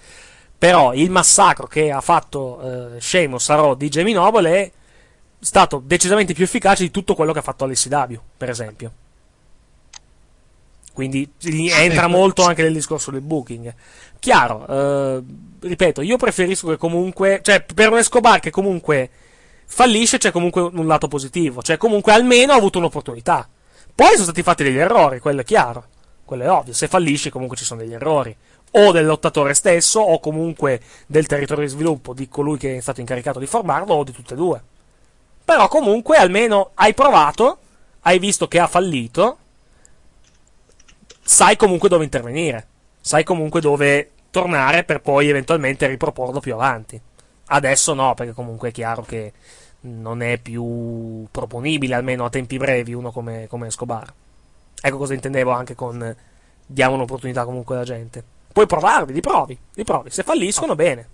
Però 0.56 0.94
il 0.94 1.10
massacro 1.10 1.66
che 1.66 1.90
ha 1.90 2.00
fatto 2.00 2.94
eh, 2.94 3.00
Sheamus 3.00 3.48
Raw 3.48 3.74
di 3.74 3.90
Jamie 3.90 4.14
Noble 4.14 4.50
è 4.50 4.72
stato 5.38 5.82
decisamente 5.84 6.32
più 6.32 6.44
efficace 6.44 6.84
di 6.84 6.90
tutto 6.90 7.14
quello 7.14 7.32
che 7.32 7.40
ha 7.40 7.42
fatto 7.42 7.64
all'SCW, 7.64 8.14
per 8.38 8.48
esempio. 8.48 8.92
Quindi 10.94 11.30
entra 11.42 12.06
molto 12.06 12.42
anche 12.42 12.62
nel 12.62 12.72
discorso 12.72 13.10
del 13.10 13.20
booking. 13.20 13.74
Chiaro, 14.18 14.66
eh, 14.66 15.22
ripeto, 15.60 16.00
io 16.00 16.16
preferisco 16.16 16.68
che 16.68 16.78
comunque, 16.78 17.40
cioè 17.42 17.62
per 17.62 17.90
un 17.90 17.98
Escobar 17.98 18.40
che 18.40 18.50
comunque 18.50 19.10
fallisce 19.66 20.16
c'è 20.16 20.30
comunque 20.30 20.62
un 20.62 20.86
lato 20.86 21.06
positivo, 21.06 21.60
cioè 21.60 21.76
comunque 21.76 22.12
almeno 22.12 22.52
ha 22.52 22.56
avuto 22.56 22.78
un'opportunità. 22.78 23.46
Poi 23.96 24.10
sono 24.10 24.24
stati 24.24 24.42
fatti 24.42 24.62
degli 24.62 24.76
errori, 24.76 25.20
quello 25.20 25.40
è 25.40 25.44
chiaro, 25.44 25.86
quello 26.26 26.42
è 26.42 26.50
ovvio, 26.50 26.74
se 26.74 26.86
fallisce 26.86 27.30
comunque 27.30 27.56
ci 27.56 27.64
sono 27.64 27.80
degli 27.80 27.94
errori, 27.94 28.36
o 28.72 28.92
del 28.92 29.06
lottatore 29.06 29.54
stesso 29.54 30.00
o 30.00 30.20
comunque 30.20 30.82
del 31.06 31.26
territorio 31.26 31.64
di 31.64 31.70
sviluppo 31.70 32.12
di 32.12 32.28
colui 32.28 32.58
che 32.58 32.76
è 32.76 32.80
stato 32.80 33.00
incaricato 33.00 33.38
di 33.38 33.46
formarlo 33.46 33.94
o 33.94 34.04
di 34.04 34.12
tutte 34.12 34.34
e 34.34 34.36
due. 34.36 34.62
Però 35.42 35.66
comunque 35.68 36.18
almeno 36.18 36.72
hai 36.74 36.92
provato, 36.92 37.58
hai 38.00 38.18
visto 38.18 38.48
che 38.48 38.58
ha 38.58 38.66
fallito, 38.66 39.38
sai 41.22 41.56
comunque 41.56 41.88
dove 41.88 42.04
intervenire, 42.04 42.66
sai 43.00 43.24
comunque 43.24 43.62
dove 43.62 44.10
tornare 44.30 44.84
per 44.84 45.00
poi 45.00 45.30
eventualmente 45.30 45.86
riproporlo 45.86 46.40
più 46.40 46.52
avanti. 46.52 47.00
Adesso 47.46 47.94
no, 47.94 48.12
perché 48.12 48.34
comunque 48.34 48.68
è 48.68 48.72
chiaro 48.72 49.00
che 49.00 49.32
non 49.80 50.22
è 50.22 50.38
più 50.38 51.26
proponibile, 51.30 51.94
almeno 51.94 52.24
a 52.24 52.30
tempi 52.30 52.56
brevi, 52.56 52.92
uno 52.92 53.10
come, 53.12 53.46
come 53.48 53.68
Escobar. 53.68 54.12
Ecco 54.80 54.96
cosa 54.96 55.14
intendevo 55.14 55.50
anche 55.50 55.74
con 55.74 56.14
diamo 56.66 56.94
un'opportunità 56.94 57.44
comunque 57.44 57.76
alla 57.76 57.84
gente. 57.84 58.22
Puoi 58.52 58.66
provarli, 58.66 59.12
li 59.12 59.20
provi, 59.20 59.58
li 59.74 59.84
provi. 59.84 60.10
Se 60.10 60.22
falliscono, 60.22 60.74
bene. 60.74 61.08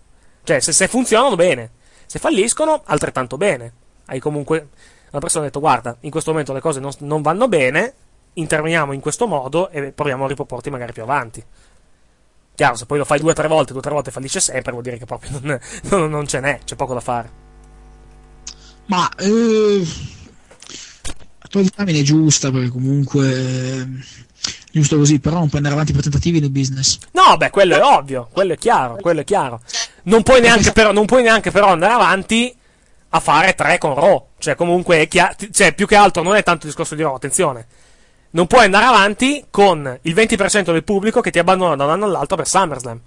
Cioè, 0.45 0.61
se, 0.61 0.73
se 0.73 0.89
funzionano, 0.89 1.37
bene. 1.37 1.71
Se 2.07 2.19
falliscono, 2.19 2.83
altrettanto 2.85 3.37
bene. 3.37 3.73
Hai 4.07 4.21
comunque 4.21 4.69
una 5.13 5.21
persona 5.21 5.45
ha 5.45 5.47
detto, 5.47 5.61
guarda, 5.61 5.97
in 6.01 6.11
questo 6.11 6.31
momento 6.31 6.55
le 6.55 6.61
cose 6.61 6.81
non, 6.81 6.91
non 7.01 7.21
vanno 7.21 7.47
bene, 7.47 7.95
interveniamo 8.35 8.93
in 8.93 9.01
questo 9.01 9.27
modo 9.27 9.69
e 9.69 9.93
proviamo 9.93 10.25
a 10.25 10.29
riproporti 10.29 10.71
magari 10.71 10.93
più 10.93 11.03
avanti. 11.03 11.45
Chiaro, 12.55 12.77
se 12.77 12.87
poi 12.87 12.99
lo 12.99 13.05
fai 13.05 13.21
due 13.21 13.33
o 13.33 13.35
tre 13.35 13.47
volte, 13.47 13.73
due 13.73 13.81
o 13.81 13.83
tre 13.83 13.93
volte 13.93 14.11
fallisce 14.11 14.41
sempre, 14.41 14.73
vuol 14.73 14.85
dire 14.85 14.97
che 14.97 15.05
proprio 15.05 15.39
non, 15.39 15.61
non, 15.91 16.11
non 16.11 16.27
ce 16.27 16.41
n'è, 16.41 16.61
c'è 16.65 16.77
poco 16.77 16.95
da 16.95 17.01
fare. 17.01 17.42
Ma 18.93 19.09
eh, 19.17 19.87
disamine 21.49 22.01
è 22.01 22.03
giusta 22.03 22.51
perché 22.51 22.69
comunque 22.69 23.27
eh, 23.27 23.87
giusto 24.71 24.99
così, 24.99 25.19
però 25.19 25.39
non 25.39 25.47
puoi 25.47 25.57
andare 25.57 25.73
avanti 25.73 25.95
per 25.95 26.03
tentativi 26.03 26.41
nel 26.41 26.51
business. 26.51 26.99
No, 27.13 27.39
beh, 27.39 27.49
quello 27.49 27.75
è 27.75 27.83
ovvio, 27.83 28.29
quello 28.31 28.53
è 28.53 28.59
chiaro, 28.59 28.97
quello 28.97 29.21
è 29.21 29.25
chiaro. 29.25 29.63
Non 30.03 30.23
puoi 30.23 30.43
neanche 30.43 30.73
però, 30.73 30.93
non 30.93 31.07
puoi 31.07 31.23
neanche 31.23 31.51
però 31.51 31.69
andare 31.69 31.95
avanti 31.95 32.55
a 33.09 33.21
fare 33.21 33.55
tre 33.55 33.79
con 33.79 33.95
Raw. 33.95 34.27
Cioè, 34.37 34.57
comunque, 34.57 35.01
è 35.01 35.09
chiaro, 35.09 35.37
cioè, 35.51 35.73
più 35.73 35.87
che 35.87 35.97
altro 35.97 36.23
non 36.23 36.37
è 36.37 36.43
tanto 36.43 36.67
il 36.67 36.73
discorso 36.73 36.95
di 36.95 37.03
Raw, 37.03 37.15
attenzione. 37.15 37.67
Non 38.33 38.47
puoi 38.47 38.67
andare 38.67 38.85
avanti 38.85 39.47
con 39.49 40.01
il 40.03 40.15
20% 40.15 40.71
del 40.71 40.85
pubblico 40.85 41.23
che 41.23 41.31
ti 41.31 41.39
abbandona 41.39 41.77
da 41.77 41.85
un 41.85 41.91
anno 41.93 42.05
all'altro 42.05 42.37
per 42.37 42.47
SummerSlam. 42.47 43.01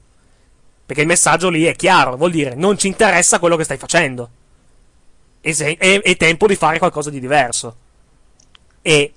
Perché 0.83 1.01
il 1.01 1.07
messaggio 1.07 1.49
lì 1.49 1.65
è 1.65 1.75
chiaro, 1.75 2.17
vuol 2.17 2.31
dire 2.31 2.55
non 2.55 2.75
ci 2.75 2.87
interessa 2.87 3.37
quello 3.37 3.55
che 3.55 3.65
stai 3.65 3.77
facendo. 3.77 4.29
È, 5.51 6.01
è 6.01 6.17
tempo 6.17 6.47
di 6.47 6.55
fare 6.55 6.79
qualcosa 6.79 7.11
di 7.11 7.19
diverso. 7.19 7.75
E 8.81 9.13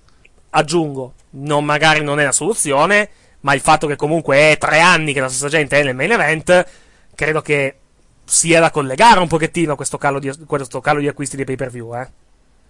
aggiungo, 0.50 1.14
non 1.30 1.64
magari 1.64 2.02
non 2.02 2.20
è 2.20 2.24
la 2.24 2.32
soluzione, 2.32 3.08
ma 3.40 3.54
il 3.54 3.60
fatto 3.60 3.86
che 3.86 3.96
comunque 3.96 4.50
è 4.50 4.58
tre 4.58 4.80
anni 4.80 5.14
che 5.14 5.20
la 5.20 5.28
stessa 5.28 5.48
gente 5.48 5.80
è 5.80 5.84
nel 5.84 5.94
main 5.94 6.12
event, 6.12 6.66
credo 7.14 7.40
che 7.40 7.76
sia 8.24 8.60
da 8.60 8.70
collegare 8.70 9.20
un 9.20 9.28
pochettino 9.28 9.72
a 9.72 9.76
questo 9.76 9.96
calo 9.96 10.18
di, 10.18 10.30
questo 10.44 10.80
calo 10.82 11.00
di 11.00 11.08
acquisti 11.08 11.36
di 11.36 11.44
pay 11.44 11.56
per 11.56 11.70
view, 11.70 11.94
eh. 11.94 12.10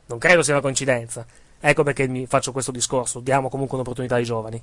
Non 0.07 0.19
credo 0.19 0.43
sia 0.43 0.53
una 0.53 0.63
coincidenza. 0.63 1.27
Ecco 1.61 1.83
perché 1.83 2.07
mi 2.07 2.27
faccio 2.27 2.53
questo 2.53 2.71
discorso. 2.71 3.19
Diamo 3.19 3.49
comunque 3.49 3.75
un'opportunità 3.75 4.15
ai 4.15 4.25
giovani. 4.25 4.63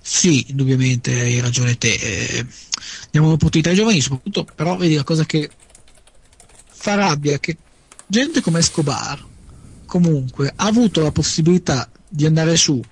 Sì, 0.00 0.46
indubbiamente 0.48 1.12
hai 1.12 1.40
ragione 1.40 1.76
te. 1.76 1.92
Eh, 1.92 2.46
diamo 3.10 3.26
un'opportunità 3.26 3.68
ai 3.68 3.76
giovani, 3.76 4.00
soprattutto, 4.00 4.46
però 4.54 4.76
vedi 4.76 4.94
la 4.94 5.04
cosa 5.04 5.26
che 5.26 5.50
fa 6.88 6.94
rabbia 6.94 7.38
che 7.38 7.56
gente 8.06 8.40
come 8.40 8.60
Escobar 8.60 9.22
comunque 9.84 10.52
ha 10.56 10.64
avuto 10.66 11.02
la 11.02 11.12
possibilità 11.12 11.88
di 12.08 12.24
andare 12.24 12.56
su 12.56 12.82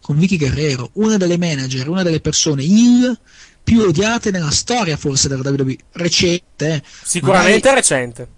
con 0.00 0.16
Vicky 0.18 0.36
Guerrero, 0.36 0.90
una 0.94 1.16
delle 1.16 1.36
manager, 1.36 1.88
una 1.88 2.02
delle 2.02 2.20
persone 2.20 2.62
il 2.64 3.18
più 3.62 3.80
odiate 3.82 4.30
nella 4.30 4.50
storia 4.50 4.96
forse 4.96 5.28
della 5.28 5.48
WWE 5.48 5.76
recente. 5.92 6.74
eh. 6.74 6.82
Sicuramente 7.02 7.68
Magari- 7.68 7.74
recente. 7.74 8.28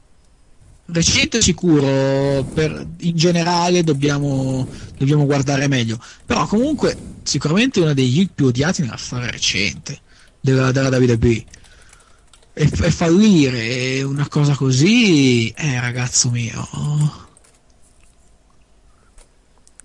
recente 0.87 1.41
sicuro, 1.43 2.43
per, 2.53 2.87
in 3.01 3.17
generale 3.17 3.85
dobbiamo, 3.85 4.67
dobbiamo 4.99 5.25
guardare 5.25 5.69
meglio, 5.69 5.99
però 6.27 6.47
comunque 6.47 6.97
sicuramente 7.23 7.81
uno 7.81 7.95
degli 7.95 8.29
più 8.35 8.47
odiati 8.47 8.83
nella 8.83 8.97
storia 8.97 9.31
recente 9.31 10.01
della, 10.41 10.73
della 10.73 10.89
WWE. 10.97 11.45
E, 12.55 12.64
e 12.64 12.90
fallire 12.90 14.03
una 14.03 14.28
cosa 14.28 14.55
così, 14.55 15.48
eh 15.50 15.80
ragazzo 15.80 16.30
mio. 16.30 16.68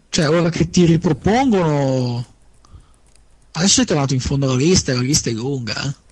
Cioè, 0.09 0.30
ora 0.30 0.49
che 0.49 0.70
ti 0.70 0.86
ripropongono. 0.86 2.26
Adesso 3.51 3.74
sei 3.74 3.86
trovato 3.86 4.13
in 4.13 4.20
fondo 4.20 4.45
alla 4.47 4.55
lista 4.55 4.93
la 4.93 5.01
lista 5.01 5.30
è 5.30 5.34
lunga. 5.34 5.82
Eh? 5.84 6.05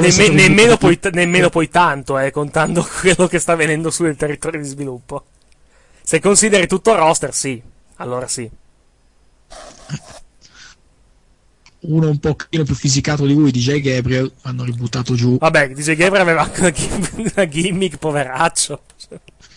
Nemme, 0.00 0.28
nemmeno, 0.28 0.76
poi, 0.76 0.98
nemmeno 1.12 1.48
poi 1.48 1.68
tanto, 1.68 2.18
eh, 2.18 2.30
contando 2.30 2.86
quello 3.00 3.26
che 3.26 3.38
sta 3.38 3.54
venendo 3.54 3.90
su 3.90 4.02
nel 4.02 4.16
territorio 4.16 4.60
di 4.60 4.68
sviluppo. 4.68 5.26
Se 6.02 6.20
consideri 6.20 6.66
tutto 6.66 6.90
il 6.90 6.98
roster, 6.98 7.34
sì. 7.34 7.60
Allora 7.96 8.28
sì. 8.28 8.48
Uno 11.80 12.08
un 12.08 12.18
pochino 12.18 12.64
più 12.64 12.74
fisicato 12.74 13.24
di 13.24 13.34
lui, 13.34 13.52
DJ 13.52 13.80
Gabriel, 13.80 14.32
hanno 14.42 14.64
ributtato 14.64 15.14
giù. 15.14 15.38
Vabbè, 15.38 15.70
DJ 15.70 15.94
Gabriel 15.94 16.22
aveva 16.22 16.42
anche 16.42 16.60
una 16.60 16.70
gimmick, 16.70 17.16
una 17.36 17.48
gimmick 17.48 17.96
poveraccio. 17.98 18.82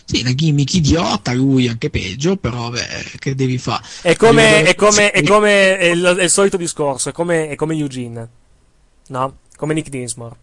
Sì, 0.04 0.20
una 0.20 0.34
gimmick 0.34 0.74
idiota, 0.74 1.32
lui 1.32 1.68
anche 1.68 1.90
peggio, 1.90 2.36
però 2.36 2.70
beh, 2.70 3.16
che 3.18 3.34
devi 3.34 3.58
fare? 3.58 3.82
È 4.02 4.16
come, 4.16 4.62
è 4.62 4.74
come, 4.74 5.10
è 5.10 5.22
come 5.22 5.78
è 5.78 5.86
il, 5.86 6.02
è 6.04 6.22
il, 6.22 6.30
solito 6.30 6.56
discorso, 6.56 7.08
è 7.08 7.12
come, 7.12 7.48
è 7.48 7.54
come 7.54 7.74
Eugene, 7.74 8.28
no? 9.08 9.36
Come 9.56 9.74
Nick 9.74 9.88
Dinsmore. 9.88 10.36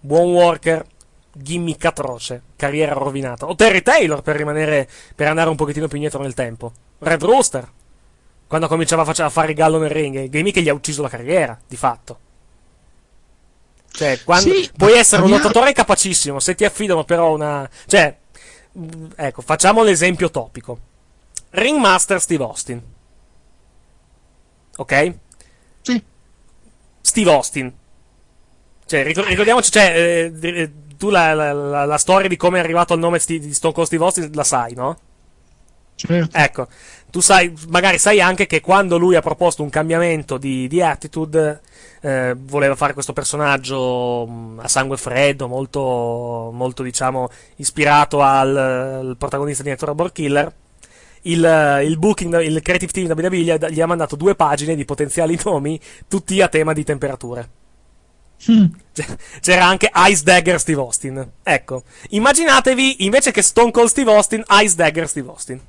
Buon 0.00 0.30
worker, 0.30 0.86
gimmick 1.32 1.84
atroce, 1.84 2.42
carriera 2.56 2.92
rovinata. 2.92 3.46
O 3.46 3.54
Terry 3.54 3.82
Taylor 3.82 4.22
per 4.22 4.36
rimanere, 4.36 4.88
per 5.14 5.26
andare 5.26 5.50
un 5.50 5.56
pochettino 5.56 5.88
più 5.88 5.96
indietro 5.96 6.22
nel 6.22 6.34
tempo. 6.34 6.72
Red 6.98 7.22
Rooster, 7.22 7.68
quando 8.48 8.66
cominciava 8.66 9.02
a 9.02 9.28
fare 9.28 9.50
il 9.50 9.54
gallo 9.54 9.78
nel 9.78 9.90
ring, 9.90 10.22
il 10.22 10.30
gimmick 10.30 10.58
gli 10.58 10.70
ha 10.70 10.74
ucciso 10.74 11.02
la 11.02 11.08
carriera, 11.08 11.56
di 11.68 11.76
fatto. 11.76 12.18
Cioè, 13.90 14.22
quando, 14.24 14.54
sì, 14.54 14.70
puoi 14.74 14.94
essere 14.94 15.22
un 15.22 15.30
lottatore 15.30 15.72
capacissimo, 15.72 16.40
se 16.40 16.54
ti 16.54 16.64
affidano 16.64 17.04
però 17.04 17.34
una... 17.34 17.68
Cioè, 17.86 18.16
ecco, 19.16 19.42
facciamo 19.42 19.82
l'esempio 19.82 20.30
topico. 20.30 20.78
Ringmaster 21.50 22.20
Steve 22.20 22.42
Austin. 22.44 22.82
Ok? 24.76 25.14
Sì. 25.82 26.02
Steve 27.00 27.30
Austin. 27.30 27.72
Cioè, 28.86 29.04
ricordiamoci, 29.04 29.70
cioè, 29.70 30.30
eh, 30.32 30.32
eh, 30.40 30.72
tu 30.96 31.10
la, 31.10 31.34
la, 31.34 31.52
la, 31.52 31.84
la, 31.84 31.98
storia 31.98 32.28
di 32.28 32.36
come 32.36 32.58
è 32.58 32.62
arrivato 32.62 32.94
il 32.94 33.00
nome 33.00 33.20
di 33.26 33.52
Stone 33.52 33.74
Cold 33.74 33.86
Steve 33.86 34.04
Austin 34.04 34.30
la 34.32 34.44
sai, 34.44 34.72
no? 34.72 34.98
Certo. 35.98 36.36
Ecco, 36.36 36.68
tu 37.10 37.20
sai, 37.20 37.52
magari 37.68 37.98
sai 37.98 38.20
anche 38.20 38.46
che 38.46 38.60
quando 38.60 38.98
lui 38.98 39.14
ha 39.14 39.22
proposto 39.22 39.62
un 39.62 39.70
cambiamento 39.70 40.36
di, 40.36 40.68
di 40.68 40.82
attitude, 40.82 41.60
eh, 42.00 42.36
voleva 42.38 42.74
fare 42.74 42.92
questo 42.92 43.12
personaggio 43.12 44.26
mm, 44.28 44.58
a 44.60 44.68
sangue 44.68 44.96
freddo, 44.96 45.48
molto, 45.48 46.50
molto 46.52 46.82
diciamo, 46.82 47.28
ispirato 47.56 48.20
al, 48.20 48.56
al 48.56 49.16
protagonista 49.18 49.62
di 49.62 49.70
Natural 49.70 50.12
Killer. 50.12 50.52
Il, 51.22 51.82
il, 51.84 51.98
booking, 51.98 52.40
il 52.40 52.62
creative 52.62 52.92
team 52.92 53.06
da 53.06 53.14
WWE 53.14 53.70
gli 53.70 53.80
ha 53.80 53.86
mandato 53.86 54.14
due 54.14 54.34
pagine 54.34 54.74
di 54.76 54.84
potenziali 54.84 55.38
nomi, 55.44 55.80
tutti 56.06 56.40
a 56.40 56.48
tema 56.48 56.72
di 56.72 56.84
temperature. 56.84 57.48
Hmm. 58.46 58.66
C'era 59.40 59.66
anche 59.66 59.90
Ice 60.08 60.22
Dagger 60.22 60.60
Steve 60.60 60.80
Austin. 60.80 61.32
Ecco, 61.42 61.82
immaginatevi 62.10 63.04
invece 63.04 63.32
che 63.32 63.42
Stone 63.42 63.72
Cold 63.72 63.88
Steve 63.88 64.12
Austin, 64.12 64.44
Ice 64.62 64.76
Dagger 64.76 65.08
Steve 65.08 65.28
Austin. 65.28 65.60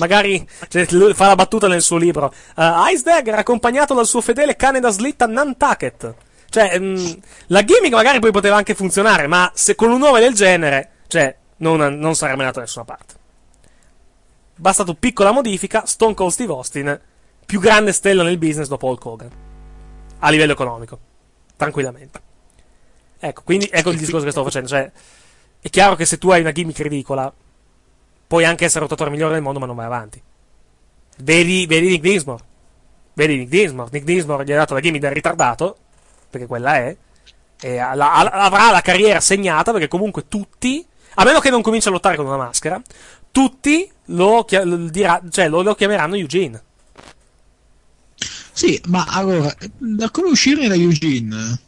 Magari 0.00 0.46
cioè, 0.68 0.86
fa 0.86 1.26
la 1.26 1.34
battuta 1.34 1.68
nel 1.68 1.82
suo 1.82 1.96
libro. 1.96 2.32
Uh, 2.56 2.86
Ice 2.92 3.02
Dagger 3.02 3.34
accompagnato 3.34 3.94
dal 3.94 4.06
suo 4.06 4.20
fedele 4.20 4.56
cane 4.56 4.80
da 4.80 4.90
slitta 4.90 5.26
Nantucket. 5.26 6.14
Cioè, 6.48 6.78
mh, 6.78 6.84
mm, 6.84 7.12
la 7.46 7.64
gimmick 7.64 7.94
magari 7.94 8.20
poi 8.20 8.30
poteva 8.30 8.56
anche 8.56 8.74
funzionare, 8.74 9.26
ma 9.26 9.50
se 9.54 9.74
con 9.74 9.90
un 9.90 9.98
nome 9.98 10.20
del 10.20 10.34
genere, 10.34 10.90
cioè, 11.06 11.34
non, 11.58 11.98
non 11.98 12.14
sarebbe 12.14 12.40
andato 12.40 12.58
da 12.58 12.64
nessuna 12.64 12.84
parte. 12.84 13.14
Bastato 14.56 14.94
piccola 14.94 15.32
modifica, 15.32 15.86
Stone 15.86 16.14
Cold 16.14 16.32
Steve 16.32 16.52
Austin, 16.52 17.00
più 17.46 17.58
grande 17.58 17.92
stella 17.92 18.22
nel 18.22 18.38
business 18.38 18.68
dopo 18.68 18.86
Hulk 18.88 19.04
Hogan. 19.04 19.30
A 20.18 20.30
livello 20.30 20.52
economico. 20.52 20.98
Tranquillamente. 21.56 22.20
Ecco, 23.18 23.42
quindi 23.44 23.68
ecco 23.70 23.90
il 23.90 23.98
discorso 23.98 24.24
che 24.24 24.30
sto 24.30 24.44
facendo. 24.44 24.68
Cioè, 24.68 24.90
è 25.60 25.70
chiaro 25.70 25.94
che 25.94 26.04
se 26.04 26.18
tu 26.18 26.30
hai 26.30 26.40
una 26.40 26.52
gimmick 26.52 26.80
ridicola, 26.80 27.32
puoi 28.32 28.46
anche 28.46 28.64
essere 28.64 28.82
il 28.82 28.88
lottatore 28.88 29.10
migliore 29.14 29.34
del 29.34 29.42
mondo, 29.42 29.58
ma 29.58 29.66
non 29.66 29.76
vai 29.76 29.84
avanti. 29.84 30.18
Vedi, 31.18 31.66
vedi 31.66 31.88
Nick 31.88 32.00
Dinsmore. 32.00 32.42
Vedi 33.12 33.36
Nick 33.36 33.50
Dinsmore. 33.50 33.90
Nick 33.92 34.06
Dinsmore 34.06 34.46
gli 34.46 34.52
ha 34.52 34.56
dato 34.56 34.72
la 34.72 34.80
gimmick 34.80 35.02
del 35.02 35.12
ritardato, 35.12 35.76
perché 36.30 36.46
quella 36.46 36.76
è, 36.76 36.96
e 37.60 37.74
la, 37.74 38.14
avrà 38.14 38.70
la 38.70 38.80
carriera 38.80 39.20
segnata, 39.20 39.72
perché 39.72 39.86
comunque 39.86 40.28
tutti, 40.28 40.82
a 41.16 41.24
meno 41.24 41.40
che 41.40 41.50
non 41.50 41.60
cominci 41.60 41.88
a 41.88 41.90
lottare 41.90 42.16
con 42.16 42.24
una 42.24 42.38
maschera, 42.38 42.80
tutti 43.30 43.86
lo, 44.06 44.46
dirà, 44.90 45.20
cioè, 45.28 45.50
lo, 45.50 45.60
lo 45.60 45.74
chiameranno 45.74 46.14
Eugene. 46.14 46.62
Sì, 48.50 48.80
ma 48.86 49.04
allora, 49.10 49.54
da 49.76 50.10
come 50.10 50.30
uscire 50.30 50.68
da 50.68 50.74
Eugene? 50.74 51.60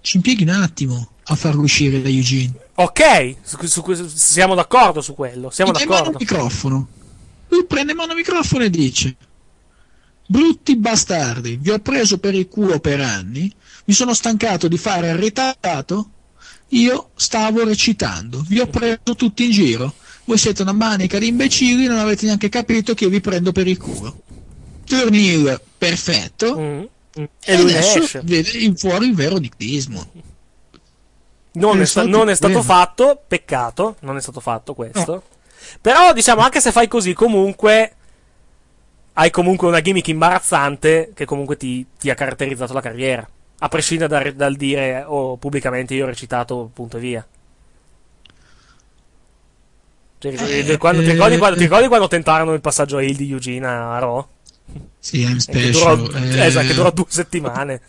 Ci 0.00 0.16
impieghi 0.16 0.42
un 0.42 0.48
attimo 0.48 1.10
a 1.26 1.36
farlo 1.36 1.62
uscire 1.62 2.02
da 2.02 2.08
Eugene. 2.08 2.65
Ok, 2.78 3.36
su, 3.42 3.56
su, 3.66 4.06
siamo 4.14 4.54
d'accordo 4.54 5.00
su 5.00 5.14
quello. 5.14 5.50
Siamo 5.50 5.72
Prende 5.72 5.88
d'accordo. 5.88 6.12
mano 6.12 6.18
microfono. 6.18 6.88
Lui 7.48 7.64
prende 7.64 7.94
mano 7.94 8.14
microfono 8.14 8.64
e 8.64 8.70
dice: 8.70 9.16
Brutti 10.26 10.76
bastardi, 10.76 11.56
vi 11.56 11.70
ho 11.70 11.78
preso 11.78 12.18
per 12.18 12.34
il 12.34 12.48
culo 12.48 12.78
per 12.78 13.00
anni. 13.00 13.50
Mi 13.84 13.94
sono 13.94 14.12
stancato 14.12 14.68
di 14.68 14.76
fare 14.76 15.10
il 15.10 15.16
ritardato. 15.16 16.10
Io 16.70 17.10
stavo 17.14 17.64
recitando. 17.64 18.44
Vi 18.46 18.58
ho 18.58 18.66
preso 18.66 19.14
tutti 19.16 19.44
in 19.44 19.50
giro. 19.52 19.94
Voi 20.24 20.36
siete 20.36 20.62
una 20.62 20.72
manica 20.72 21.18
di 21.18 21.28
imbecilli, 21.28 21.86
non 21.86 21.98
avete 21.98 22.26
neanche 22.26 22.48
capito 22.48 22.92
che 22.94 23.04
io 23.04 23.10
vi 23.10 23.20
prendo 23.20 23.52
per 23.52 23.68
il 23.68 23.78
culo. 23.78 24.22
Turnil 24.84 25.60
perfetto. 25.78 26.58
Mm. 26.58 26.78
Mm. 27.18 27.24
E, 27.24 27.30
e 27.44 27.54
adesso 27.54 28.20
vede 28.24 28.50
in 28.58 28.76
fuori 28.76 29.06
il 29.06 29.14
vero 29.14 29.38
Nick 29.38 29.56
Dismore. 29.56 30.10
Non, 31.56 31.80
è, 31.80 31.84
sta- 31.84 32.04
non 32.04 32.28
è, 32.28 32.34
stato 32.34 32.62
fatto, 32.62 33.20
peccato, 33.26 33.96
non 34.00 34.16
è 34.16 34.20
stato 34.20 34.40
fatto 34.40 34.74
questo. 34.74 35.12
No. 35.12 35.22
Però, 35.80 36.12
diciamo, 36.12 36.42
anche 36.42 36.60
se 36.60 36.72
fai 36.72 36.88
così, 36.88 37.12
comunque 37.14 37.92
hai 39.18 39.30
comunque 39.30 39.66
una 39.66 39.80
gimmick 39.80 40.08
imbarazzante 40.08 41.12
che 41.14 41.24
comunque 41.24 41.56
ti, 41.56 41.86
ti 41.98 42.10
ha 42.10 42.14
caratterizzato 42.14 42.72
la 42.72 42.80
carriera. 42.80 43.26
A 43.60 43.68
prescindere 43.68 44.08
da, 44.08 44.30
dal 44.32 44.54
dire 44.56 45.04
oh, 45.06 45.36
pubblicamente 45.36 45.94
io 45.94 46.04
ho 46.04 46.08
recitato, 46.08 46.70
punto 46.72 46.98
e 46.98 47.00
via. 47.00 47.26
Cioè, 50.18 50.32
eh, 50.32 50.76
quando, 50.76 51.02
ti, 51.02 51.10
ricordi, 51.10 51.38
quando, 51.38 51.56
ti, 51.56 51.62
ricordi, 51.62 51.88
quando, 51.88 52.08
tentarono 52.08 52.52
il 52.52 52.60
passaggio 52.60 52.98
a 52.98 53.02
Hill 53.02 53.16
di 53.16 53.30
Eugene 53.30 53.66
a 53.66 53.98
Raw? 53.98 54.26
Sì, 54.98 55.20
I'm 55.20 55.36
special. 55.36 56.02
Che 56.02 56.08
durò, 56.08 56.18
eh... 56.18 56.46
Esatto, 56.46 56.66
che 56.66 56.74
durò 56.74 56.90
due 56.90 57.06
settimane. 57.08 57.80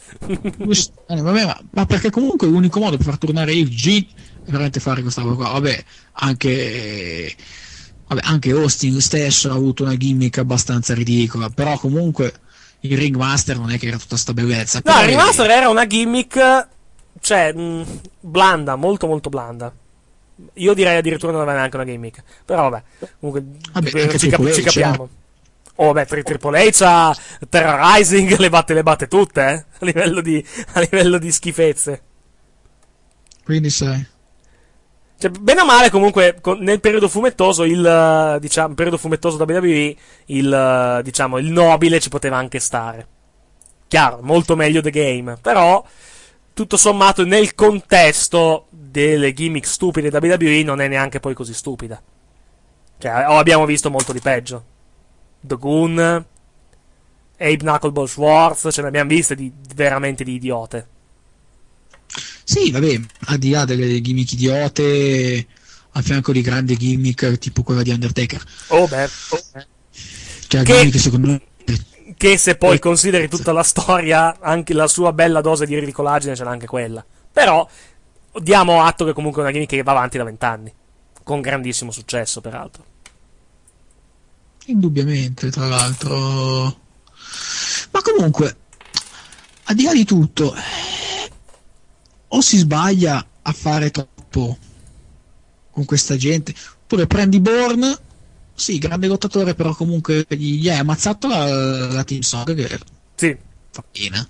due 0.55 0.75
settimane 0.75 1.21
vabbè, 1.21 1.45
ma, 1.45 1.59
ma, 1.71 1.86
perché 1.86 2.11
comunque 2.11 2.47
l'unico 2.47 2.80
modo 2.80 2.97
per 2.97 3.07
far 3.07 3.17
tornare 3.17 3.53
il 3.53 3.69
G 3.69 4.05
è 4.45 4.51
veramente 4.51 4.80
fare 4.80 5.01
questa 5.01 5.21
roba 5.21 5.36
qua. 5.36 5.49
Vabbè, 5.53 5.84
anche, 6.13 7.36
vabbè, 8.07 8.21
anche 8.23 8.51
Austin 8.51 9.01
stesso 9.01 9.49
ha 9.49 9.55
avuto 9.55 9.84
una 9.84 9.97
gimmick 9.97 10.38
abbastanza 10.38 10.93
ridicola, 10.93 11.49
però 11.49 11.78
comunque 11.80 12.34
il 12.82 12.95
Ringmaster 12.95 13.57
non 13.57 13.71
è 13.71 13.80
che 13.80 13.88
era 13.88 13.97
tutta 13.97 14.15
sta 14.15 14.34
bellezza. 14.34 14.82
No, 14.84 14.99
il 14.99 15.07
Ringmaster 15.07 15.49
era 15.49 15.69
una 15.69 15.88
gimmick, 15.88 16.67
cioè, 17.19 17.51
mh, 17.51 17.86
blanda, 18.19 18.75
molto 18.75 19.07
molto 19.07 19.30
blanda. 19.30 19.73
Io 20.53 20.73
direi 20.75 20.97
addirittura 20.97 21.32
non 21.32 21.41
aveva 21.41 21.57
neanche 21.57 21.75
una 21.78 21.86
gimmick. 21.86 22.21
Però 22.45 22.69
vabbè, 22.69 22.84
comunque 23.19 23.43
vabbè, 23.71 24.17
ci, 24.19 24.30
cap- 24.30 24.51
ci 24.51 24.61
capiamo. 24.61 25.09
Oh, 25.80 25.93
beh, 25.93 26.05
Triple 26.05 26.69
H 26.69 26.82
ha 26.84 27.15
Terrorizing 27.49 28.38
le 28.38 28.49
batte, 28.49 28.73
le 28.73 28.84
batte 28.84 29.07
tutte, 29.07 29.41
eh? 29.41 29.65
A 29.80 29.86
livello 29.86 30.21
di, 30.21 30.43
a 30.73 30.80
livello 30.80 31.17
di 31.17 31.32
schifezze. 31.32 32.01
Quindi 33.43 33.69
sai. 33.69 34.05
Cioè, 35.19 35.32
bene 35.32 35.61
o 35.61 35.65
male, 35.65 35.89
comunque, 35.89 36.39
nel 36.59 36.80
periodo 36.80 37.07
fumettoso, 37.07 37.63
il, 37.63 38.38
diciamo, 38.39 38.73
periodo 38.73 38.97
fumettoso 38.97 39.38
da 39.38 39.51
WWE, 39.51 39.95
il, 40.25 41.01
diciamo, 41.03 41.38
il 41.38 41.51
nobile 41.51 41.99
ci 41.99 42.09
poteva 42.09 42.38
anche 42.38 42.59
stare. 42.59 43.07
Chiaro, 43.88 44.19
molto 44.21 44.55
meglio 44.55 44.82
The 44.82 44.91
Game, 44.91 45.38
però, 45.41 45.84
tutto 46.53 46.78
sommato, 46.78 47.23
nel 47.23 47.55
contesto 47.55 48.67
delle 48.69 49.34
gimmick 49.34 49.65
stupide 49.65 50.09
da 50.09 50.19
WWE, 50.21 50.63
non 50.63 50.82
è 50.82 50.88
neanche 50.88 51.19
poi 51.19 51.34
così 51.34 51.53
stupida. 51.53 52.01
Cioè, 52.99 53.11
abbiamo 53.11 53.65
visto 53.65 53.89
molto 53.89 54.11
di 54.11 54.19
peggio. 54.19 54.65
The 55.40 55.58
Goon, 55.58 56.26
Abe 57.38 57.58
Knuckleball 57.58 58.08
Schwartz, 58.08 58.68
ce 58.72 58.82
ne 58.82 58.88
abbiamo 58.88 59.10
viste 59.10 59.36
di, 59.36 59.52
veramente 59.76 60.24
di 60.24 60.34
idiote. 60.34 60.88
Sì, 62.44 62.72
vabbè, 62.72 63.00
al 63.26 63.38
di 63.38 63.50
là 63.50 63.66
delle 63.66 64.02
gimmick 64.02 64.32
idiote, 64.32 65.48
a 65.92 66.02
fianco 66.02 66.32
di 66.32 66.42
grandi 66.42 66.76
gimmick 66.78 67.38
tipo 67.38 67.62
quella 67.62 67.84
di 67.84 67.92
Undertaker. 67.92 68.44
Oh 68.68 68.88
beh, 68.88 69.04
oh, 69.04 69.40
beh. 69.54 69.68
Cioè, 70.48 70.64
Che- 70.64 70.74
gimmick 70.74 71.00
secondo 71.00 71.28
me... 71.28 71.42
che 72.16 72.38
se 72.38 72.56
poi 72.56 72.80
consideri 72.80 73.28
tutta 73.28 73.52
la 73.52 73.64
storia, 73.64 74.38
anche 74.40 74.74
la 74.74 74.88
sua 74.88 75.12
bella 75.14 75.42
dose 75.42 75.66
di 75.66 75.78
ridicolaggine 75.78 76.36
ce 76.36 76.44
l'ha 76.44 76.52
anche 76.52 76.68
quella. 76.68 77.06
Però 77.32 77.68
diamo 78.40 78.82
atto 78.82 79.06
che 79.06 79.14
comunque 79.14 79.42
è 79.42 79.44
una 79.44 79.54
gimmick 79.54 79.76
che 79.76 79.84
va 79.84 79.92
avanti 79.92 80.18
da 80.18 80.24
vent'anni, 80.24 80.74
con 81.24 81.42
grandissimo 81.42 81.92
successo 81.92 82.42
peraltro. 82.42 82.86
Indubbiamente, 84.68 85.49
tra 85.49 85.68
l'altro. 85.68 86.15
Ma 87.91 88.01
comunque, 88.01 88.57
al 89.65 89.76
di 89.76 89.84
là 89.84 89.93
di 89.93 90.03
tutto, 90.03 90.53
o 92.28 92.41
si 92.41 92.57
sbaglia 92.57 93.26
a 93.41 93.51
fare 93.53 93.91
troppo 93.91 94.57
con 95.72 95.86
questa 95.86 96.18
gente, 96.18 96.53
oppure 96.82 97.07
prendi 97.07 97.39
Born, 97.39 97.97
sì, 98.53 98.78
grande 98.78 99.07
lottatore, 99.07 99.53
però 99.53 99.74
comunque 99.74 100.26
gli, 100.30 100.59
gli 100.59 100.70
hai 100.70 100.80
ammazzato 100.80 101.28
la, 101.28 101.88
la 101.88 102.03
Team 102.03 102.22
Song 102.22 102.53
che 102.53 102.80
Sì, 103.15 103.38
fa 103.72 103.84
bene. 103.91 104.30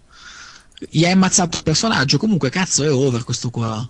Gli 0.90 1.04
hai 1.04 1.14
ammazzato 1.14 1.58
il 1.58 1.64
personaggio, 1.64 2.20
comunque 2.20 2.52
cazzo 2.52 2.84
è 2.84 2.92
over 2.92 3.24
questo 3.24 3.50
qua. 3.50 3.90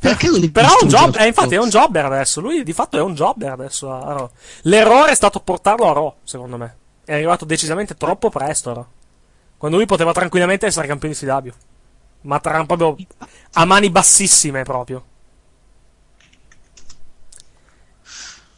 Perché 0.00 0.30
devi 0.30 0.50
però 0.50 0.78
è 0.78 0.82
un 0.82 0.88
job, 0.88 1.16
eh, 1.16 1.26
infatti 1.26 1.54
è 1.54 1.58
un 1.58 1.68
jobber 1.68 2.06
adesso. 2.06 2.40
Lui 2.40 2.62
di 2.62 2.72
fatto 2.72 2.96
è 2.96 3.00
un 3.00 3.14
jobber 3.14 3.52
adesso 3.52 3.92
a 3.92 4.12
Raw. 4.14 4.30
L'errore 4.62 5.12
è 5.12 5.14
stato 5.14 5.40
portarlo 5.40 5.88
a 5.88 5.92
Raw, 5.92 6.14
secondo 6.24 6.56
me. 6.56 6.76
È 7.04 7.12
arrivato 7.12 7.44
decisamente 7.44 7.96
troppo 7.96 8.30
presto 8.30 8.70
a 8.70 8.74
Raw. 8.74 8.86
Quando 9.58 9.76
lui 9.76 9.86
poteva 9.86 10.12
tranquillamente 10.12 10.66
essere 10.66 10.86
campione 10.86 11.14
di 11.14 11.26
CW. 11.26 11.50
Ma 12.22 12.40
tra 12.40 12.64
proprio 12.64 12.96
a 13.52 13.64
mani 13.66 13.90
bassissime 13.90 14.62
proprio. 14.62 15.04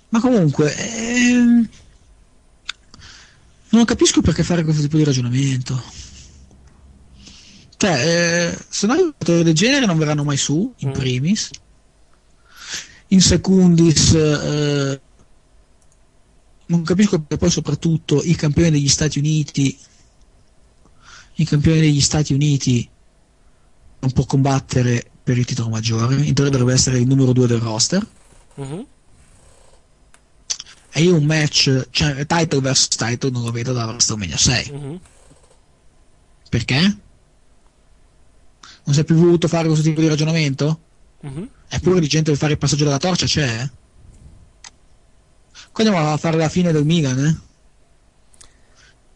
Ma 0.09 0.21
comunque, 0.21 0.75
ehm, 0.77 1.69
non 3.71 3.85
capisco 3.85 4.21
perché 4.21 4.45
fare 4.45 4.63
questo 4.63 4.83
tipo 4.83 4.97
di 4.97 5.05
ragionamento. 5.05 5.83
Cioè, 7.87 8.49
eh, 8.51 8.59
se 8.69 8.87
no 8.89 8.95
i 8.95 8.99
giocatori 8.99 9.45
del 9.45 9.55
genere 9.55 9.87
non 9.87 9.97
verranno 9.97 10.25
mai 10.25 10.37
su, 10.37 10.73
in 10.79 10.89
Mm. 10.89 10.93
primis. 10.93 11.51
In 13.09 13.21
secundis, 13.21 14.13
eh, 14.13 15.01
non 16.67 16.83
capisco 16.83 17.21
perché 17.21 17.37
poi 17.37 17.51
soprattutto 17.51 18.21
i 18.25 18.35
campioni 18.35 18.71
degli 18.73 18.89
Stati 18.89 19.21
Uniti, 19.21 19.79
i 21.35 21.45
campioni 21.45 21.79
degli 21.79 22.01
Stati 22.01 22.35
Uniti 22.35 22.89
non 24.01 24.11
può 24.11 24.25
combattere 24.25 25.09
per 25.23 25.39
il 25.39 25.45
titolo 25.45 25.69
maggiore, 25.69 26.17
in 26.17 26.35
teoria 26.35 26.51
dovrebbe 26.51 26.73
essere 26.73 26.99
il 26.99 27.07
numero 27.07 27.33
2 27.33 27.47
del 27.47 27.61
roster. 27.61 28.05
Mhm. 28.57 28.87
E 30.91 31.03
io 31.03 31.15
un 31.15 31.25
match, 31.25 31.87
cioè 31.91 32.27
title 32.27 32.61
vs 32.69 32.89
title, 32.89 33.31
non 33.31 33.45
lo 33.45 33.53
vedo 33.53 33.73
da 33.73 33.85
WrestleMania 33.87 34.37
6. 34.37 34.73
Mhm. 34.73 35.01
Perché? 36.49 36.97
Non 38.87 38.95
si 38.95 39.01
è 39.01 39.05
più 39.05 39.17
voluto 39.17 39.49
fare 39.49 39.67
questo 39.67 39.85
tipo 39.85 40.01
di 40.01 40.09
ragionamento? 40.09 40.81
Mhm. 41.23 41.49
Eppure 41.69 42.01
di 42.01 42.07
gente 42.09 42.31
per 42.31 42.39
fare 42.39 42.53
il 42.53 42.59
passaggio 42.59 42.85
della 42.85 42.99
torcia 42.99 43.27
c'è. 43.27 43.61
eh? 43.63 43.71
Qua 45.73 45.85
andiamo 45.85 46.13
a 46.13 46.17
fare 46.17 46.37
la 46.37 46.49
fine 46.49 46.73
del 46.73 46.85
Milan, 46.85 47.19
eh? 47.19 47.37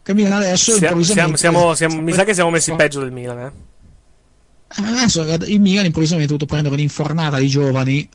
Che 0.03 0.13
Milan 0.13 0.33
adesso 0.33 0.71
Siamo- 0.73 0.85
improvvisamente... 0.99 1.37
siamo- 1.37 1.57
siamo- 1.73 1.75
siamo- 1.75 2.01
mi 2.03 2.13
sa 2.13 2.23
che 2.23 2.33
siamo 2.33 2.49
messi 2.49 2.73
peggio 2.73 2.99
del 2.99 3.11
Milan, 3.11 3.39
eh. 3.39 3.51
Eh, 4.77 4.83
Adesso 4.87 5.21
il 5.23 5.59
Milan 5.61 5.85
improvvisamente 5.85 6.33
ha 6.33 6.37
dovuto 6.37 6.45
prendere 6.45 6.73
un'infornata 6.75 7.37
di 7.37 7.47
giovani, 7.47 8.07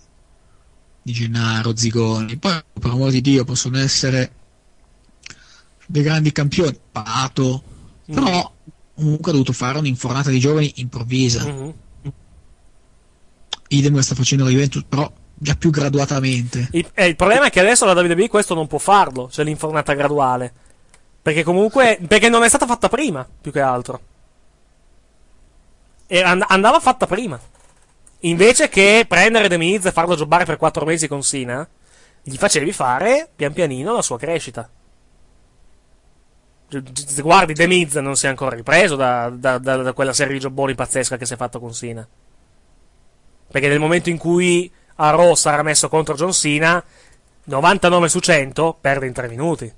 di 1.02 1.12
Gennaro, 1.12 1.76
Zigoni, 1.76 2.36
poi 2.36 2.61
per 2.78 2.90
amor 2.90 3.11
di 3.11 3.20
Dio 3.20 3.44
possono 3.44 3.78
essere 3.78 4.32
dei 5.86 6.02
grandi 6.02 6.32
campioni, 6.32 6.76
Pato, 6.92 7.62
però 8.07 8.52
comunque 8.97 9.30
ha 9.30 9.34
dovuto 9.34 9.53
fare 9.53 9.78
un'infornata 9.78 10.30
di 10.30 10.40
giovani 10.40 10.72
improvvisa. 10.76 11.44
Mhm. 11.47 11.74
Idem 13.68 13.94
lo 13.94 14.03
sta 14.03 14.14
facendo 14.14 14.44
la 14.44 14.51
Juventus, 14.51 14.84
però 14.88 15.11
già 15.34 15.55
più 15.55 15.70
graduatamente. 15.70 16.68
Il, 16.72 16.88
eh, 16.94 17.07
il 17.07 17.16
problema 17.16 17.47
è 17.47 17.51
che 17.51 17.61
adesso 17.61 17.84
la 17.84 17.92
WWE 17.92 18.28
questo 18.28 18.55
non 18.55 18.66
può 18.66 18.78
farlo, 18.78 19.28
cioè 19.30 19.44
l'infornata 19.44 19.92
graduale. 19.92 20.53
Perché 21.20 21.42
comunque. 21.42 21.99
Perché 22.07 22.28
non 22.28 22.42
è 22.42 22.49
stata 22.49 22.66
fatta 22.66 22.88
prima, 22.88 23.26
più 23.40 23.53
che 23.53 23.61
altro. 23.61 24.01
E 26.07 26.22
and- 26.22 26.44
andava 26.47 26.80
fatta 26.80 27.07
prima. 27.07 27.38
Invece 28.20 28.68
che 28.68 29.05
prendere 29.07 29.49
The 29.49 29.59
Miz 29.59 29.84
e 29.84 29.92
farlo 29.92 30.14
giocare 30.14 30.44
per 30.44 30.57
4 30.57 30.84
mesi 30.84 31.07
con 31.07 31.22
Sina, 31.22 31.68
gli 32.22 32.36
facevi 32.36 32.72
fare 32.72 33.28
pian 33.34 33.53
pianino 33.53 33.92
la 33.92 34.03
sua 34.03 34.18
crescita. 34.18 34.68
Guardi 37.22 37.54
The 37.54 37.66
Miz 37.66 37.94
non 37.94 38.16
si 38.16 38.26
è 38.26 38.28
ancora 38.28 38.56
ripreso 38.56 38.96
da, 38.96 39.30
da- 39.30 39.58
da- 39.58 39.76
da 39.76 39.92
quella 39.92 40.12
serie 40.12 40.32
di 40.34 40.40
jobboni 40.40 40.74
pazzesca 40.74 41.16
che 41.16 41.24
si 41.24 41.34
è 41.34 41.36
fatto 41.36 41.60
con 41.60 41.72
Sina. 41.72 42.06
Perché 43.48 43.68
nel 43.68 43.78
momento 43.78 44.10
in 44.10 44.18
cui 44.18 44.70
a 44.96 45.10
Raw 45.10 45.34
sarà 45.34 45.62
messo 45.62 45.88
contro 45.88 46.14
John 46.14 46.32
Cena, 46.32 46.82
99 47.44 48.08
su 48.08 48.18
100 48.18 48.76
perde 48.80 49.06
in 49.06 49.12
3 49.12 49.28
minuti. 49.28 49.72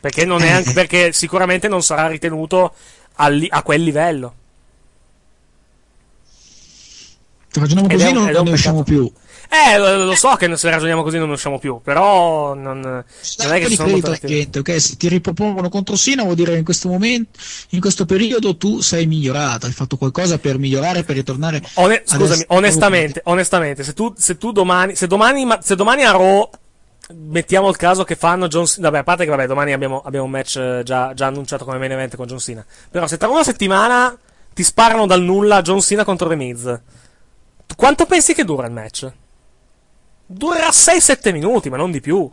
Perché, 0.00 0.24
non 0.24 0.42
è 0.42 0.50
anche, 0.50 0.72
perché 0.72 1.12
sicuramente 1.12 1.68
non 1.68 1.82
sarà 1.82 2.06
ritenuto 2.06 2.74
al 3.16 3.34
li- 3.34 3.48
a 3.50 3.62
quel 3.62 3.82
livello. 3.82 4.34
Se 7.52 7.58
ragioniamo 7.60 7.88
così 7.88 8.06
un- 8.06 8.14
non, 8.14 8.30
non 8.30 8.44
ne 8.44 8.50
usciamo 8.52 8.82
più. 8.82 9.10
Eh, 9.52 9.76
lo, 9.78 10.14
so 10.14 10.36
che 10.36 10.56
se 10.56 10.70
ragioniamo 10.70 11.02
così 11.02 11.18
non 11.18 11.26
ne 11.26 11.34
usciamo 11.34 11.58
più, 11.58 11.80
però 11.82 12.54
non, 12.54 12.78
non 12.80 13.02
è 13.52 13.58
che 13.58 13.66
ci 13.66 13.74
sono 13.74 13.88
molto 13.90 14.16
gente, 14.24 14.60
ok? 14.60 14.80
Se 14.80 14.96
ti 14.96 15.08
ripropongono 15.08 15.68
contro 15.68 15.96
Sina 15.96 16.22
vuol 16.22 16.36
dire 16.36 16.52
che 16.52 16.58
in 16.58 16.64
questo 16.64 16.88
momento, 16.88 17.36
in 17.70 17.80
questo 17.80 18.06
periodo 18.06 18.56
tu 18.56 18.80
sei 18.80 19.06
migliorato, 19.06 19.66
hai 19.66 19.72
fatto 19.72 19.96
qualcosa 19.96 20.38
per 20.38 20.56
migliorare, 20.58 21.02
per 21.02 21.16
ritornare 21.16 21.60
One- 21.74 22.02
scusami, 22.04 22.44
onestamente, 22.48 23.22
onestamente, 23.24 23.82
se 23.82 23.92
tu, 23.92 24.14
se 24.16 24.38
tu 24.38 24.52
domani, 24.52 24.94
se 24.94 25.08
domani, 25.08 25.44
ma- 25.44 25.58
se 25.60 25.74
domani 25.74 26.04
a 26.04 26.12
Raw 26.12 26.48
mettiamo 27.14 27.68
il 27.68 27.76
caso 27.76 28.04
che 28.04 28.14
fanno 28.14 28.46
John 28.46 28.66
Cena, 28.66 28.88
vabbè, 28.88 28.98
a 29.00 29.04
parte 29.04 29.24
che 29.24 29.30
vabbè, 29.30 29.46
domani 29.48 29.72
abbiamo, 29.72 30.00
abbiamo 30.04 30.26
un 30.26 30.30
match 30.30 30.56
eh, 30.58 30.82
già, 30.84 31.12
già 31.12 31.26
annunciato 31.26 31.64
come 31.64 31.78
main 31.78 31.90
event 31.90 32.14
con 32.14 32.26
John 32.28 32.38
Cena, 32.38 32.64
però 32.88 33.08
se 33.08 33.16
tra 33.16 33.26
una 33.28 33.42
settimana 33.42 34.16
ti 34.54 34.62
sparano 34.62 35.06
dal 35.06 35.22
nulla 35.22 35.60
John 35.62 35.80
Cena 35.80 36.04
contro 36.04 36.28
The 36.28 36.36
Miz, 36.36 36.78
quanto 37.76 38.06
pensi 38.06 38.34
che 38.34 38.44
dura 38.44 38.66
il 38.66 38.72
match? 38.72 39.10
Durerà 40.26 40.68
6-7 40.68 41.32
minuti, 41.32 41.68
ma 41.70 41.76
non 41.76 41.90
di 41.90 42.00
più. 42.00 42.30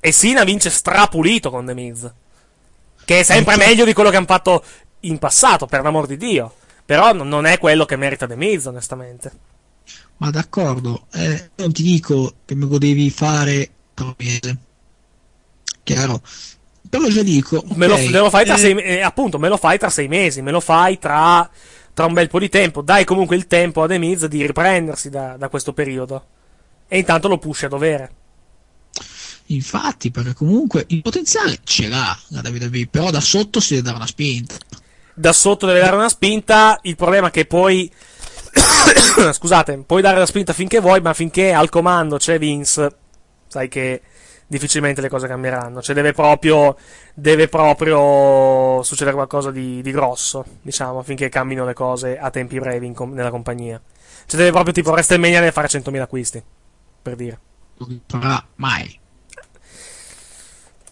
E 0.00 0.12
Cena 0.12 0.44
vince 0.44 0.70
strapulito 0.70 1.50
con 1.50 1.66
The 1.66 1.74
Miz. 1.74 2.12
Che 3.04 3.20
è 3.20 3.22
sempre 3.22 3.56
meglio 3.56 3.84
di 3.84 3.92
quello 3.94 4.10
che 4.10 4.16
hanno 4.16 4.26
fatto 4.26 4.62
in 5.00 5.18
passato, 5.18 5.66
per 5.66 5.82
l'amor 5.82 6.06
di 6.06 6.16
Dio. 6.16 6.54
Però 6.84 7.12
non- 7.12 7.46
è 7.46 7.58
quello 7.58 7.84
che 7.84 7.96
merita 7.96 8.26
The 8.26 8.36
Miz, 8.36 8.66
onestamente. 8.66 9.32
Ma 10.18 10.30
d'accordo, 10.30 11.06
eh, 11.12 11.50
non 11.56 11.72
ti 11.72 11.82
dico 11.82 12.34
che 12.44 12.54
me 12.54 12.66
lo 12.66 12.78
devi 12.78 13.08
fare 13.10 13.70
tra 13.94 14.06
un 14.06 14.14
mese. 14.18 14.56
Chiaro. 15.82 16.20
Però 16.88 17.06
già 17.08 17.22
dico. 17.22 17.62
Me 17.74 17.86
lo, 17.86 17.96
me 17.96 18.10
lo 18.10 18.30
fai 18.30 18.44
tra 18.44 18.54
eh, 18.54 18.58
sei, 18.58 18.76
eh, 18.78 19.00
appunto, 19.00 19.38
me 19.38 19.48
lo 19.48 19.56
fai 19.56 19.78
tra 19.78 19.90
sei 19.90 20.08
mesi, 20.08 20.42
me 20.42 20.50
lo 20.50 20.60
fai 20.60 20.98
tra, 20.98 21.48
tra 21.98 22.06
un 22.06 22.12
bel 22.12 22.28
po' 22.28 22.38
di 22.38 22.48
tempo. 22.48 22.80
Dai 22.80 23.04
comunque 23.04 23.34
il 23.34 23.48
tempo 23.48 23.82
a 23.82 23.88
The 23.88 23.98
Miz 23.98 24.26
di 24.26 24.46
riprendersi 24.46 25.10
da, 25.10 25.36
da 25.36 25.48
questo 25.48 25.72
periodo. 25.72 26.26
E 26.86 26.96
intanto 26.96 27.26
lo 27.26 27.38
pushi 27.38 27.64
a 27.64 27.68
dovere. 27.68 28.10
Infatti, 29.46 30.12
perché 30.12 30.32
comunque 30.32 30.84
il 30.90 31.02
potenziale 31.02 31.58
ce 31.64 31.88
l'ha 31.88 32.16
la 32.28 32.42
WWE, 32.44 32.86
però 32.88 33.10
da 33.10 33.18
sotto 33.18 33.58
si 33.58 33.74
deve 33.74 33.86
dare 33.86 33.96
una 33.96 34.06
spinta. 34.06 34.54
Da 35.12 35.32
sotto 35.32 35.66
deve 35.66 35.80
dare 35.80 35.96
una 35.96 36.08
spinta. 36.08 36.78
Il 36.82 36.94
problema 36.94 37.28
è 37.28 37.30
che 37.32 37.46
poi. 37.46 37.90
Scusate, 39.32 39.82
puoi 39.84 40.00
dare 40.00 40.18
la 40.18 40.26
spinta 40.26 40.52
finché 40.52 40.78
vuoi, 40.78 41.00
ma 41.00 41.12
finché 41.14 41.52
al 41.52 41.68
comando 41.68 42.16
c'è 42.16 42.38
Vince, 42.38 42.94
sai 43.48 43.66
che 43.66 44.02
difficilmente 44.48 45.00
le 45.00 45.08
cose 45.08 45.28
cambieranno. 45.28 45.80
Cioè, 45.80 45.94
deve 45.94 46.12
proprio. 46.12 46.76
Deve 47.14 47.46
proprio 47.48 48.82
succedere 48.82 49.14
qualcosa 49.14 49.50
di, 49.52 49.80
di 49.82 49.90
grosso, 49.92 50.44
diciamo, 50.62 51.02
finché 51.02 51.28
cambino 51.28 51.64
le 51.64 51.74
cose 51.74 52.18
a 52.18 52.30
tempi 52.30 52.58
brevi 52.58 52.86
in 52.86 52.94
com- 52.94 53.12
nella 53.12 53.30
compagnia. 53.30 53.80
Cioè, 54.26 54.38
deve 54.38 54.50
proprio 54.50 54.72
tipo 54.72 54.90
WrestleMania 54.90 55.38
deve 55.40 55.52
fare 55.52 55.68
100.000 55.68 56.00
acquisti. 56.00 56.42
Per 57.02 57.14
dire. 57.14 57.38
Non 57.78 58.00
farà 58.06 58.44
mai. 58.56 58.98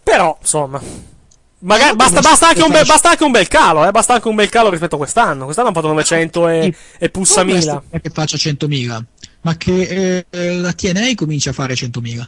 Però, 0.03 0.37
insomma. 0.41 0.81
Magari, 1.59 1.97
basta, 1.97 2.21
basta, 2.21 2.49
anche 2.49 2.63
un 2.63 2.69
bel, 2.69 2.79
faccio- 2.79 2.93
basta 2.93 3.11
anche 3.11 3.25
un 3.25 3.31
bel 3.33 3.49
calo, 3.49 3.87
eh. 3.87 3.91
Basta 3.91 4.15
anche 4.15 4.29
un 4.29 4.35
bel 4.37 4.49
calo 4.49 4.71
rispetto 4.71 4.95
a 4.95 4.99
quest'anno. 4.99 5.45
Quest'anno 5.45 5.69
hanno 5.69 5.77
fatto 5.77 5.89
900 5.93 6.49
e, 6.49 6.75
e 6.99 7.09
pussa 7.11 7.43
Non 7.43 7.55
1000. 7.55 7.73
basta 7.73 7.99
che 8.01 8.11
faccia 8.11 8.37
100.000, 8.37 9.03
ma 9.41 9.57
che 9.57 10.27
eh, 10.31 10.55
la 10.55 10.73
TNA 10.73 11.15
comincia 11.17 11.51
a 11.51 11.53
fare 11.55 11.75
100.000. 11.75 12.27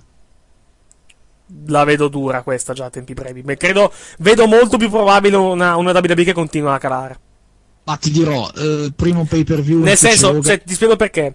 la 1.67 1.85
vedo 1.85 2.09
dura 2.09 2.43
questa 2.43 2.73
già 2.73 2.87
a 2.87 2.91
tempi 2.91 3.15
brevi. 3.15 3.43
Beh, 3.43 3.57
credo, 3.57 3.93
vedo 4.19 4.47
molto 4.47 4.77
più 4.77 4.91
probabile 4.91 5.37
una, 5.37 5.77
una 5.77 5.93
WWE 5.93 6.25
che 6.25 6.33
continua 6.33 6.75
a 6.75 6.79
calare. 6.79 7.19
Ma 7.85 7.97
ti 7.97 8.11
dirò, 8.11 8.51
eh, 8.55 8.93
primo 8.95 9.25
pay 9.25 9.45
per 9.45 9.63
view. 9.63 9.83
Nel 9.83 9.97
senso, 9.97 10.43
cioè, 10.43 10.63
ti 10.63 10.75
spiego 10.75 10.97
perché. 10.97 11.35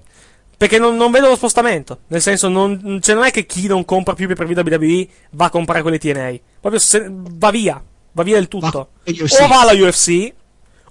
Perché 0.55 0.78
non, 0.78 0.95
non, 0.95 1.11
vedo 1.11 1.30
lo 1.30 1.36
spostamento. 1.36 2.01
Nel 2.07 2.22
senso, 2.22 2.47
non, 2.47 2.99
cioè 3.01 3.16
non 3.16 3.24
è 3.24 3.32
che 3.32 3.45
chi 3.45 3.68
non 3.68 3.84
compra 3.86 4.14
più 4.14 4.28
pay 4.28 4.36
per 4.36 4.45
view 4.45 4.61
WWE 4.61 5.07
va 5.32 5.45
a 5.45 5.49
comprare 5.49 5.82
quelle 5.82 5.97
TNA. 5.97 6.36
Proprio 6.59 6.80
se, 6.80 7.07
va 7.09 7.49
via. 7.49 7.84
Va 8.11 8.22
via 8.24 8.36
del 8.36 8.47
tutto. 8.47 8.89
O 9.03 9.47
va 9.47 9.61
alla 9.61 9.74
UFC, 9.74 10.32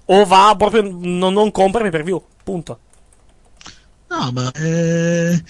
o 0.05 0.25
va 0.25 0.53
proprio. 0.57 0.81
Non, 0.81 1.31
non 1.31 1.49
compra 1.51 1.79
pay 1.79 1.91
per 1.91 2.03
view. 2.03 2.21
Punto. 2.43 2.79
No, 4.09 4.31
ma. 4.33 4.51
Eh... 4.51 5.41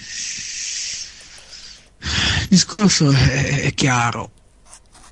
Il 2.41 2.47
discorso 2.49 3.12
è, 3.12 3.62
è 3.62 3.74
chiaro. 3.74 4.32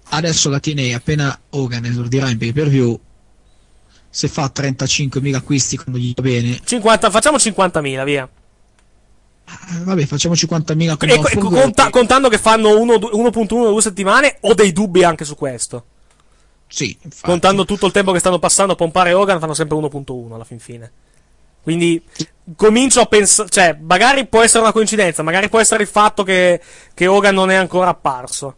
Adesso 0.10 0.50
la 0.50 0.60
TNA, 0.60 0.96
appena 0.96 1.40
Hogan 1.52 1.86
esordirà 1.86 2.30
in 2.30 2.38
pay 2.38 2.52
per 2.52 2.68
view, 2.68 3.00
se 4.10 4.28
fa 4.28 4.52
35.000 4.54 5.36
acquisti 5.36 5.78
quando 5.78 5.98
gli 5.98 6.14
va 6.14 6.22
bene. 6.22 6.60
50, 6.64 7.10
facciamo 7.10 7.38
50.000 7.38 8.04
via. 8.04 8.30
Eh, 9.46 9.84
vabbè 9.84 10.06
facciamo 10.06 10.34
50.000 10.34 10.98
e, 11.08 11.14
e, 11.14 11.38
conta, 11.38 11.90
contando 11.90 12.30
che 12.30 12.38
fanno 12.38 12.70
1.1 12.70 13.46
due 13.48 13.82
settimane 13.82 14.38
ho 14.42 14.54
dei 14.54 14.72
dubbi 14.72 15.04
anche 15.04 15.26
su 15.26 15.36
questo. 15.36 15.86
Sì 16.68 16.98
infatti. 17.02 17.26
contando 17.26 17.66
tutto 17.66 17.86
il 17.86 17.92
tempo 17.92 18.14
che 18.14 18.20
stanno 18.20 18.40
passando 18.40 18.74
a 18.74 18.76
pompare 18.78 19.12
Hogan 19.12 19.40
fanno 19.40 19.54
sempre 19.54 19.78
1.1 19.78 20.34
alla 20.34 20.46
fin 20.46 20.60
fine. 20.60 20.92
Quindi 21.62 22.02
comincio 22.56 23.02
a 23.02 23.06
pensare 23.06 23.50
cioè 23.50 23.78
magari 23.80 24.28
può 24.28 24.42
essere 24.42 24.64
una 24.64 24.72
coincidenza 24.72 25.24
magari 25.24 25.50
può 25.50 25.60
essere 25.60 25.84
il 25.84 25.90
fatto 25.90 26.24
che, 26.24 26.62
che 26.94 27.08
Hogan 27.08 27.36
non 27.36 27.52
è 27.52 27.56
ancora 27.56 27.90
apparso 27.90 28.56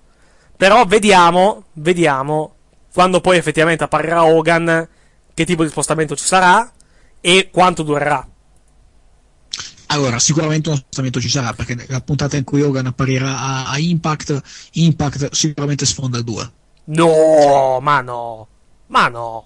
però 0.56 0.86
vediamo 0.86 1.66
vediamo 1.74 2.56
quando 2.94 3.22
poi 3.22 3.38
effettivamente 3.38 3.84
apparirà 3.84 4.24
Hogan 4.24 4.88
che 5.34 5.46
tipo 5.46 5.64
di 5.64 5.70
spostamento 5.70 6.16
ci 6.16 6.24
sarà 6.24 6.72
e 7.20 7.50
quanto 7.52 7.84
durerà. 7.84 8.28
Allora, 9.88 10.20
sicuramente 10.20 10.70
uno 10.70 10.78
spostamento 10.78 11.20
ci 11.20 11.30
sarà, 11.30 11.54
perché 11.54 11.86
la 11.88 12.02
puntata 12.02 12.38
in 12.38 12.44
cui 12.44 12.62
Hogan 12.62 12.88
apparirà 12.88 13.38
a, 13.38 13.70
a 13.70 13.80
Impact, 13.80 14.42
Impact 14.74 15.34
sicuramente 15.34 15.86
sfonda 15.86 16.18
il 16.18 16.24
2. 16.24 16.52
No, 16.86 17.80
ma 17.80 18.02
no, 18.02 18.48
ma 18.88 19.08
no. 19.08 19.46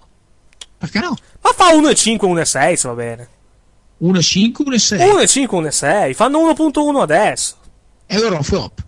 Perché 0.76 1.00
no? 1.00 1.16
Ma 1.40 1.50
fa 1.54 1.72
1,5, 1.72 2.16
1,6 2.16 2.74
se 2.74 2.88
va 2.88 2.94
bene. 2.94 3.28
1,5, 4.02 4.52
1,6? 4.64 4.96
1,5, 4.96 5.46
1,6, 5.46 6.14
fanno 6.14 6.38
1.1 6.50 7.00
adesso. 7.00 7.56
E 8.06 8.16
allora 8.16 8.34
è 8.34 8.38
un 8.38 8.44
flop. 8.44 8.84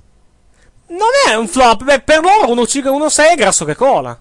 Non 0.88 1.08
è 1.28 1.34
un 1.34 1.48
flop, 1.48 1.84
beh, 1.84 2.00
per 2.00 2.20
loro 2.20 2.62
1,5, 2.62 2.82
1,6 2.84 3.30
è 3.30 3.34
grasso 3.36 3.64
che 3.64 3.74
cola. 3.74 4.18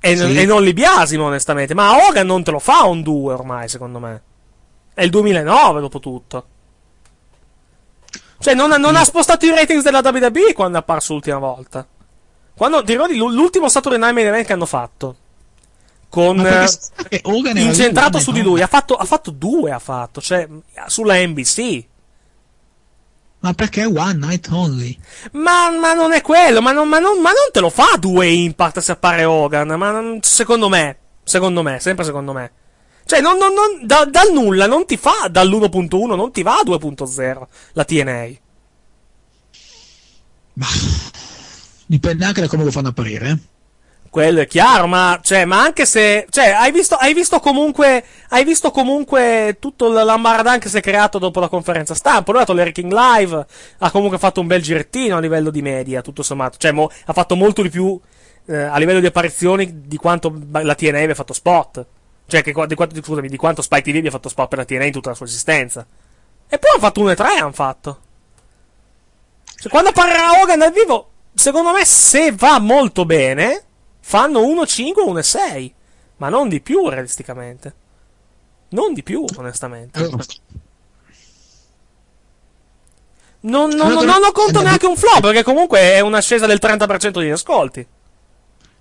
E, 0.00 0.16
sì. 0.16 0.36
e 0.36 0.44
non 0.44 0.62
li 0.62 0.72
biasimo, 0.72 1.24
onestamente. 1.24 1.74
Ma 1.74 2.06
Hogan 2.06 2.26
non 2.26 2.44
te 2.44 2.50
lo 2.50 2.58
fa 2.58 2.84
un 2.84 3.02
2 3.02 3.32
ormai, 3.32 3.68
secondo 3.68 3.98
me. 3.98 4.22
È 4.92 5.02
il 5.02 5.10
2009, 5.10 5.80
dopo 5.80 5.98
tutto. 5.98 6.46
Cioè, 8.38 8.54
non, 8.54 8.70
non 8.78 8.94
ha 8.96 9.04
spostato 9.04 9.46
i 9.46 9.50
ratings 9.50 9.82
della 9.82 10.00
WWE 10.04 10.52
quando 10.52 10.76
è 10.76 10.80
apparso 10.80 11.14
l'ultima 11.14 11.38
volta. 11.38 11.86
Quando, 12.54 12.84
ti 12.84 12.92
ricordi 12.92 13.16
l'ultimo 13.16 13.68
Saturday 13.68 13.98
Night 13.98 14.14
Main 14.14 14.26
Event 14.26 14.46
che 14.46 14.52
hanno 14.52 14.66
fatto? 14.66 15.16
Con, 16.14 16.40
perché 16.40 17.60
incentrato 17.60 18.20
su 18.20 18.30
di 18.30 18.40
lui. 18.40 18.62
Ha 18.62 18.68
fatto, 18.68 18.94
ha 18.94 19.04
fatto 19.04 19.32
due, 19.32 19.72
ha 19.72 19.80
fatto. 19.80 20.20
Cioè, 20.20 20.48
sulla 20.86 21.16
NBC. 21.16 21.84
Ma 23.40 23.52
perché 23.52 23.84
one 23.84 24.14
night 24.14 24.48
only? 24.52 24.96
Ma, 25.32 25.70
ma 25.70 25.92
non 25.92 26.12
è 26.12 26.22
quello, 26.22 26.62
ma 26.62 26.70
non, 26.70 26.88
ma, 26.88 27.00
non, 27.00 27.20
ma 27.20 27.30
non, 27.30 27.50
te 27.52 27.58
lo 27.58 27.68
fa 27.68 27.96
due 27.98 28.28
impact 28.28 28.78
se 28.78 28.92
appare 28.92 29.24
Hogan, 29.24 29.66
ma 29.76 29.90
non, 29.90 30.20
secondo 30.22 30.68
me, 30.68 30.98
secondo 31.24 31.62
me, 31.62 31.80
sempre 31.80 32.04
secondo 32.04 32.32
me. 32.32 32.52
Cioè, 33.04 33.20
non, 33.20 33.36
non, 33.36 33.52
non, 33.52 33.84
da, 33.84 34.04
dal 34.04 34.32
nulla 34.32 34.66
non 34.66 34.86
ti 34.86 34.96
fa 34.96 35.28
dall'1.1, 35.28 36.14
non 36.14 36.30
ti 36.30 36.42
va 36.44 36.54
a 36.54 36.62
2.0 36.64 37.42
la 37.72 37.84
TNA. 37.84 38.26
Bah, 40.52 40.66
dipende 41.86 42.24
anche 42.24 42.40
da 42.40 42.46
come 42.46 42.62
lo 42.62 42.70
fanno 42.70 42.88
apparire, 42.88 43.28
eh 43.28 43.52
quello 44.14 44.42
è 44.42 44.46
chiaro, 44.46 44.86
ma, 44.86 45.18
cioè, 45.20 45.44
ma 45.44 45.60
anche 45.60 45.84
se, 45.84 46.26
cioè, 46.30 46.50
hai 46.50 46.70
visto, 46.70 46.94
hai 46.94 47.12
visto 47.14 47.40
comunque, 47.40 48.04
hai 48.28 48.44
visto 48.44 48.70
comunque 48.70 49.56
tutto 49.58 49.88
l'ambaradan 49.88 50.60
che 50.60 50.68
si 50.68 50.76
è 50.76 50.80
creato 50.80 51.18
dopo 51.18 51.40
la 51.40 51.48
conferenza 51.48 51.96
stampa. 51.96 52.30
Lui 52.30 52.40
ha 52.40 52.44
dato 52.44 52.56
l'Eriking 52.56 52.92
Live, 52.92 53.46
ha 53.78 53.90
comunque 53.90 54.18
fatto 54.18 54.40
un 54.40 54.46
bel 54.46 54.62
girettino 54.62 55.16
a 55.16 55.18
livello 55.18 55.50
di 55.50 55.62
media, 55.62 56.00
tutto 56.00 56.22
sommato. 56.22 56.58
Cioè, 56.58 56.70
mo, 56.70 56.88
ha 57.06 57.12
fatto 57.12 57.34
molto 57.34 57.60
di 57.60 57.70
più, 57.70 58.00
eh, 58.46 58.56
a 58.56 58.78
livello 58.78 59.00
di 59.00 59.06
apparizioni 59.06 59.80
di 59.84 59.96
quanto 59.96 60.32
la 60.48 60.76
TNA 60.76 61.00
abbia 61.00 61.14
fatto 61.16 61.32
spot. 61.32 61.84
Cioè, 62.28 62.40
che, 62.42 62.52
di, 62.68 62.74
quanto, 62.76 63.02
scusami, 63.02 63.28
di 63.28 63.36
quanto 63.36 63.62
Spike 63.62 63.90
TV 63.90 63.96
abbia 63.96 64.12
fatto 64.12 64.28
spot 64.28 64.46
per 64.48 64.58
la 64.58 64.64
TNA 64.64 64.84
in 64.84 64.92
tutta 64.92 65.08
la 65.08 65.16
sua 65.16 65.26
esistenza. 65.26 65.84
E 66.48 66.58
poi 66.58 66.70
hanno 66.70 66.80
fatto 66.80 67.00
1 67.00 67.10
e 67.10 67.16
3, 67.16 67.26
hanno 67.40 67.50
fatto. 67.50 68.00
Cioè, 69.56 69.72
quando 69.72 69.88
apparirà 69.88 70.40
Hogan 70.40 70.60
dal 70.60 70.72
vivo, 70.72 71.10
secondo 71.34 71.72
me, 71.72 71.84
se 71.84 72.30
va 72.30 72.60
molto 72.60 73.04
bene, 73.04 73.64
fanno 74.06 74.40
1,5 74.42 74.92
o 74.98 75.14
1,6, 75.14 75.72
ma 76.18 76.28
non 76.28 76.50
di 76.50 76.60
più 76.60 76.88
realisticamente. 76.90 77.74
Non 78.68 78.92
di 78.92 79.02
più, 79.02 79.24
onestamente. 79.36 79.98
Non, 83.40 83.70
non, 83.70 83.70
non, 83.70 84.04
non 84.04 84.22
ho 84.22 84.32
conto 84.32 84.60
neanche 84.60 84.86
un 84.86 84.96
flop, 84.96 85.22
perché 85.22 85.42
comunque 85.42 85.78
è 85.78 86.00
un'ascesa 86.00 86.44
del 86.44 86.58
30% 86.60 87.10
degli 87.12 87.30
ascolti. 87.30 87.86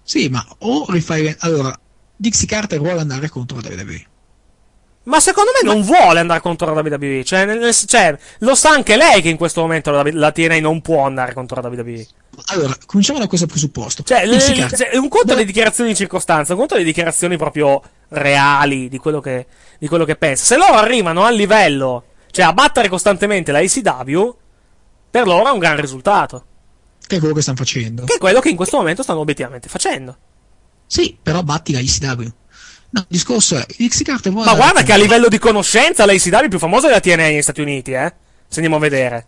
Sì, 0.04 0.28
ma 0.28 0.46
o 0.60 0.86
rifai... 0.90 1.34
Allora, 1.40 1.78
Dixie 2.16 2.48
Carter 2.48 2.80
vuole 2.80 3.00
andare 3.00 3.30
contro 3.30 3.62
la 3.62 3.70
WWE. 3.70 4.06
Ma 5.04 5.22
secondo 5.22 5.52
me 5.54 5.70
non 5.70 5.84
vuole 5.84 6.20
andare 6.20 6.42
contro 6.42 6.74
la 6.74 6.82
WWE. 6.82 7.24
Cioè, 7.24 7.46
nel, 7.46 7.74
cioè, 7.74 8.18
lo 8.40 8.56
sa 8.56 8.72
anche 8.72 8.98
lei 8.98 9.22
che 9.22 9.30
in 9.30 9.38
questo 9.38 9.62
momento 9.62 9.92
la, 9.92 10.04
la 10.12 10.32
TNA 10.32 10.60
non 10.60 10.82
può 10.82 11.06
andare 11.06 11.34
contro 11.34 11.62
la 11.62 11.70
WWE. 11.70 12.08
Allora, 12.48 12.76
cominciamo 12.86 13.20
da 13.20 13.28
questo 13.28 13.46
presupposto. 13.46 14.04
Cioè, 14.04 14.26
le, 14.26 14.40
cioè 14.40 14.98
un 14.98 15.08
conto 15.08 15.36
le 15.36 15.46
dichiarazioni 15.46 15.92
di 15.92 15.96
circostanza, 15.96 16.54
un 16.54 16.60
conto 16.60 16.76
le 16.76 16.84
dichiarazioni 16.84 17.38
proprio 17.38 17.82
reali 18.10 18.90
di 18.90 18.98
quello 18.98 19.20
che, 19.20 19.46
di 19.78 19.88
quello 19.88 20.06
che 20.06 20.16
pensa. 20.16 20.44
Se 20.44 20.58
loro 20.58 20.74
arrivano 20.74 21.24
al 21.26 21.36
livello, 21.36 22.06
cioè 22.32 22.46
a 22.46 22.54
battere 22.54 22.90
costantemente 22.90 23.52
la 23.52 23.60
ACW, 23.60 24.36
per 25.10 25.28
loro 25.28 25.48
è 25.48 25.52
un 25.52 25.60
gran 25.60 25.80
risultato. 25.80 26.46
Che 27.06 27.18
è 27.18 27.20
quello 27.20 27.36
che 27.36 27.42
stanno 27.42 27.58
facendo. 27.58 28.04
Che 28.06 28.16
è 28.16 28.18
quello 28.18 28.40
che 28.40 28.50
in 28.50 28.56
questo 28.56 28.78
momento 28.78 29.04
stanno 29.04 29.20
obiettivamente 29.20 29.70
facendo. 29.70 30.18
Sì, 30.88 31.18
però 31.22 31.44
batti 31.44 31.74
la 31.74 31.80
ACW. 31.80 32.32
No, 32.90 33.00
il 33.00 33.06
discorso 33.08 33.58
è, 33.58 33.66
X 33.88 34.04
Carte 34.04 34.30
vuole... 34.30 34.50
Ma 34.50 34.56
guarda 34.56 34.84
che 34.84 34.94
a 34.94 34.98
livello 34.98 35.28
di 35.28 35.40
conoscenza 35.40 36.06
l'ACW 36.06 36.46
è 36.46 36.48
più 36.48 36.60
famosa 36.60 36.88
della 36.88 37.00
TNA 37.00 37.16
negli 37.16 37.42
Stati 37.42 37.62
Uniti, 37.62 37.92
eh? 37.92 38.14
Se 38.48 38.56
andiamo 38.56 38.76
a 38.76 38.80
vedere. 38.80 39.26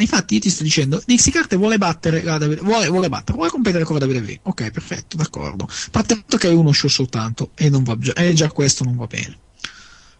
Infatti 0.00 0.34
io 0.34 0.40
ti 0.40 0.50
sto 0.50 0.62
dicendo, 0.62 1.02
Dixie 1.04 1.32
Carte 1.32 1.56
vuole 1.56 1.76
battere 1.76 2.22
WWE, 2.24 2.56
vuole, 2.56 2.88
vuole 2.88 3.08
battere, 3.08 3.36
vuole 3.36 3.50
competere 3.50 3.84
con 3.84 3.98
la 3.98 4.06
WWE. 4.06 4.40
Ok, 4.44 4.70
perfetto, 4.70 5.16
d'accordo. 5.16 5.68
Partendo 5.90 6.36
che 6.36 6.48
è 6.48 6.52
uno 6.52 6.72
show 6.72 6.88
soltanto 6.88 7.50
e 7.54 7.68
non 7.68 7.82
va 7.82 7.98
già, 7.98 8.12
e 8.12 8.32
già 8.32 8.48
questo 8.50 8.84
non 8.84 8.96
va 8.96 9.06
bene. 9.06 9.36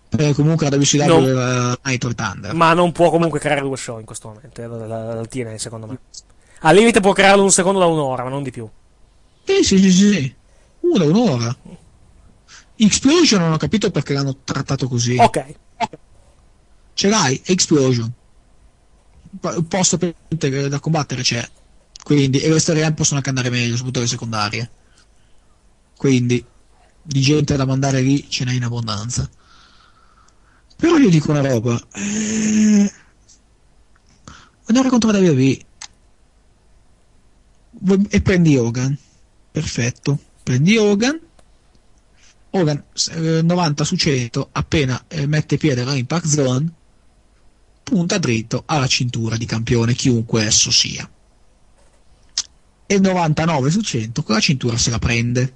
Perché 0.08 0.34
comunque 0.34 0.68
la 0.68 0.76
WCW 0.76 1.06
no. 1.06 1.26
è 1.26 1.32
la 1.32 1.78
Night 1.84 2.14
Thunder. 2.14 2.54
Ma 2.54 2.72
non 2.72 2.92
può 2.92 3.10
comunque 3.10 3.38
creare 3.38 3.60
due 3.60 3.76
show 3.76 3.98
in 3.98 4.06
questo 4.06 4.28
momento, 4.28 4.60
la, 4.60 4.86
la, 4.86 5.14
la 5.14 5.26
TNA 5.26 5.58
secondo 5.58 5.86
me. 5.86 5.98
Al 6.60 6.74
limite 6.74 7.00
può 7.00 7.12
crearlo 7.12 7.42
un 7.44 7.52
secondo 7.52 7.78
da 7.78 7.86
un'ora, 7.86 8.24
ma 8.24 8.30
non 8.30 8.42
di 8.42 8.50
più. 8.50 8.68
Sì, 9.44 9.62
sì, 9.62 9.78
sì, 9.78 9.92
sì. 9.92 10.34
Una, 10.80 11.04
un'ora. 11.04 11.56
Explosion 12.76 13.40
non 13.40 13.52
ho 13.52 13.56
capito 13.58 13.90
perché 13.90 14.12
l'hanno 14.12 14.38
trattato 14.42 14.88
così. 14.88 15.16
Ok. 15.18 15.44
Ce 16.94 17.08
l'hai, 17.08 17.40
Explosion. 17.44 18.12
Posto 19.68 19.98
per, 19.98 20.14
da 20.68 20.80
combattere 20.80 21.22
c'è. 21.22 21.48
Quindi, 22.02 22.40
e 22.40 22.50
le 22.50 22.58
storie 22.58 22.90
possono 22.92 23.20
andare 23.22 23.50
meglio, 23.50 23.76
soprattutto 23.76 24.00
le 24.00 24.06
secondarie. 24.06 24.70
Quindi, 25.96 26.44
di 27.02 27.20
gente 27.20 27.56
da 27.56 27.66
mandare 27.66 28.00
lì 28.00 28.28
ce 28.28 28.44
n'è 28.44 28.52
in 28.52 28.64
abbondanza. 28.64 29.28
Però 30.76 30.96
io 30.96 31.10
dico 31.10 31.30
una 31.30 31.46
roba. 31.46 31.80
Eh... 31.94 32.92
Andare 34.66 34.88
contro 34.88 35.10
la 35.10 35.18
WWE. 35.18 35.58
E 38.10 38.22
prendi 38.22 38.56
Hogan. 38.56 38.96
Perfetto. 39.50 40.18
Prendi 40.42 40.76
Hogan 40.76 41.20
Hogan 42.50 42.82
90 43.42 43.84
su 43.84 43.96
100 43.96 44.48
appena 44.52 45.02
eh, 45.08 45.26
mette 45.26 45.56
piede 45.58 45.82
alla 45.82 45.94
impact 45.94 46.26
zone 46.26 46.72
punta 47.88 48.18
dritto 48.18 48.62
alla 48.66 48.86
cintura 48.86 49.36
di 49.36 49.46
campione 49.46 49.94
chiunque 49.94 50.44
esso 50.44 50.70
sia 50.70 51.08
e 52.86 52.98
99 52.98 53.70
su 53.70 53.80
100 53.80 54.22
con 54.22 54.34
la 54.34 54.40
cintura 54.40 54.76
se 54.76 54.90
la 54.90 54.98
prende 54.98 55.54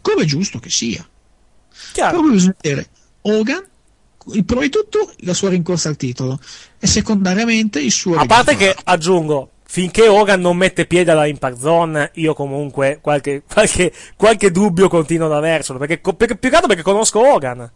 come 0.00 0.22
è 0.22 0.26
giusto 0.26 0.58
che 0.58 0.70
sia 0.70 1.06
Chiaro. 1.92 2.12
proprio 2.12 2.32
bisogna 2.32 2.56
vedere 2.60 2.88
Hogan 3.22 3.64
prima 4.44 4.62
di 4.62 4.68
tutto 4.68 5.12
la 5.18 5.34
sua 5.34 5.48
rincorsa 5.48 5.88
al 5.88 5.96
titolo 5.96 6.38
e 6.78 6.86
secondariamente 6.86 7.80
il 7.80 7.92
suo 7.92 8.16
a 8.16 8.26
parte 8.26 8.56
che 8.56 8.76
aggiungo 8.84 9.52
finché 9.70 10.08
Hogan 10.08 10.40
non 10.40 10.56
mette 10.56 10.86
piede 10.86 11.10
alla 11.10 11.26
Impact 11.26 11.58
Zone, 11.58 12.10
io 12.14 12.32
comunque 12.32 12.98
qualche, 13.02 13.42
qualche, 13.46 13.92
qualche 14.16 14.50
dubbio 14.50 14.88
continuo 14.88 15.26
ad 15.26 15.34
avercelo. 15.34 15.78
Perché, 15.78 15.98
perché, 15.98 16.36
più 16.36 16.48
che 16.48 16.54
altro 16.54 16.68
perché 16.68 16.82
conosco 16.82 17.20
Hogan. 17.20 17.70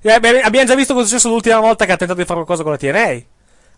Eh, 0.00 0.12
abbiamo 0.12 0.66
già 0.66 0.74
visto 0.74 0.92
cosa 0.92 1.04
è 1.04 1.08
successo 1.08 1.28
l'ultima 1.28 1.58
volta 1.60 1.84
che 1.84 1.92
ha 1.92 1.96
tentato 1.96 2.20
di 2.20 2.26
fare 2.26 2.44
qualcosa 2.44 2.62
con 2.62 2.72
la 2.72 2.78
TNA. 2.78 3.24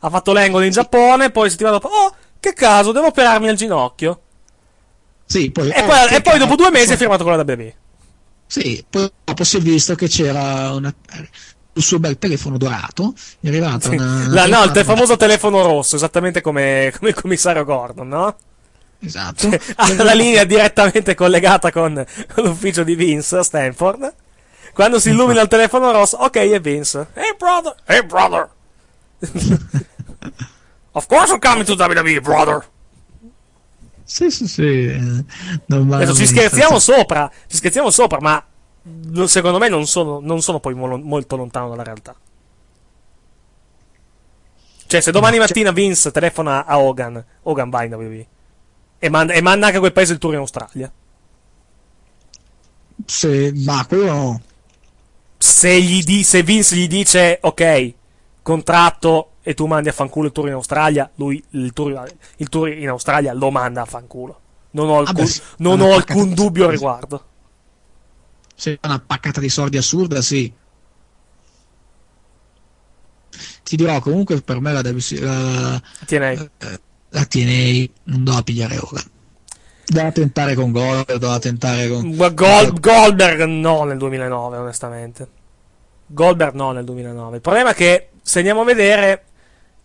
Ha 0.00 0.10
fatto 0.10 0.32
l'angle 0.32 0.66
in 0.66 0.72
Giappone, 0.72 1.30
poi 1.30 1.50
settimana 1.50 1.78
dopo, 1.78 1.88
oh, 1.88 2.14
che 2.38 2.52
caso, 2.52 2.92
devo 2.92 3.06
operarmi 3.06 3.48
al 3.48 3.56
ginocchio. 3.56 4.20
Sì, 5.24 5.50
poi, 5.50 5.70
e, 5.70 5.82
oh, 5.82 5.86
poi, 5.86 6.14
e 6.14 6.20
poi 6.20 6.38
dopo 6.38 6.54
due 6.54 6.70
mesi 6.70 6.92
ha 6.92 6.96
firmato 6.96 7.24
con 7.24 7.36
la 7.36 7.42
WB. 7.42 7.72
Sì, 8.46 8.84
poi 8.88 9.10
dopo 9.24 9.44
si 9.44 9.58
è 9.58 9.60
visto 9.60 9.94
che 9.94 10.08
c'era 10.08 10.72
una, 10.72 10.94
il 11.72 11.82
suo 11.82 11.98
bel 11.98 12.18
telefono 12.18 12.56
dorato, 12.56 13.14
è 13.40 13.48
arrivata 13.48 13.88
sì. 13.88 13.94
una, 13.94 14.04
una 14.04 14.28
la, 14.28 14.46
No, 14.46 14.64
il 14.64 14.70
te- 14.70 14.84
famoso 14.84 15.16
telefono 15.16 15.62
rosso, 15.62 15.96
esattamente 15.96 16.40
come, 16.40 16.92
come 16.96 17.10
il 17.10 17.20
commissario 17.20 17.64
Gordon, 17.64 18.08
no? 18.08 18.36
Esatto. 19.00 19.48
Cioè, 19.48 19.60
ha 19.76 20.02
la 20.02 20.14
linea 20.14 20.44
direttamente 20.44 21.14
collegata 21.14 21.70
con 21.70 22.04
l'ufficio 22.36 22.82
di 22.82 22.94
Vince 22.94 23.36
a 23.36 23.42
Stanford. 23.42 24.14
Quando 24.78 25.00
si 25.00 25.10
illumina 25.10 25.40
il 25.40 25.48
telefono 25.48 25.90
rosso, 25.90 26.18
ok, 26.18 26.36
è 26.36 26.60
Vince. 26.60 27.08
Hey 27.14 27.34
brother, 27.36 27.74
hey 27.84 28.00
brother. 28.04 28.48
of 30.92 31.06
course 31.08 31.32
I'm 31.32 31.40
coming 31.40 31.64
to 31.64 31.72
WWE, 31.72 32.20
brother. 32.20 32.64
Sì, 34.04 34.30
sì, 34.30 34.46
sì. 34.46 35.24
Adesso 35.66 36.14
ci 36.14 36.26
scherziamo 36.28 36.78
sopra, 36.78 37.28
ci 37.48 37.56
scherziamo 37.56 37.90
sopra, 37.90 38.20
ma 38.20 38.40
secondo 39.26 39.58
me 39.58 39.68
non 39.68 39.84
sono, 39.88 40.20
non 40.20 40.42
sono 40.42 40.60
poi 40.60 40.74
mo- 40.74 40.96
molto 40.96 41.34
lontano 41.34 41.70
dalla 41.70 41.82
realtà. 41.82 42.14
Cioè, 44.86 45.00
se 45.00 45.10
domani 45.10 45.38
mattina. 45.38 45.72
Vince 45.72 46.12
telefona 46.12 46.64
a 46.64 46.78
Hogan, 46.78 47.24
Hogan 47.42 47.68
va 47.68 47.82
in 47.82 47.94
WWE 47.94 48.26
e 49.00 49.08
manda, 49.08 49.32
e 49.32 49.42
manda 49.42 49.66
anche 49.66 49.78
a 49.78 49.80
quel 49.80 49.92
paese 49.92 50.12
il 50.12 50.20
tour 50.20 50.34
in 50.34 50.38
Australia. 50.38 50.92
Se, 53.06 53.52
ma 53.56 53.84
quello 53.84 54.04
no. 54.04 54.42
Se, 55.38 55.80
di, 55.80 56.24
se 56.24 56.42
Vince 56.42 56.76
gli 56.76 56.88
dice, 56.88 57.38
ok, 57.40 57.94
contratto 58.42 59.32
e 59.42 59.54
tu 59.54 59.66
mandi 59.66 59.88
a 59.88 59.92
fanculo 59.92 60.26
il 60.26 60.32
tour 60.32 60.48
in 60.48 60.54
Australia, 60.54 61.10
lui 61.14 61.42
il 61.50 61.72
tour, 61.72 62.06
il 62.36 62.48
tour 62.48 62.68
in 62.68 62.88
Australia 62.88 63.32
lo 63.32 63.50
manda 63.50 63.82
a 63.82 63.84
fanculo. 63.84 64.40
Non 64.72 64.90
ho 64.90 64.98
alcun, 64.98 65.24
ah 65.24 65.54
non 65.58 65.80
ho 65.80 65.94
alcun 65.94 66.34
dubbio 66.34 66.66
al 66.66 66.72
riguardo. 66.72 67.24
Se 68.54 68.78
è 68.80 68.86
una 68.86 68.98
paccata 68.98 69.40
di 69.40 69.48
soldi 69.48 69.76
assurda, 69.76 70.20
sì. 70.20 70.52
Ti 73.62 73.76
dirò 73.76 74.00
comunque 74.00 74.40
per 74.42 74.60
me 74.60 74.72
la, 74.72 74.82
la, 74.82 75.82
TNA. 76.06 76.30
Eh, 76.30 76.80
la 77.10 77.24
TNA 77.24 77.90
non 78.04 78.24
doveva 78.24 78.42
pigliare 78.42 78.78
ora. 78.78 79.02
Doveva 79.88 80.12
tentare 80.12 80.54
con 80.54 80.70
Goldberg, 80.70 81.18
doveva 81.18 81.38
tentare 81.38 81.88
con... 81.88 82.14
Gold, 82.14 82.80
Goldberg 82.80 83.44
no 83.44 83.84
nel 83.84 83.96
2009, 83.96 84.56
onestamente. 84.58 85.28
Goldberg 86.06 86.54
no 86.54 86.72
nel 86.72 86.84
2009. 86.84 87.36
Il 87.36 87.42
problema 87.42 87.70
è 87.70 87.74
che, 87.74 88.10
se 88.20 88.38
andiamo 88.38 88.60
a 88.60 88.64
vedere, 88.64 89.24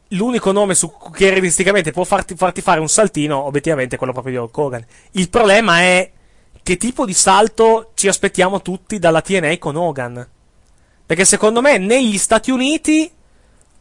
l'unico 0.10 0.52
nome 0.52 0.76
su, 0.76 0.92
che 1.14 1.30
realisticamente 1.30 1.92
può 1.92 2.04
farti, 2.04 2.36
farti, 2.36 2.62
fare 2.62 2.82
un 2.82 2.90
saltino, 2.90 3.46
obiettivamente, 3.46 3.96
è 3.96 3.98
quello 3.98 4.14
proprio 4.14 4.34
di 4.34 4.40
Hulk 4.40 4.58
Hogan. 4.58 4.86
Il 5.12 5.30
problema 5.30 5.80
è 5.80 6.12
che 6.62 6.78
tipo 6.78 7.06
di 7.06 7.14
salto 7.14 7.92
ci 7.94 8.08
aspettiamo 8.08 8.62
tutti 8.62 9.00
dalla 9.00 9.22
TNA 9.22 9.58
con 9.58 9.76
Hogan. 9.76 10.28
Perché 11.06 11.26
secondo 11.26 11.62
me 11.62 11.78
negli 11.78 12.18
Stati 12.18 12.52
Uniti 12.52 13.12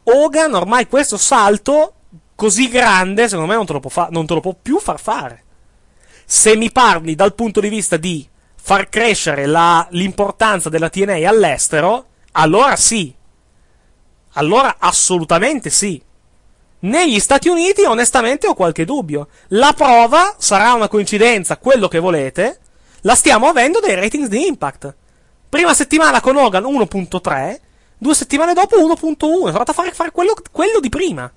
Hogan 0.03 0.53
ormai 0.53 0.87
questo 0.87 1.17
salto 1.17 1.93
così 2.35 2.67
grande, 2.67 3.27
secondo 3.27 3.49
me 3.49 3.55
non 3.55 3.65
te 3.65 3.73
lo 3.73 3.79
può, 3.79 3.89
fa- 3.89 4.09
non 4.11 4.25
te 4.25 4.33
lo 4.33 4.41
può 4.41 4.55
più 4.59 4.79
far 4.79 4.99
fare. 4.99 5.42
Se 6.25 6.55
mi 6.55 6.71
parli 6.71 7.15
dal 7.15 7.35
punto 7.35 7.59
di 7.59 7.69
vista 7.69 7.97
di 7.97 8.27
far 8.55 8.89
crescere 8.89 9.45
la, 9.45 9.85
l'importanza 9.91 10.69
della 10.69 10.89
TNA 10.89 11.27
all'estero, 11.27 12.07
allora 12.33 12.75
sì. 12.75 13.13
Allora 14.33 14.77
assolutamente 14.79 15.69
sì. 15.69 16.01
Negli 16.79 17.19
Stati 17.19 17.47
Uniti, 17.47 17.83
onestamente, 17.83 18.47
ho 18.47 18.53
qualche 18.53 18.83
dubbio. 18.83 19.27
La 19.49 19.73
prova 19.73 20.35
sarà 20.37 20.73
una 20.73 20.87
coincidenza, 20.87 21.57
quello 21.57 21.87
che 21.87 21.99
volete, 21.99 22.59
la 23.01 23.15
stiamo 23.15 23.47
avendo 23.47 23.79
dai 23.79 23.95
ratings 23.95 24.27
di 24.27 24.47
Impact. 24.47 24.95
Prima 25.47 25.73
settimana 25.73 26.19
con 26.19 26.35
Hogan 26.35 26.63
1.3, 26.63 27.59
due 27.97 28.15
settimane 28.15 28.53
dopo 28.53 28.75
1.1. 28.77 29.17
Sono 29.17 29.47
andato 29.47 29.71
a 29.71 29.73
fare, 29.73 29.91
fare 29.91 30.11
quello, 30.11 30.33
quello, 30.51 30.79
di 30.79 30.89
prima. 30.89 31.31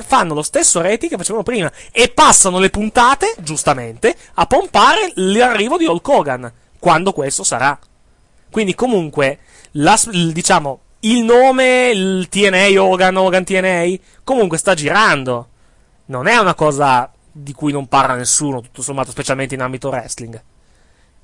Fanno 0.00 0.34
lo 0.34 0.42
stesso 0.42 0.80
rating 0.80 1.10
che 1.10 1.16
facevano 1.18 1.42
prima 1.42 1.70
e 1.90 2.08
passano 2.08 2.58
le 2.58 2.70
puntate, 2.70 3.34
giustamente, 3.38 4.16
a 4.34 4.46
pompare 4.46 5.12
l'arrivo 5.16 5.76
di 5.76 5.84
Hulk 5.84 6.08
Hogan, 6.08 6.52
quando 6.78 7.12
questo 7.12 7.44
sarà. 7.44 7.78
Quindi, 8.50 8.74
comunque, 8.74 9.40
la, 9.72 9.98
diciamo, 10.32 10.80
il 11.00 11.24
nome, 11.24 11.90
il 11.90 12.28
TNA 12.28 12.82
Hogan, 12.82 13.16
Hogan 13.16 13.44
TNA, 13.44 13.98
comunque 14.24 14.58
sta 14.58 14.74
girando. 14.74 15.48
Non 16.06 16.26
è 16.26 16.36
una 16.36 16.54
cosa 16.54 17.10
di 17.30 17.52
cui 17.52 17.72
non 17.72 17.86
parla 17.86 18.14
nessuno, 18.14 18.60
tutto 18.60 18.82
sommato, 18.82 19.10
specialmente 19.10 19.54
in 19.54 19.62
ambito 19.62 19.88
wrestling. 19.88 20.40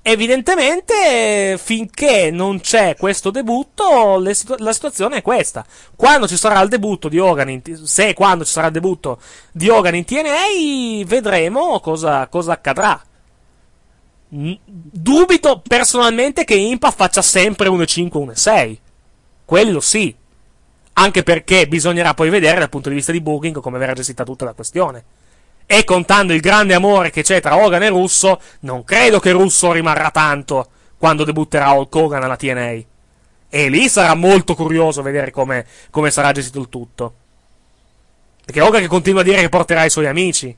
Evidentemente, 0.03 1.59
finché 1.63 2.31
non 2.31 2.61
c'è 2.61 2.97
questo 2.97 3.31
debutto, 3.31 4.23
situ- 4.33 4.59
la 4.59 4.73
situazione 4.73 5.19
è 5.19 5.23
questa. 5.23 5.67
Quando 5.97 6.27
ci 6.27 6.37
sarà 6.37 6.61
il 6.63 6.69
debutto 6.71 7.09
di 7.09 7.19
Hogan, 7.19 7.51
in 7.51 7.61
t- 7.61 7.83
se 7.83 8.15
quando 8.15 8.45
ci 8.45 8.53
sarà 8.53 8.69
il 8.69 8.73
debutto 8.73 9.21
di 9.53 9.69
Hogan 9.69 9.95
in 9.97 10.05
TNA, 10.05 11.05
vedremo 11.05 11.81
cosa, 11.81 12.27
cosa 12.29 12.53
accadrà. 12.53 13.03
dubito 14.31 15.63
personalmente 15.67 16.45
che 16.45 16.55
Impa 16.55 16.91
faccia 16.91 17.23
sempre 17.23 17.69
1-5, 17.69 18.09
1-6. 18.19 18.79
Quello 19.45 19.81
sì. 19.81 20.15
Anche 20.95 21.23
perché 21.23 21.67
bisognerà 21.69 22.15
poi 22.15 22.29
vedere 22.29 22.59
dal 22.59 22.69
punto 22.69 22.89
di 22.89 22.95
vista 22.95 23.13
di 23.13 23.21
booking 23.21 23.61
come 23.61 23.79
verrà 23.79 23.93
gestita 23.95 24.25
tutta 24.25 24.45
la 24.45 24.53
questione 24.53 25.05
e 25.71 25.85
contando 25.85 26.33
il 26.33 26.41
grande 26.41 26.73
amore 26.73 27.11
che 27.11 27.23
c'è 27.23 27.43
tra 27.43 27.63
Hogan 27.63 27.83
e 27.83 27.91
Russo, 27.91 28.41
non 28.61 28.85
credo 28.85 29.21
che 29.21 29.33
Russo 29.33 29.71
rimarrà 29.71 30.11
tanto 30.11 30.71
quando 30.97 31.25
debutterà 31.25 31.73
Hulk 31.73 31.95
Hogan 31.95 32.23
alla 32.23 32.37
TNA. 32.37 32.77
E 33.51 33.69
lì 33.69 33.87
sarà 33.91 34.15
molto 34.15 34.55
curioso 34.55 35.03
vedere 35.03 35.31
come, 35.31 35.67
come 35.91 36.11
sarà 36.11 36.33
gestito 36.33 36.59
il 36.59 36.71
tutto. 36.71 37.15
Perché 38.47 38.63
Hogan 38.63 38.81
che 38.81 38.87
continua 38.87 39.21
a 39.21 39.25
dire 39.25 39.43
che 39.43 39.51
porterà 39.51 39.85
i 39.85 39.91
suoi 39.91 40.07
amici. 40.07 40.57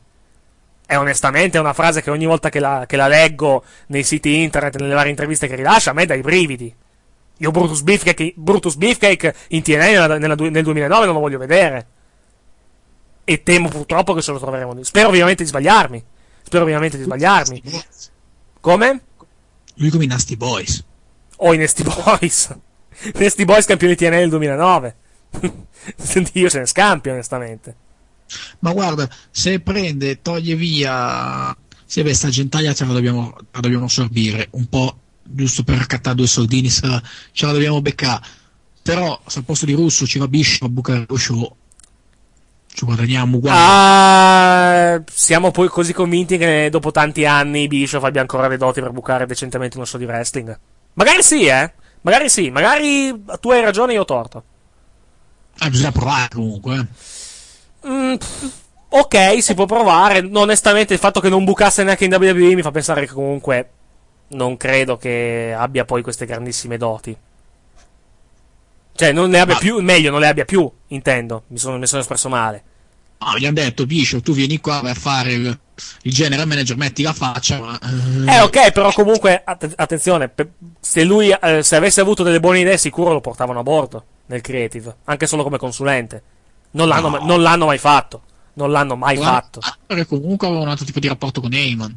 E 0.86 0.96
onestamente 0.96 1.58
è 1.58 1.60
una 1.60 1.72
frase 1.72 2.02
che 2.02 2.10
ogni 2.12 2.26
volta 2.26 2.48
che 2.48 2.60
la, 2.60 2.84
che 2.86 2.96
la 2.96 3.08
leggo 3.08 3.64
nei 3.86 4.04
siti 4.04 4.40
internet, 4.40 4.78
nelle 4.78 4.94
varie 4.94 5.10
interviste 5.10 5.48
che 5.48 5.56
rilascia, 5.56 5.90
a 5.90 5.94
me 5.94 6.06
dà 6.06 6.14
i 6.14 6.20
brividi. 6.20 6.72
Io 7.38 7.50
Brutus 7.50 7.82
Beefcake, 7.82 8.34
Brutus 8.36 8.76
Beefcake 8.76 9.34
in 9.48 9.62
TNA 9.62 9.86
nella, 9.86 10.18
nella, 10.18 10.34
nel 10.36 10.62
2009 10.62 11.04
non 11.04 11.14
lo 11.14 11.20
voglio 11.20 11.38
vedere 11.38 11.98
e 13.30 13.44
temo 13.44 13.68
purtroppo 13.68 14.12
che 14.12 14.22
se 14.22 14.32
lo 14.32 14.40
troveremo. 14.40 14.82
Spero 14.82 15.06
ovviamente 15.06 15.44
di 15.44 15.48
sbagliarmi. 15.48 16.04
Spero 16.42 16.64
ovviamente 16.64 16.96
di 16.96 17.04
sbagliarmi. 17.04 17.62
Come? 18.58 19.02
Lui 19.74 19.90
come 19.90 20.02
i 20.02 20.06
Nasty 20.08 20.36
Boys. 20.36 20.82
O 21.36 21.54
i 21.54 21.56
Nasty 21.56 21.84
Boys. 21.84 22.52
Nasty 23.14 23.44
Boys 23.44 23.66
campioni 23.66 23.94
TNA 23.94 24.08
nel 24.08 24.30
2009. 24.30 24.96
Io 26.32 26.48
se 26.48 26.58
ne 26.58 26.66
scampi, 26.66 27.10
onestamente. 27.10 27.76
Ma 28.58 28.72
guarda, 28.72 29.08
se 29.30 29.60
prende, 29.60 30.20
toglie 30.22 30.56
via. 30.56 31.56
Se 31.84 32.02
beh, 32.02 32.14
sta 32.14 32.30
gentaglia 32.30 32.74
ce 32.74 32.84
la 32.84 32.94
dobbiamo, 32.94 33.32
la 33.52 33.60
dobbiamo 33.60 33.86
sorbire. 33.86 34.48
Un 34.50 34.68
po' 34.68 34.98
giusto 35.22 35.62
per 35.62 35.76
raccattare 35.76 36.16
due 36.16 36.26
soldini, 36.26 36.68
ce 36.68 36.88
la, 36.88 37.52
dobbiamo 37.52 37.80
beccare. 37.80 38.26
Però, 38.82 39.20
se 39.24 39.38
al 39.38 39.44
posto 39.44 39.66
di 39.66 39.74
Russo 39.74 40.04
ci 40.04 40.18
va 40.18 40.26
Bishop 40.26 40.62
a 40.62 40.68
bucare 40.68 41.04
lo 41.06 41.16
show, 41.16 41.56
ci 42.72 42.84
guadagniamo 42.84 43.36
uguale. 43.36 43.58
Ah, 43.60 45.02
siamo 45.12 45.50
poi 45.50 45.68
così 45.68 45.92
convinti 45.92 46.38
che 46.38 46.68
dopo 46.70 46.90
tanti 46.90 47.26
anni 47.26 47.66
Bishop 47.66 48.02
abbia 48.04 48.20
ancora 48.20 48.48
le 48.48 48.56
doti 48.56 48.80
per 48.80 48.92
bucare 48.92 49.26
decentemente 49.26 49.76
uno 49.76 49.86
show 49.86 49.98
di 49.98 50.06
wrestling. 50.06 50.58
Magari 50.94 51.22
sì, 51.22 51.46
eh. 51.46 51.72
Magari 52.02 52.30
sì, 52.30 52.50
magari 52.50 53.24
tu 53.40 53.50
hai 53.50 53.62
ragione, 53.62 53.92
io 53.92 54.02
ho 54.02 54.06
torto. 54.06 54.44
Eh, 55.60 55.68
bisogna 55.68 55.92
provare 55.92 56.28
comunque. 56.32 56.86
Mm, 57.86 58.14
ok, 58.88 59.42
si 59.42 59.54
può 59.54 59.66
provare. 59.66 60.28
Onestamente, 60.32 60.94
il 60.94 60.98
fatto 60.98 61.20
che 61.20 61.28
non 61.28 61.44
bucasse 61.44 61.82
neanche 61.82 62.06
in 62.06 62.14
WWE 62.14 62.54
mi 62.54 62.62
fa 62.62 62.70
pensare 62.70 63.06
che 63.06 63.12
comunque 63.12 63.70
non 64.28 64.56
credo 64.56 64.96
che 64.96 65.54
abbia 65.56 65.84
poi 65.84 66.02
queste 66.02 66.24
grandissime 66.24 66.78
doti. 66.78 67.14
Cioè, 69.00 69.12
non 69.12 69.30
ne 69.30 69.40
abbia 69.40 69.54
Ma... 69.54 69.60
più, 69.60 69.80
meglio, 69.80 70.10
non 70.10 70.20
le 70.20 70.26
abbia 70.26 70.44
più, 70.44 70.70
intendo. 70.88 71.44
Mi 71.46 71.56
sono, 71.56 71.78
mi 71.78 71.86
sono 71.86 72.02
espresso 72.02 72.28
male. 72.28 72.62
No, 73.18 73.38
gli 73.38 73.46
hanno 73.46 73.54
detto, 73.54 73.86
Bishop, 73.86 74.22
tu 74.22 74.34
vieni 74.34 74.60
qua 74.60 74.82
per 74.82 74.94
fare 74.94 75.32
il, 75.32 75.58
il 76.02 76.12
general 76.12 76.46
manager, 76.46 76.76
metti 76.76 77.02
la 77.02 77.14
faccia. 77.14 77.58
Ma... 77.60 77.78
Eh, 77.78 78.40
ok, 78.42 78.72
però 78.72 78.92
comunque, 78.92 79.40
att- 79.42 79.72
attenzione, 79.74 80.30
se 80.80 81.02
lui, 81.04 81.30
eh, 81.30 81.62
se 81.62 81.76
avesse 81.76 82.02
avuto 82.02 82.22
delle 82.22 82.40
buone 82.40 82.60
idee, 82.60 82.76
sicuro 82.76 83.14
lo 83.14 83.22
portavano 83.22 83.60
a 83.60 83.62
bordo 83.62 84.04
nel 84.26 84.42
creative, 84.42 84.96
anche 85.04 85.26
solo 85.26 85.44
come 85.44 85.56
consulente. 85.56 86.22
Non 86.72 86.86
l'hanno, 86.86 87.08
no. 87.08 87.24
non 87.24 87.40
l'hanno 87.40 87.64
mai 87.64 87.78
fatto. 87.78 88.24
Non 88.52 88.70
l'hanno 88.70 88.96
mai 88.96 89.16
fatto. 89.16 89.60
Perché 89.86 90.04
comunque 90.04 90.46
avevano 90.46 90.66
un 90.66 90.72
altro 90.72 90.84
tipo 90.84 91.00
di 91.00 91.08
rapporto 91.08 91.40
con 91.40 91.54
Heyman. 91.54 91.96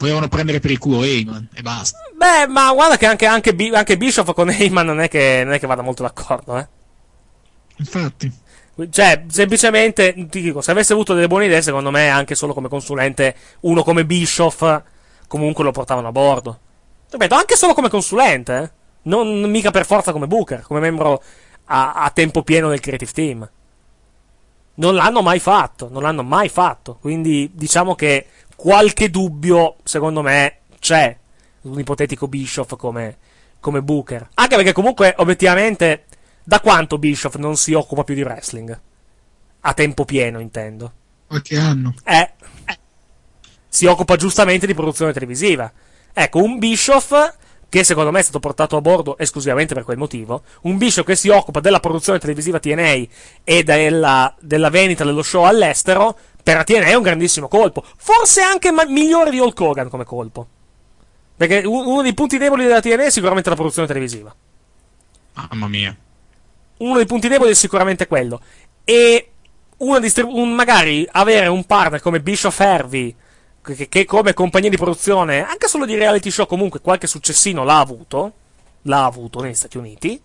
Volevano 0.00 0.28
prendere 0.28 0.60
per 0.60 0.70
il 0.70 0.78
culo 0.78 1.04
Heyman 1.04 1.50
e 1.52 1.60
basta. 1.60 1.98
Beh, 2.16 2.46
ma 2.46 2.72
guarda 2.72 2.96
che 2.96 3.04
anche, 3.04 3.26
anche, 3.26 3.54
anche 3.70 3.98
Bischoff 3.98 4.32
con 4.32 4.48
Heyman 4.48 4.86
non 4.86 4.98
è, 4.98 5.08
che, 5.08 5.42
non 5.44 5.52
è 5.52 5.60
che 5.60 5.66
vada 5.66 5.82
molto 5.82 6.02
d'accordo, 6.02 6.56
eh. 6.56 6.66
Infatti. 7.76 8.32
Cioè, 8.88 9.24
semplicemente, 9.28 10.14
ti 10.30 10.40
dico, 10.40 10.62
se 10.62 10.70
avesse 10.70 10.94
avuto 10.94 11.12
delle 11.12 11.26
buone 11.26 11.44
idee, 11.44 11.60
secondo 11.60 11.90
me, 11.90 12.08
anche 12.08 12.34
solo 12.34 12.54
come 12.54 12.70
consulente, 12.70 13.36
uno 13.60 13.82
come 13.82 14.06
Bischoff, 14.06 14.82
comunque 15.26 15.64
lo 15.64 15.70
portavano 15.70 16.08
a 16.08 16.12
bordo. 16.12 16.58
Ripeto, 17.10 17.34
anche 17.34 17.56
solo 17.56 17.74
come 17.74 17.90
consulente, 17.90 18.56
eh? 18.56 18.70
Non 19.02 19.50
mica 19.50 19.70
per 19.70 19.84
forza 19.84 20.12
come 20.12 20.26
Booker, 20.26 20.62
come 20.62 20.80
membro 20.80 21.22
a, 21.66 21.92
a 21.92 22.08
tempo 22.08 22.42
pieno 22.42 22.70
del 22.70 22.80
creative 22.80 23.12
team. 23.12 23.50
Non 24.76 24.94
l'hanno 24.94 25.20
mai 25.20 25.40
fatto, 25.40 25.90
non 25.90 26.00
l'hanno 26.00 26.22
mai 26.22 26.48
fatto. 26.48 26.96
Quindi, 26.98 27.50
diciamo 27.52 27.94
che 27.94 28.26
qualche 28.60 29.08
dubbio, 29.08 29.76
secondo 29.84 30.20
me, 30.20 30.58
c'è. 30.78 31.16
Un 31.62 31.78
ipotetico 31.78 32.28
Bischoff 32.28 32.76
come, 32.76 33.16
come 33.58 33.80
Booker. 33.80 34.28
Anche 34.34 34.56
perché 34.56 34.72
comunque, 34.72 35.14
obiettivamente, 35.16 36.04
da 36.44 36.60
quanto 36.60 36.98
Bischoff 36.98 37.36
non 37.36 37.56
si 37.56 37.72
occupa 37.72 38.04
più 38.04 38.14
di 38.14 38.22
wrestling? 38.22 38.78
A 39.60 39.72
tempo 39.72 40.04
pieno, 40.04 40.40
intendo. 40.40 40.92
Qualche 41.26 41.56
anno. 41.56 41.94
Eh. 42.04 42.32
Si 43.66 43.86
occupa 43.86 44.16
giustamente 44.16 44.66
di 44.66 44.74
produzione 44.74 45.14
televisiva. 45.14 45.72
Ecco, 46.12 46.42
un 46.42 46.58
Bischoff 46.58 47.14
che 47.70 47.84
secondo 47.84 48.10
me 48.10 48.18
è 48.18 48.22
stato 48.22 48.40
portato 48.40 48.76
a 48.76 48.80
bordo 48.80 49.16
esclusivamente 49.16 49.74
per 49.74 49.84
quel 49.84 49.96
motivo, 49.96 50.42
un 50.62 50.76
Bischoff 50.76 51.06
che 51.06 51.14
si 51.14 51.28
occupa 51.28 51.60
della 51.60 51.78
produzione 51.78 52.18
televisiva 52.18 52.58
TNA 52.58 53.06
e 53.44 53.62
della, 53.62 54.34
della 54.40 54.70
vendita 54.70 55.04
dello 55.04 55.22
show 55.22 55.44
all'estero, 55.44 56.18
per 56.42 56.56
la 56.56 56.64
TNA 56.64 56.86
è 56.86 56.94
un 56.94 57.02
grandissimo 57.02 57.48
colpo. 57.48 57.84
Forse 57.96 58.42
anche 58.42 58.70
ma- 58.70 58.86
migliore 58.86 59.30
di 59.30 59.38
Hulk 59.38 59.60
Hogan 59.60 59.88
come 59.88 60.04
colpo. 60.04 60.46
Perché 61.36 61.62
uno 61.64 62.02
dei 62.02 62.14
punti 62.14 62.38
deboli 62.38 62.64
della 62.64 62.80
TNA 62.80 63.04
è 63.04 63.10
sicuramente 63.10 63.48
la 63.48 63.54
produzione 63.54 63.88
televisiva. 63.88 64.34
Mamma 65.34 65.68
mia 65.68 65.96
uno 66.80 66.96
dei 66.96 67.06
punti 67.06 67.28
deboli 67.28 67.50
è 67.50 67.54
sicuramente 67.54 68.06
quello. 68.06 68.40
E 68.84 69.30
distribu- 70.00 70.34
un, 70.34 70.52
magari 70.52 71.06
avere 71.12 71.46
un 71.46 71.64
partner 71.64 72.00
come 72.00 72.20
Bishop 72.20 72.58
Hervey, 72.58 73.14
che, 73.62 73.88
che, 73.88 74.04
come 74.04 74.34
compagnia 74.34 74.70
di 74.70 74.76
produzione, 74.76 75.44
anche 75.46 75.68
solo 75.68 75.84
di 75.84 75.94
reality 75.94 76.30
show, 76.30 76.46
comunque 76.46 76.80
qualche 76.80 77.06
successino 77.06 77.64
l'ha 77.64 77.78
avuto, 77.78 78.32
l'ha 78.82 79.04
avuto 79.04 79.40
negli 79.40 79.54
Stati 79.54 79.76
Uniti, 79.76 80.20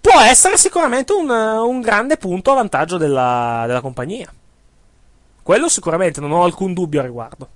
può 0.00 0.20
essere 0.20 0.56
sicuramente 0.56 1.12
un, 1.12 1.28
un 1.28 1.80
grande 1.80 2.16
punto 2.16 2.52
a 2.52 2.54
vantaggio 2.54 2.96
della, 2.96 3.64
della 3.66 3.80
compagnia. 3.80 4.32
Quello 5.46 5.68
sicuramente, 5.68 6.20
non 6.20 6.32
ho 6.32 6.42
alcun 6.42 6.72
dubbio 6.74 6.98
a 6.98 7.04
riguardo. 7.04 7.48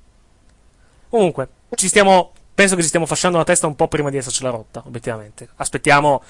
Comunque, 1.09 1.49
ci 1.75 1.89
stiamo 1.89 2.31
penso 2.55 2.77
che 2.77 2.83
ci 2.83 2.89
stiamo 2.89 3.07
fasciando 3.07 3.37
la 3.37 3.43
testa 3.43 3.67
un 3.67 3.75
po' 3.75 3.89
prima 3.89 4.11
di 4.11 4.17
essercela 4.17 4.51
rotta, 4.51 4.81
obiettivamente. 4.87 5.49
Aspettiamo, 5.57 6.23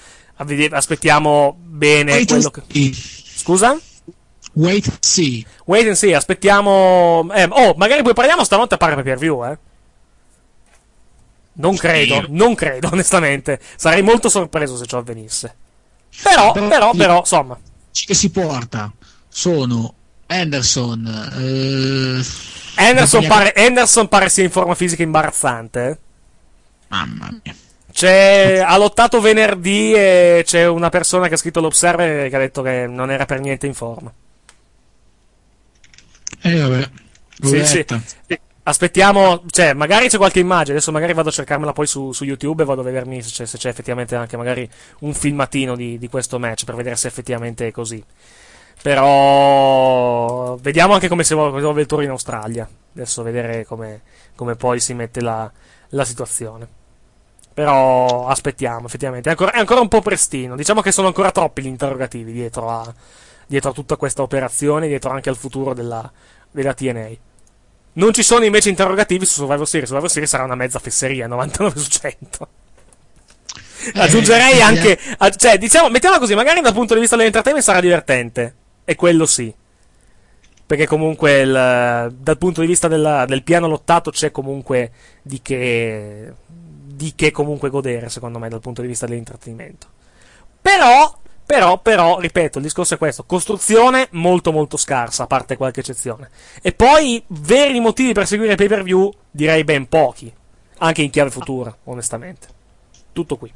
aspettiamo 0.71 1.55
bene 1.59 2.13
Wait 2.13 2.29
quello 2.29 2.49
che. 2.49 2.63
Scusa? 2.91 3.79
Wait 4.53 4.87
and 4.87 4.97
see. 5.01 5.45
Wait 5.65 5.85
and 5.85 5.95
see, 5.95 6.15
aspettiamo. 6.15 7.29
Eh, 7.31 7.47
oh, 7.47 7.75
magari 7.77 8.01
poi 8.01 8.15
parliamo 8.15 8.43
stanotte 8.43 8.73
a 8.73 8.77
pare 8.77 8.99
per 9.03 9.19
view, 9.19 9.45
eh. 9.45 9.55
Non 11.53 11.75
credo, 11.75 12.25
non 12.29 12.55
credo, 12.55 12.89
onestamente. 12.91 13.59
Sarei 13.75 14.01
molto 14.01 14.29
sorpreso 14.29 14.77
se 14.77 14.87
ciò 14.87 14.97
avvenisse. 14.97 15.55
Però, 16.23 16.53
però, 16.53 16.67
però, 16.67 16.91
però 16.95 17.17
insomma. 17.19 17.55
Che 17.91 18.15
si 18.15 18.31
porta 18.31 18.91
sono 19.27 19.93
Anderson. 20.31 21.05
Eh, 21.37 22.83
Anderson, 22.83 23.27
pare, 23.27 23.53
Anderson 23.55 24.07
pare 24.07 24.29
sia 24.29 24.43
in 24.43 24.51
forma 24.51 24.75
fisica 24.75 25.03
imbarazzante. 25.03 25.87
Eh? 25.87 25.97
Mamma 26.87 27.29
mia. 27.43 27.55
C'è, 27.91 28.63
ha 28.65 28.77
lottato 28.77 29.19
venerdì 29.19 29.93
e 29.93 30.43
c'è 30.45 30.65
una 30.65 30.89
persona 30.89 31.27
che 31.27 31.33
ha 31.33 31.37
scritto 31.37 31.59
l'Observer 31.59 32.29
che 32.29 32.35
ha 32.35 32.39
detto 32.39 32.61
che 32.61 32.87
non 32.87 33.11
era 33.11 33.25
per 33.25 33.41
niente 33.41 33.67
in 33.67 33.73
forma. 33.73 34.11
Eh 36.41 36.55
vabbè. 36.55 36.89
Sì, 37.43 37.65
sì. 37.65 37.85
Aspettiamo, 38.63 39.43
cioè, 39.49 39.73
magari 39.73 40.07
c'è 40.07 40.17
qualche 40.17 40.39
immagine. 40.39 40.77
Adesso 40.77 40.91
magari 40.91 41.13
vado 41.13 41.29
a 41.29 41.33
cercarmela 41.33 41.73
poi 41.73 41.87
su, 41.87 42.13
su 42.13 42.23
YouTube 42.23 42.63
e 42.63 42.65
vado 42.65 42.81
a 42.81 42.83
vedermi 42.85 43.21
se 43.21 43.31
c'è, 43.31 43.45
se 43.45 43.57
c'è, 43.57 43.69
effettivamente 43.69 44.15
anche 44.15 44.37
magari 44.37 44.69
un 44.99 45.13
filmatino 45.13 45.75
di, 45.75 45.97
di 45.97 46.07
questo 46.07 46.39
match 46.39 46.63
per 46.63 46.75
vedere 46.75 46.95
se 46.95 47.07
effettivamente 47.07 47.67
è 47.67 47.71
così. 47.71 48.01
Però 48.81 50.55
vediamo 50.55 50.93
anche 50.93 51.07
come 51.07 51.23
si 51.23 51.33
evolve 51.33 51.81
il 51.81 51.87
tour 51.87 52.03
in 52.03 52.09
Australia. 52.09 52.67
Adesso 52.93 53.21
vedere 53.21 53.65
come, 53.65 54.01
come 54.35 54.55
poi 54.55 54.79
si 54.79 54.93
mette 54.93 55.21
la, 55.21 55.49
la 55.89 56.05
situazione. 56.05 56.67
Però 57.53 58.27
aspettiamo, 58.27 58.87
effettivamente. 58.87 59.29
È 59.29 59.31
ancora, 59.31 59.51
è 59.51 59.59
ancora, 59.59 59.81
un 59.81 59.87
po' 59.87 60.01
prestino. 60.01 60.55
Diciamo 60.55 60.81
che 60.81 60.91
sono 60.91 61.07
ancora 61.07 61.31
troppi 61.31 61.61
gli 61.61 61.67
interrogativi 61.67 62.31
dietro 62.31 62.69
a, 62.69 62.93
dietro 63.45 63.69
a 63.69 63.73
tutta 63.73 63.97
questa 63.97 64.21
operazione, 64.21 64.87
dietro 64.87 65.11
anche 65.11 65.29
al 65.29 65.37
futuro 65.37 65.73
della, 65.73 66.09
della, 66.49 66.73
TNA. 66.73 67.09
Non 67.93 68.13
ci 68.13 68.23
sono 68.23 68.45
invece 68.45 68.69
interrogativi 68.69 69.25
su 69.25 69.33
Survivor 69.33 69.67
Series. 69.67 69.89
Survivor 69.89 70.09
Series 70.09 70.31
sarà 70.31 70.43
una 70.43 70.55
mezza 70.55 70.79
fesseria, 70.79 71.27
99 71.27 71.79
su 71.79 71.89
100. 71.89 72.47
Eh, 73.93 73.99
Aggiungerei 73.99 74.59
eh, 74.59 74.61
anche. 74.61 74.99
A, 75.17 75.29
cioè, 75.29 75.57
diciamo, 75.57 75.89
mettiamola 75.89 76.21
così, 76.21 76.35
magari 76.35 76.61
dal 76.61 76.73
punto 76.73 76.93
di 76.93 77.01
vista 77.01 77.15
dell'entertainment 77.15 77.65
sarà 77.65 77.81
divertente. 77.81 78.55
E 78.83 78.95
quello 78.95 79.25
sì. 79.25 79.53
Perché 80.65 80.87
comunque 80.87 81.41
il, 81.41 82.13
dal 82.17 82.37
punto 82.37 82.61
di 82.61 82.67
vista 82.67 82.87
della, 82.87 83.25
del 83.25 83.43
piano 83.43 83.67
lottato 83.67 84.11
c'è 84.11 84.31
comunque 84.31 84.91
di 85.21 85.41
che 85.41 86.33
di 87.01 87.13
che 87.15 87.31
comunque 87.31 87.69
godere, 87.69 88.09
secondo 88.09 88.37
me, 88.37 88.47
dal 88.47 88.59
punto 88.59 88.81
di 88.81 88.87
vista 88.87 89.07
dell'intrattenimento. 89.07 89.87
Però, 90.61 91.17
però, 91.43 91.79
però, 91.79 92.19
ripeto, 92.19 92.59
il 92.59 92.63
discorso 92.63 92.93
è 92.93 92.97
questo: 92.97 93.23
costruzione 93.23 94.07
molto, 94.11 94.51
molto 94.51 94.77
scarsa, 94.77 95.23
a 95.23 95.27
parte 95.27 95.57
qualche 95.57 95.79
eccezione. 95.79 96.29
E 96.61 96.71
poi, 96.73 97.23
veri 97.27 97.79
motivi 97.79 98.13
per 98.13 98.27
seguire 98.27 98.55
pay 98.55 98.67
per 98.67 98.83
view, 98.83 99.11
direi 99.31 99.63
ben 99.63 99.89
pochi. 99.89 100.31
Anche 100.77 101.01
in 101.01 101.09
chiave 101.09 101.31
futura, 101.31 101.75
onestamente. 101.85 102.47
Tutto 103.11 103.35
qui. 103.37 103.51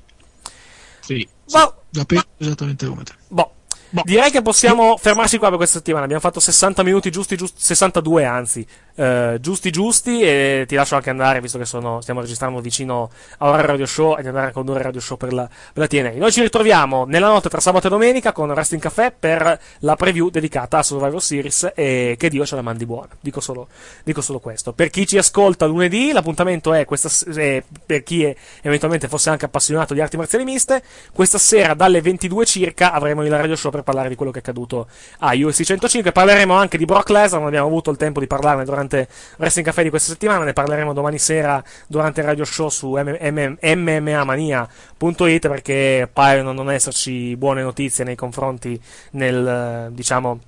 Sì. 1.00 1.28
Boh, 1.52 1.84
la 1.92 2.06
penso 2.06 2.26
esattamente 2.38 2.88
come 2.88 3.04
te. 3.04 3.14
Boh. 3.28 3.52
Boh. 3.96 4.02
Direi 4.04 4.30
che 4.30 4.42
possiamo 4.42 4.98
fermarsi 4.98 5.38
qua 5.38 5.48
per 5.48 5.56
questa 5.58 5.78
settimana. 5.78 6.04
Abbiamo 6.04 6.22
fatto 6.22 6.42
60 6.42 6.84
minuti 6.84 7.10
giusti, 7.12 7.38
giusti 7.38 7.62
62 7.62 8.26
anzi, 8.26 8.68
eh, 8.96 9.38
giusti 9.42 9.72
giusti 9.72 10.22
e 10.22 10.66
ti 10.68 10.76
lascio 10.76 10.96
anche 10.96 11.10
andare 11.10 11.42
visto 11.42 11.58
che 11.58 11.66
sono, 11.66 12.02
stiamo 12.02 12.22
registrando 12.22 12.60
vicino 12.62 13.10
a 13.40 13.50
Ora 13.50 13.62
Radio 13.62 13.86
Show 13.86 14.18
e 14.18 14.22
di 14.22 14.28
andare 14.28 14.48
a 14.48 14.52
condurre 14.52 14.82
Radio 14.82 15.02
Show 15.02 15.18
per 15.18 15.34
la, 15.34 15.48
per 15.48 15.84
la 15.84 15.88
TNA. 15.88 16.12
Noi 16.18 16.32
ci 16.32 16.42
ritroviamo 16.42 17.06
nella 17.06 17.28
notte 17.28 17.50
tra 17.50 17.60
sabato 17.60 17.88
e 17.88 17.90
domenica 17.90 18.32
con 18.32 18.54
Resting 18.54 18.82
Café 18.82 19.14
per 19.18 19.60
la 19.80 19.96
preview 19.96 20.30
dedicata 20.30 20.78
a 20.78 20.84
Survivor 20.84 21.22
Series 21.22 21.72
e 21.76 22.16
che 22.18 22.30
Dio 22.30 22.46
ce 22.46 22.56
la 22.56 22.62
mandi 22.62 22.86
buona. 22.86 23.10
Dico 23.20 23.42
solo, 23.42 23.68
dico 24.04 24.22
solo 24.22 24.40
questo. 24.40 24.74
Per 24.74 24.90
chi 24.90 25.06
ci 25.06 25.18
ascolta 25.18 25.66
lunedì, 25.66 26.12
l'appuntamento 26.12 26.74
è 26.74 26.86
questa, 26.86 27.10
eh, 27.36 27.64
per 27.86 28.04
chi 28.04 28.24
è, 28.24 28.36
eventualmente 28.62 29.08
fosse 29.08 29.30
anche 29.30 29.46
appassionato 29.46 29.94
di 29.94 30.02
arti 30.02 30.18
marziali 30.18 30.46
miste, 30.46 30.82
questa 31.12 31.38
sera 31.38 31.74
dalle 31.74 32.02
22 32.02 32.46
circa 32.46 32.92
avremo 32.94 33.24
il 33.24 33.32
Radio 33.32 33.56
Show 33.56 33.72
per 33.72 33.84
parlare 33.84 34.10
di 34.10 34.16
quello 34.16 34.32
che 34.32 34.38
è 34.38 34.42
accaduto 34.42 34.88
a 35.20 35.34
UFC 35.36 35.64
105. 35.64 36.12
Parleremo 36.12 36.54
anche 36.54 36.78
di 36.78 36.86
Brock 36.86 37.10
Lesnar, 37.10 37.40
non 37.40 37.48
abbiamo 37.48 37.68
avuto 37.68 37.92
il 37.92 37.98
tempo 37.98 38.20
di 38.20 38.28
parlarne 38.28 38.64
durante 38.64 38.85
Wrestling 39.38 39.66
Café 39.66 39.84
di 39.84 39.90
questa 39.90 40.12
settimana, 40.12 40.44
ne 40.44 40.54
parleremo 40.54 40.94
domani 40.94 41.18
sera 41.18 41.64
durante 41.88 42.22
il 42.22 42.28
radio 42.28 42.46
show 42.46 42.70
su 42.70 42.98
mmamania.it 43.62 44.68
perché 45.48 46.10
paiono 46.12 46.52
non 46.52 46.72
esserci 46.72 47.36
buone 47.36 47.62
notizie 47.62 48.04
nei 48.04 48.16
confronti 48.16 48.80
nel, 49.12 49.90
diciamo, 49.92 50.40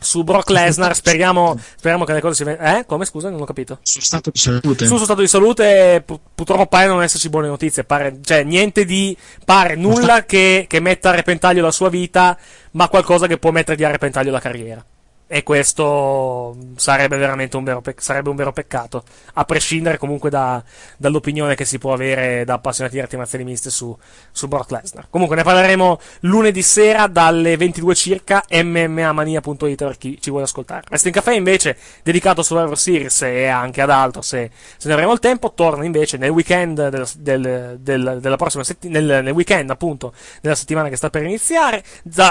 su 0.00 0.24
Brock 0.24 0.50
Lesnar. 0.50 0.94
Speriamo, 0.94 1.56
speriamo, 1.76 2.04
che 2.04 2.14
le 2.14 2.20
cose 2.20 2.34
si 2.34 2.44
vengano. 2.44 2.78
Eh? 2.78 2.86
Come 2.86 3.04
scusa? 3.04 3.28
Non 3.28 3.40
ho 3.40 3.44
capito. 3.44 3.78
Sul 3.82 4.02
stato 4.02 4.30
di 4.30 4.38
salute. 4.38 4.86
Sul 4.86 4.96
suo 4.96 5.04
stato 5.04 5.20
di 5.20 5.28
salute, 5.28 6.02
purtroppo 6.34 6.66
pare 6.66 6.86
non 6.86 7.02
esserci 7.02 7.28
buone 7.28 7.48
notizie. 7.48 7.84
Pare, 7.84 8.18
cioè, 8.22 8.42
niente 8.42 8.84
di. 8.84 9.16
Pare 9.44 9.76
nulla 9.76 10.24
che, 10.24 10.64
che 10.66 10.80
metta 10.80 11.10
a 11.10 11.14
repentaglio 11.14 11.62
la 11.62 11.70
sua 11.70 11.90
vita, 11.90 12.36
ma 12.72 12.88
qualcosa 12.88 13.26
che 13.26 13.38
può 13.38 13.50
mettergli 13.50 13.84
a 13.84 13.90
repentaglio 13.90 14.32
la 14.32 14.40
carriera. 14.40 14.84
E 15.32 15.44
questo 15.44 16.56
sarebbe 16.74 17.16
veramente 17.16 17.56
un 17.56 17.62
vero, 17.62 17.80
pe- 17.80 17.94
sarebbe 17.98 18.30
un 18.30 18.34
vero 18.34 18.52
peccato, 18.52 19.04
a 19.34 19.44
prescindere 19.44 19.96
comunque 19.96 20.28
da, 20.28 20.60
dall'opinione 20.96 21.54
che 21.54 21.64
si 21.64 21.78
può 21.78 21.92
avere 21.92 22.44
da 22.44 22.54
appassionati 22.54 22.96
di 22.96 23.00
arti 23.00 23.16
marziali 23.16 23.44
miste 23.44 23.70
su, 23.70 23.96
su 24.32 24.48
Brock 24.48 24.72
Lesnar. 24.72 25.06
Comunque 25.08 25.36
ne 25.36 25.44
parleremo 25.44 26.00
lunedì 26.22 26.62
sera 26.62 27.06
dalle 27.06 27.56
22 27.56 27.94
circa, 27.94 28.44
mmamania.it 28.50 29.76
per 29.76 29.98
chi 29.98 30.20
ci 30.20 30.30
vuole 30.30 30.46
ascoltare. 30.46 30.82
Wrestling 30.88 31.14
Café 31.14 31.34
invece, 31.34 31.76
dedicato 32.02 32.40
a 32.40 32.42
Survivor 32.42 32.76
Series 32.76 33.22
e 33.22 33.46
anche 33.46 33.82
ad 33.82 33.90
altro 33.90 34.22
se, 34.22 34.50
se 34.76 34.88
ne 34.88 34.94
avremo 34.94 35.12
il 35.12 35.20
tempo, 35.20 35.52
torna 35.52 35.84
invece 35.84 36.16
nel 36.16 36.30
weekend 36.30 36.88
del, 36.88 37.06
del, 37.18 37.76
del, 37.78 38.18
della 38.20 38.36
prossima 38.36 38.64
settimana, 38.64 38.98
nel, 38.98 39.22
nel, 39.22 39.32
weekend 39.32 39.70
appunto, 39.70 40.12
della 40.40 40.56
settimana 40.56 40.88
che 40.88 40.96
sta 40.96 41.08
per 41.08 41.22
iniziare, 41.22 41.84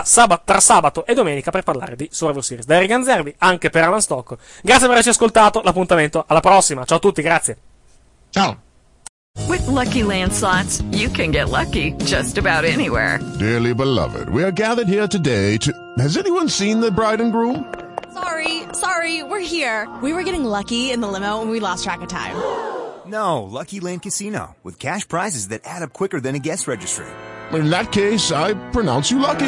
sabato, 0.04 0.42
tra 0.44 0.60
sabato 0.60 1.06
e 1.06 1.14
domenica 1.14 1.50
per 1.50 1.64
parlare 1.64 1.96
di 1.96 2.10
Survivor 2.12 2.44
Series. 2.44 2.66
Da 2.66 2.89
Ganzervi, 2.90 3.36
anche 3.38 3.70
per 3.70 3.84
Alan 3.84 4.02
Stocco. 4.02 4.38
Grazie 4.62 4.82
per 4.82 4.92
averci 4.92 5.10
ascoltato, 5.10 5.62
l'appuntamento 5.62 6.26
alla 6.28 6.42
prossima. 6.42 6.84
Ciao 6.84 6.98
a 6.98 7.00
tutti, 7.00 7.22
grazie. 7.22 7.58
Ciao. 8.32 8.58
With 9.48 9.66
Lucky 9.68 10.04
Land 10.04 10.34
slots, 10.34 10.84
you 10.92 11.10
can 11.10 11.32
get 11.32 11.50
lucky 11.50 11.94
just 12.04 12.38
about 12.38 12.66
anywhere. 12.66 13.20
Dearly 13.40 13.74
beloved, 13.74 14.30
we 14.30 14.44
are 14.44 14.52
gathered 14.52 14.88
here 14.88 15.08
today 15.08 15.58
to. 15.58 15.72
Has 15.98 16.18
anyone 16.18 16.50
seen 16.50 16.82
the 16.82 16.92
bride 16.92 17.22
and 17.22 17.32
groom? 17.32 17.64
Sorry, 18.14 18.64
sorry, 18.74 19.24
we're 19.24 19.40
here. 19.40 19.88
We 20.02 20.14
were 20.14 20.24
getting 20.24 20.44
lucky 20.44 20.92
in 20.92 21.00
the 21.00 21.08
limo 21.08 21.42
and 21.42 21.50
we 21.52 21.60
lost 21.60 21.84
track 21.84 22.02
of 22.02 22.10
time. 22.10 22.36
No, 23.06 23.44
Lucky 23.44 23.80
Land 23.80 24.02
Casino, 24.04 24.56
with 24.64 24.78
cash 24.78 25.08
prizes 25.08 25.48
that 25.48 25.62
add 25.64 25.82
up 25.84 25.94
quicker 25.94 26.20
than 26.20 26.36
a 26.36 26.40
guest 26.40 26.68
registry. 26.68 27.06
In 27.54 27.70
that 27.70 27.92
case, 27.92 28.32
I 28.32 28.54
pronounce 28.72 29.10
you 29.10 29.20
lucky. 29.20 29.48